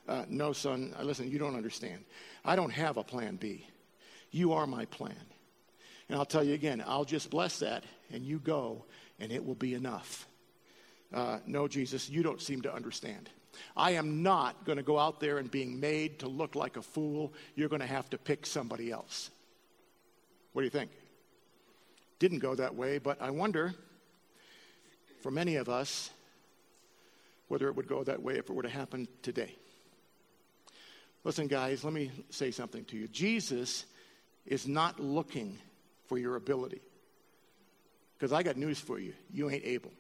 Uh, 0.09 0.25
no, 0.29 0.53
son, 0.53 0.93
uh, 0.99 1.05
listen, 1.05 1.31
you 1.31 1.39
don't 1.39 1.55
understand. 1.55 2.03
I 2.45 2.57
don't 2.57 2.73
have 2.73 2.97
a 2.97 3.05
plan 3.05 3.37
B. 3.37 3.67
You 4.33 4.55
are 4.55 4.67
my 4.67 4.87
plan. 4.87 5.15
And 6.09 6.19
I'll 6.19 6.25
tell 6.25 6.43
you 6.43 6.55
again, 6.55 6.83
I'll 6.85 7.05
just 7.05 7.31
bless 7.31 7.61
that, 7.61 7.85
and 8.11 8.25
you 8.25 8.41
go, 8.41 8.85
and 9.21 9.31
it 9.31 9.45
will 9.45 9.55
be 9.55 9.75
enough. 9.75 10.27
Uh, 11.15 11.39
no, 11.47 11.69
Jesus, 11.69 12.09
you 12.09 12.23
don't 12.23 12.41
seem 12.41 12.63
to 12.63 12.75
understand. 12.75 13.29
I 13.77 13.93
am 13.93 14.23
not 14.23 14.65
going 14.65 14.79
to 14.79 14.83
go 14.83 14.99
out 14.99 15.21
there 15.21 15.39
and 15.39 15.51
being 15.51 15.79
made 15.79 16.21
to 16.21 16.29
look 16.29 16.55
like 16.55 16.77
a 16.77 16.83
fool. 16.83 17.35
You're 17.55 17.69
going 17.69 17.83
to 17.83 17.87
have 17.87 18.09
to 18.11 18.19
pick 18.19 18.47
somebody 18.47 18.91
else. 18.91 19.31
What 20.53 20.63
do 20.63 20.65
you 20.65 20.71
think? 20.71 20.91
Didn't 22.19 22.39
go 22.39 22.55
that 22.55 22.75
way, 22.75 22.99
but 22.99 23.21
I 23.21 23.31
wonder, 23.31 23.75
for 25.21 25.31
many 25.31 25.57
of 25.57 25.69
us, 25.69 26.11
whether 27.51 27.67
it 27.67 27.75
would 27.75 27.89
go 27.89 28.05
that 28.05 28.23
way 28.23 28.35
if 28.35 28.49
it 28.49 28.55
were 28.55 28.63
to 28.63 28.69
happen 28.69 29.09
today. 29.23 29.57
Listen, 31.25 31.49
guys, 31.49 31.83
let 31.83 31.93
me 31.93 32.13
say 32.31 32.53
something 32.53 32.85
to 32.85 32.97
you. 32.97 33.09
Jesus 33.09 33.87
is 34.47 34.69
not 34.69 35.01
looking 35.01 35.59
for 36.07 36.17
your 36.17 36.37
ability. 36.37 36.81
Because 38.17 38.33
I 38.33 38.45
got 38.45 38.57
news 38.57 38.79
for 38.79 39.01
you 39.01 39.15
you 39.33 39.51
ain't 39.51 39.65
able. 39.65 39.91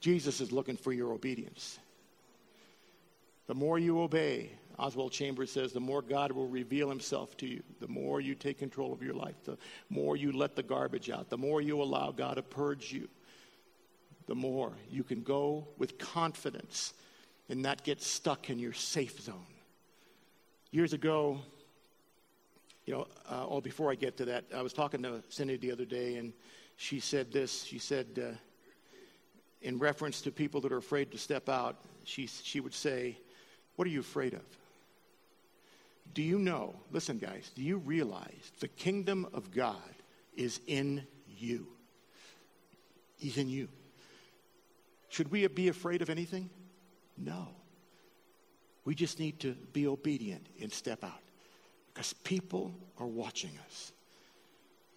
Jesus 0.00 0.40
is 0.40 0.52
looking 0.52 0.78
for 0.78 0.90
your 0.90 1.12
obedience. 1.12 1.78
The 3.46 3.54
more 3.54 3.78
you 3.78 4.00
obey, 4.00 4.52
Oswald 4.78 5.12
Chambers 5.12 5.52
says, 5.52 5.74
the 5.74 5.80
more 5.80 6.00
God 6.00 6.32
will 6.32 6.48
reveal 6.48 6.88
himself 6.88 7.36
to 7.36 7.46
you. 7.46 7.62
The 7.78 7.88
more 7.88 8.22
you 8.22 8.34
take 8.34 8.58
control 8.58 8.94
of 8.94 9.02
your 9.02 9.14
life, 9.14 9.36
the 9.44 9.58
more 9.90 10.16
you 10.16 10.32
let 10.32 10.56
the 10.56 10.62
garbage 10.62 11.10
out, 11.10 11.28
the 11.28 11.36
more 11.36 11.60
you 11.60 11.82
allow 11.82 12.10
God 12.10 12.36
to 12.36 12.42
purge 12.42 12.90
you, 12.90 13.08
the 14.26 14.34
more 14.34 14.72
you 14.90 15.02
can 15.02 15.22
go 15.22 15.66
with 15.78 15.98
confidence 15.98 16.94
and 17.48 17.60
not 17.60 17.84
get 17.84 18.00
stuck 18.00 18.50
in 18.50 18.58
your 18.58 18.72
safe 18.72 19.20
zone. 19.20 19.46
Years 20.70 20.92
ago, 20.92 21.40
you 22.86 22.94
know, 22.94 23.06
uh, 23.28 23.46
oh, 23.48 23.60
before 23.60 23.90
I 23.90 23.94
get 23.94 24.16
to 24.18 24.24
that, 24.26 24.44
I 24.54 24.62
was 24.62 24.72
talking 24.72 25.02
to 25.02 25.22
Cindy 25.28 25.56
the 25.56 25.70
other 25.70 25.84
day, 25.84 26.16
and 26.16 26.32
she 26.76 26.98
said 26.98 27.32
this. 27.32 27.64
She 27.64 27.78
said, 27.78 28.06
uh, 28.18 28.36
in 29.60 29.78
reference 29.78 30.20
to 30.22 30.32
people 30.32 30.60
that 30.62 30.72
are 30.72 30.78
afraid 30.78 31.12
to 31.12 31.18
step 31.18 31.48
out, 31.48 31.76
she, 32.04 32.26
she 32.26 32.60
would 32.60 32.74
say, 32.74 33.18
What 33.76 33.86
are 33.86 33.90
you 33.90 34.00
afraid 34.00 34.34
of? 34.34 34.42
Do 36.14 36.22
you 36.22 36.38
know, 36.38 36.74
listen, 36.90 37.18
guys, 37.18 37.50
do 37.54 37.62
you 37.62 37.78
realize 37.78 38.52
the 38.60 38.68
kingdom 38.68 39.26
of 39.32 39.50
God 39.50 39.76
is 40.34 40.60
in 40.66 41.06
you? 41.38 41.68
He's 43.16 43.38
in 43.38 43.48
you. 43.48 43.68
Should 45.12 45.30
we 45.30 45.46
be 45.46 45.68
afraid 45.68 46.00
of 46.00 46.08
anything? 46.08 46.48
No. 47.18 47.48
We 48.86 48.94
just 48.94 49.20
need 49.20 49.40
to 49.40 49.52
be 49.74 49.86
obedient 49.86 50.46
and 50.62 50.72
step 50.72 51.04
out 51.04 51.20
because 51.92 52.14
people 52.14 52.74
are 52.98 53.06
watching 53.06 53.50
us. 53.66 53.92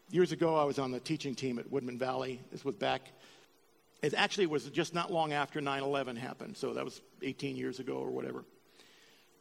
Years 0.10 0.32
ago, 0.32 0.56
I 0.56 0.64
was 0.64 0.80
on 0.80 0.92
the 0.92 1.02
teaching 1.02 1.36
team 1.36 1.60
at 1.60 1.70
Woodmen 1.70 2.00
Valley. 2.00 2.40
This 2.50 2.64
was 2.64 2.76
back, 2.76 3.12
it 4.02 4.14
actually 4.14 4.46
was 4.46 4.64
just 4.70 4.94
not 4.94 5.12
long 5.12 5.34
after 5.34 5.60
9 5.60 5.84
11 5.84 6.16
happened, 6.16 6.56
so 6.56 6.74
that 6.74 6.86
was 6.86 7.02
18 7.22 7.58
years 7.58 7.82
ago 7.82 7.96
or 7.96 8.10
whatever. 8.10 8.46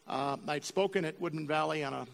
Uh, 0.09 0.39
I'd 0.49 0.65
spoken 0.65 1.05
at 1.05 1.21
Woodmen 1.21 1.47
Valley 1.47 1.85
on, 1.85 1.95
a, 1.95 2.07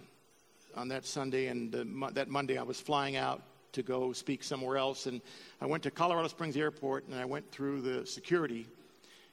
on 0.77 0.89
that 0.89 1.07
Sunday, 1.07 1.47
and 1.47 1.75
uh, 1.75 2.11
that 2.11 2.29
Monday 2.29 2.59
I 2.59 2.63
was 2.63 2.79
flying 2.79 3.17
out 3.17 3.41
to 3.73 3.83
go 3.83 4.13
speak 4.13 4.43
somewhere 4.43 4.77
else. 4.77 5.07
And 5.07 5.21
I 5.61 5.67
went 5.67 5.83
to 5.85 5.91
Colorado 5.91 6.29
Springs 6.29 6.57
Airport 6.57 7.07
and 7.07 7.15
I 7.15 7.25
went 7.25 7.51
through 7.51 7.81
the 7.83 8.07
security 8.07 8.67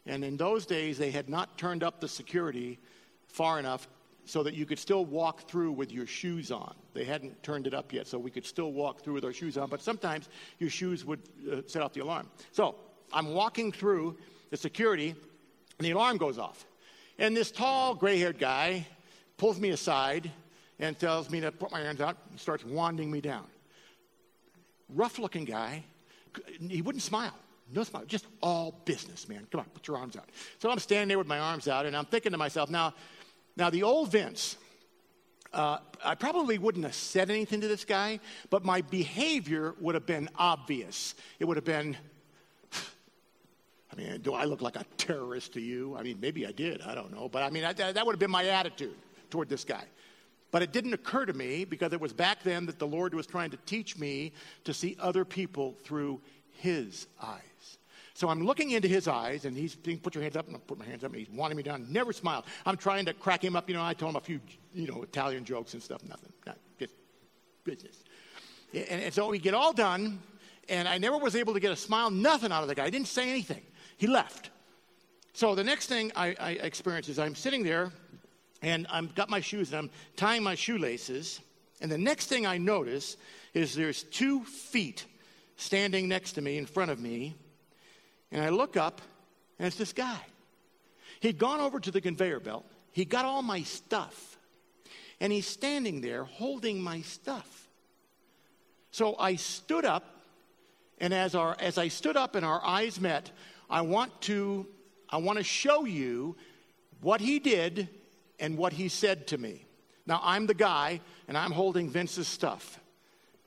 and 0.08 0.24
in 0.24 0.38
those 0.38 0.66
days, 0.66 0.98
they 0.98 1.12
had 1.12 1.30
not 1.30 1.58
turned 1.58 1.84
up 1.84 2.00
the 2.00 2.08
security 2.08 2.80
far 3.28 3.60
enough 3.60 3.88
so 4.26 4.42
that 4.44 4.54
you 4.56 4.66
could 4.66 4.80
still 4.80 5.06
walk 5.06 5.50
through 5.50 5.72
with 5.74 5.92
your 5.92 6.06
shoes 6.06 6.52
on. 6.52 6.74
They 6.94 7.04
hadn't 7.04 7.42
turned 7.44 7.68
it 7.68 7.74
up 7.74 7.94
yet, 7.94 8.08
so 8.08 8.18
we 8.18 8.32
could 8.32 8.46
still 8.46 8.72
walk 8.72 9.02
through 9.02 9.14
with 9.14 9.26
our 9.26 9.34
shoes 9.34 9.58
on, 9.58 9.70
but 9.70 9.82
sometimes 9.82 10.30
your 10.60 10.70
shoes 10.70 11.06
would 11.06 11.22
uh, 11.52 11.62
set 11.68 11.82
off 11.82 11.94
the 11.94 12.02
alarm. 12.02 12.30
So 12.52 12.76
I'm 13.14 13.34
walking 13.34 13.72
through 13.72 14.18
the 14.50 14.58
security, 14.58 15.10
and 15.10 15.86
the 15.86 15.92
alarm 15.92 16.18
goes 16.18 16.38
off. 16.38 16.66
And 17.20 17.36
this 17.36 17.52
tall, 17.52 17.96
gray 17.96 18.18
haired 18.18 18.40
guy 18.40 18.88
pulls 19.38 19.60
me 19.60 19.70
aside 19.70 20.32
and 20.80 20.98
tells 21.00 21.30
me 21.30 21.42
to 21.42 21.52
put 21.52 21.72
my 21.72 21.80
hands 21.80 22.02
out 22.02 22.18
and 22.30 22.40
starts 22.40 22.66
wanding 22.66 23.12
me 23.12 23.22
down. 23.22 23.46
Rough 24.90 25.20
looking 25.20 25.46
guy, 25.46 25.84
he 26.60 26.82
wouldn't 26.82 27.04
smile. 27.04 27.34
No 27.74 27.84
smile, 27.84 28.06
just 28.06 28.26
all 28.42 28.82
business, 28.86 29.28
man. 29.28 29.46
Come 29.52 29.60
on, 29.60 29.66
put 29.74 29.88
your 29.88 29.98
arms 29.98 30.16
out. 30.16 30.30
So 30.60 30.70
I'm 30.70 30.80
standing 30.80 31.10
there 31.10 31.18
with 31.18 31.28
my 31.28 31.40
arms 31.40 31.68
out, 31.68 31.86
and 31.86 31.96
I'm 31.98 32.06
thinking 32.06 32.32
to 32.32 32.38
myself, 32.38 32.70
now, 32.70 32.94
now 33.58 33.70
the 33.70 33.84
old 33.84 34.12
Vince, 34.12 34.56
uh, 35.54 35.80
I 36.04 36.16
probably 36.16 36.58
wouldn't 36.58 36.86
have 36.86 36.96
said 36.96 37.30
anything 37.30 37.60
to 37.62 37.68
this 37.68 37.84
guy, 37.84 38.20
but 38.50 38.64
my 38.64 38.82
behavior 38.82 39.76
would 39.82 39.96
have 39.96 40.06
been 40.06 40.30
obvious. 40.38 41.16
It 41.40 41.46
would 41.46 41.58
have 41.58 41.66
been, 41.66 41.98
I 43.92 43.96
mean, 43.96 44.22
do 44.22 44.34
I 44.34 44.46
look 44.46 44.62
like 44.62 44.78
a 44.78 44.86
terrorist 44.98 45.54
to 45.54 45.62
you? 45.62 45.98
I 45.98 46.04
mean, 46.04 46.20
maybe 46.22 46.46
I 46.48 46.52
did, 46.54 46.82
I 46.82 46.96
don't 46.96 47.14
know. 47.14 47.28
But 47.28 47.44
I 47.44 47.50
mean, 47.50 47.64
that, 47.64 47.78
that 47.78 48.06
would 48.06 48.14
have 48.14 48.20
been 48.20 48.32
my 48.32 48.46
attitude 48.46 48.96
toward 49.30 49.50
this 49.50 49.66
guy. 49.66 49.84
But 50.52 50.62
it 50.62 50.72
didn't 50.72 50.93
occur 50.93 51.26
to 51.26 51.34
me 51.34 51.66
because 51.66 51.91
it 51.93 52.00
was 52.00 52.14
back 52.14 52.43
then 52.43 52.66
that 52.68 52.80
the 52.80 52.88
Lord 52.88 53.14
was 53.14 53.28
trying 53.28 53.50
to 53.52 53.58
teach 53.66 53.98
me 53.98 54.32
to 54.64 54.74
see 54.74 54.95
other 55.00 55.26
people 55.26 55.76
through 55.84 56.22
his 56.52 57.08
eyes. 57.22 57.41
So 58.14 58.30
I'm 58.30 58.43
looking 58.43 58.72
into 58.72 58.88
his 58.88 59.08
eyes, 59.08 59.45
and 59.45 59.56
he's 59.56 59.78
saying, 59.86 60.00
put 60.00 60.16
your 60.16 60.24
hands 60.24 60.36
up, 60.36 60.48
and 60.48 60.56
I 60.56 60.60
put 60.60 60.80
my 60.80 60.86
hands 60.86 61.04
up, 61.04 61.12
and 61.12 61.20
he's 61.20 61.30
wanting 61.30 61.56
me 61.56 61.62
down, 61.62 61.86
never 61.91 62.12
smiled. 62.12 62.45
I'm 62.66 62.76
trying 62.76 63.06
to 63.06 63.14
crack 63.14 63.43
him 63.43 63.56
up, 63.56 63.70
you 63.70 63.76
know, 63.76 63.84
I 63.84 63.93
told 63.93 64.14
him 64.14 64.16
a 64.16 64.22
few, 64.22 64.39
you 64.74 64.88
know, 64.88 65.04
Italian 65.04 65.45
jokes 65.45 65.76
and 65.76 65.84
stuff, 65.84 66.04
nothing, 66.04 66.34
not 66.48 66.58
just 66.80 66.93
business. 67.64 68.04
And, 68.74 69.04
and 69.04 69.14
so 69.14 69.30
we 69.30 69.38
get 69.38 69.54
all 69.54 69.72
done, 69.72 70.20
and 70.68 70.88
I 70.88 70.98
never 70.98 71.20
was 71.20 71.36
able 71.36 71.54
to 71.54 71.60
get 71.60 71.72
a 71.72 71.76
smile, 71.76 72.10
nothing 72.10 72.52
out 72.52 72.64
of 72.64 72.70
the 72.70 72.74
guy. 72.74 72.86
I 72.86 72.89
didn't 72.89 73.08
say 73.08 73.30
anything. 73.30 73.62
He 73.98 74.08
left. 74.08 74.50
So 75.34 75.54
the 75.54 75.64
next 75.64 75.86
thing 75.86 76.12
I, 76.16 76.36
I 76.39 76.52
experience 76.54 77.10
is 77.10 77.20
I'm 77.20 77.36
sitting 77.36 77.62
there, 77.62 77.91
and 78.62 78.88
I've 78.89 79.14
got 79.16 79.30
my 79.30 79.39
shoes, 79.39 79.72
and 79.72 79.78
I'm 79.78 79.89
tying 80.16 80.43
my 80.43 80.55
shoelaces, 80.55 81.41
and 81.82 81.91
the 81.91 81.97
next 81.97 82.28
thing 82.28 82.45
I 82.45 82.58
notice 82.58 83.18
is 83.53 83.76
there's 83.76 84.03
two 84.03 84.43
feet 84.43 85.05
standing 85.58 86.08
next 86.08 86.34
to 86.34 86.41
me 86.41 86.58
in 86.58 86.66
front 86.66 86.91
of 86.91 86.99
me 86.99 87.36
and 88.32 88.43
I 88.43 88.49
look 88.49 88.78
up, 88.78 89.01
and 89.58 89.68
it's 89.68 89.78
this 89.78 89.93
guy. 89.93 90.20
He'd 91.20 91.38
gone 91.38 91.60
over 91.60 91.80
to 91.80 91.91
the 91.91 92.01
conveyor 92.01 92.39
belt, 92.39 92.66
he 92.91 93.05
got 93.05 93.26
all 93.26 93.41
my 93.41 93.64
stuff, 93.64 94.38
and 95.20 95.32
he's 95.32 95.47
standing 95.47 96.01
there 96.01 96.24
holding 96.24 96.82
my 96.82 97.01
stuff. 97.01 97.68
So 98.91 99.16
I 99.18 99.36
stood 99.36 99.86
up, 99.86 100.03
and 100.99 101.14
as, 101.14 101.36
our, 101.36 101.55
as 101.60 101.78
I 101.78 101.88
stood 101.88 102.18
up 102.18 102.36
and 102.36 102.45
our 102.45 102.64
eyes 102.64 102.99
met, 102.99 103.32
I 103.70 103.82
want 103.82 104.22
to 104.22 104.68
I 105.10 105.18
want 105.18 105.38
to 105.38 105.43
show 105.43 105.86
you 105.86 106.36
what 106.99 107.22
he 107.22 107.39
did 107.39 107.88
and 108.40 108.58
what 108.58 108.74
he 108.74 108.90
said 108.90 109.28
to 109.28 109.38
me. 109.38 109.66
Now 110.06 110.22
I'm 110.24 110.48
the 110.48 110.54
guy 110.54 111.02
and 111.28 111.38
I'm 111.38 111.52
holding 111.52 111.90
Vince's 111.90 112.28
stuff. 112.28 112.80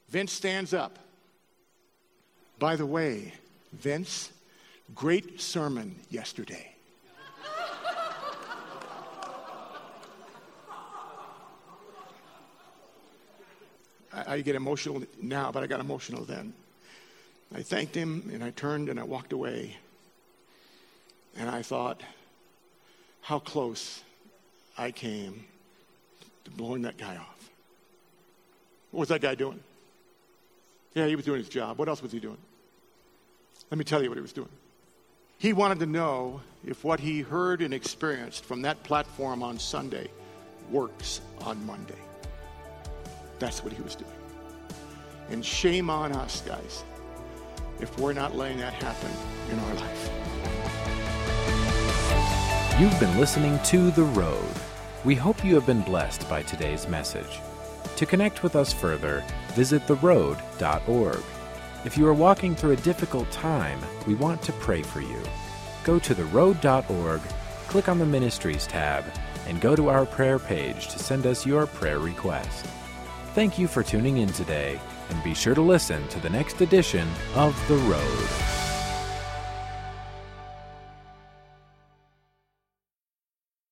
Vince 0.09 0.33
stands 0.33 0.75
up. 0.75 0.99
By 2.59 2.77
the 2.77 2.87
way, 2.87 3.33
Vince, 3.73 4.33
Great 4.95 5.41
sermon 5.41 5.95
yesterday. 6.11 6.67
I, 14.13 14.41
get 14.41 14.57
emotional 14.57 15.05
now, 15.23 15.53
but 15.53 15.63
I 15.63 15.69
got 15.69 15.79
emotional 15.79 16.25
then. 16.25 16.53
I 17.55 17.63
thanked 17.63 17.95
him 17.95 18.29
and 18.33 18.43
I 18.43 18.51
turned 18.51 18.89
and 18.89 18.99
I 18.99 19.05
walked 19.05 19.33
away. 19.33 19.77
And 21.37 21.49
I 21.49 21.63
thought 21.63 22.03
how 23.21 23.39
close 23.39 24.03
I 24.77 24.91
came 24.91 25.45
to 26.45 26.51
blowing 26.51 26.83
that 26.83 26.97
guy 26.97 27.17
off. 27.17 27.51
What 28.91 29.01
was 29.01 29.09
that 29.11 29.21
guy 29.21 29.35
doing? 29.35 29.61
Yeah, 30.95 31.07
he 31.07 31.17
was 31.17 31.25
doing 31.25 31.39
his 31.39 31.49
job. 31.49 31.79
What 31.79 31.89
else 31.89 32.03
was 32.03 32.13
he 32.13 32.19
doing? 32.19 32.39
Let 33.71 33.79
me 33.79 33.85
tell 33.85 34.03
you 34.03 34.09
what 34.09 34.17
he 34.17 34.23
was 34.23 34.33
doing. 34.33 34.49
He 35.39 35.53
wanted 35.53 35.79
to 35.79 35.87
know 35.87 36.41
if 36.67 36.85
what 36.85 37.01
he 37.01 37.21
heard 37.21 37.63
and 37.63 37.73
experienced 37.73 38.45
from 38.45 38.63
that 38.63 38.83
platform 38.83 39.43
on 39.43 39.59
Sunday 39.59 40.09
works 40.71 41.21
on 41.41 41.65
Monday. 41.65 41.95
That's 43.39 43.65
what 43.65 43.73
he 43.73 43.81
was 43.81 43.95
doing. 43.95 44.11
And 45.31 45.45
shame 45.45 45.89
on 45.89 46.13
us, 46.13 46.43
guys, 46.43 46.85
if 47.81 47.97
we're 47.99 48.13
not 48.13 48.37
letting 48.37 48.59
that 48.59 48.75
happen 48.75 49.11
in 49.51 49.59
our 49.59 49.75
life. 49.75 50.20
You've 52.81 52.99
been 52.99 53.21
listening 53.21 53.59
to 53.65 53.91
The 53.91 54.05
Road. 54.05 54.55
We 55.05 55.15
hope 55.15 55.45
you 55.45 55.55
have 55.55 55.67
been 55.67 55.83
blessed 55.83 56.27
by 56.31 56.43
today's 56.43 56.89
message. 56.89 57.39
To 57.97 58.07
connect 58.07 58.43
with 58.43 58.57
us 58.57 58.73
further, 58.73 59.23
visit 59.49 59.87
theroad.org. 59.87 61.23
If 61.85 61.99
you 61.99 62.07
are 62.07 62.15
walking 62.15 62.55
through 62.55 62.71
a 62.71 62.77
difficult 62.77 63.31
time, 63.31 63.79
we 64.07 64.15
want 64.15 64.41
to 64.45 64.53
pray 64.53 64.83
for 64.83 65.03
you. 65.03 65.23
Go 65.85 65.99
to 65.99 66.15
theroad.org, 66.15 67.21
click 67.69 67.91
on 67.91 67.99
the 67.99 68.07
Ministries 68.07 68.67
tab, 68.67 69.05
and 69.47 69.61
go 69.61 69.77
to 69.77 69.91
our 69.91 70.07
prayer 70.07 70.39
page 70.39 70.89
to 70.89 70.99
send 70.99 71.27
us 71.27 71.45
your 71.45 71.67
prayer 71.67 71.99
request. 71.99 72.65
Thank 73.35 73.59
you 73.59 73.69
for 73.69 73.83
tuning 73.83 74.17
in 74.17 74.33
today, 74.33 74.81
and 75.11 75.23
be 75.23 75.35
sure 75.35 75.55
to 75.55 75.61
listen 75.61 76.09
to 76.09 76.21
the 76.21 76.31
next 76.31 76.63
edition 76.63 77.07
of 77.35 77.55
The 77.69 77.77
Road. 77.77 78.60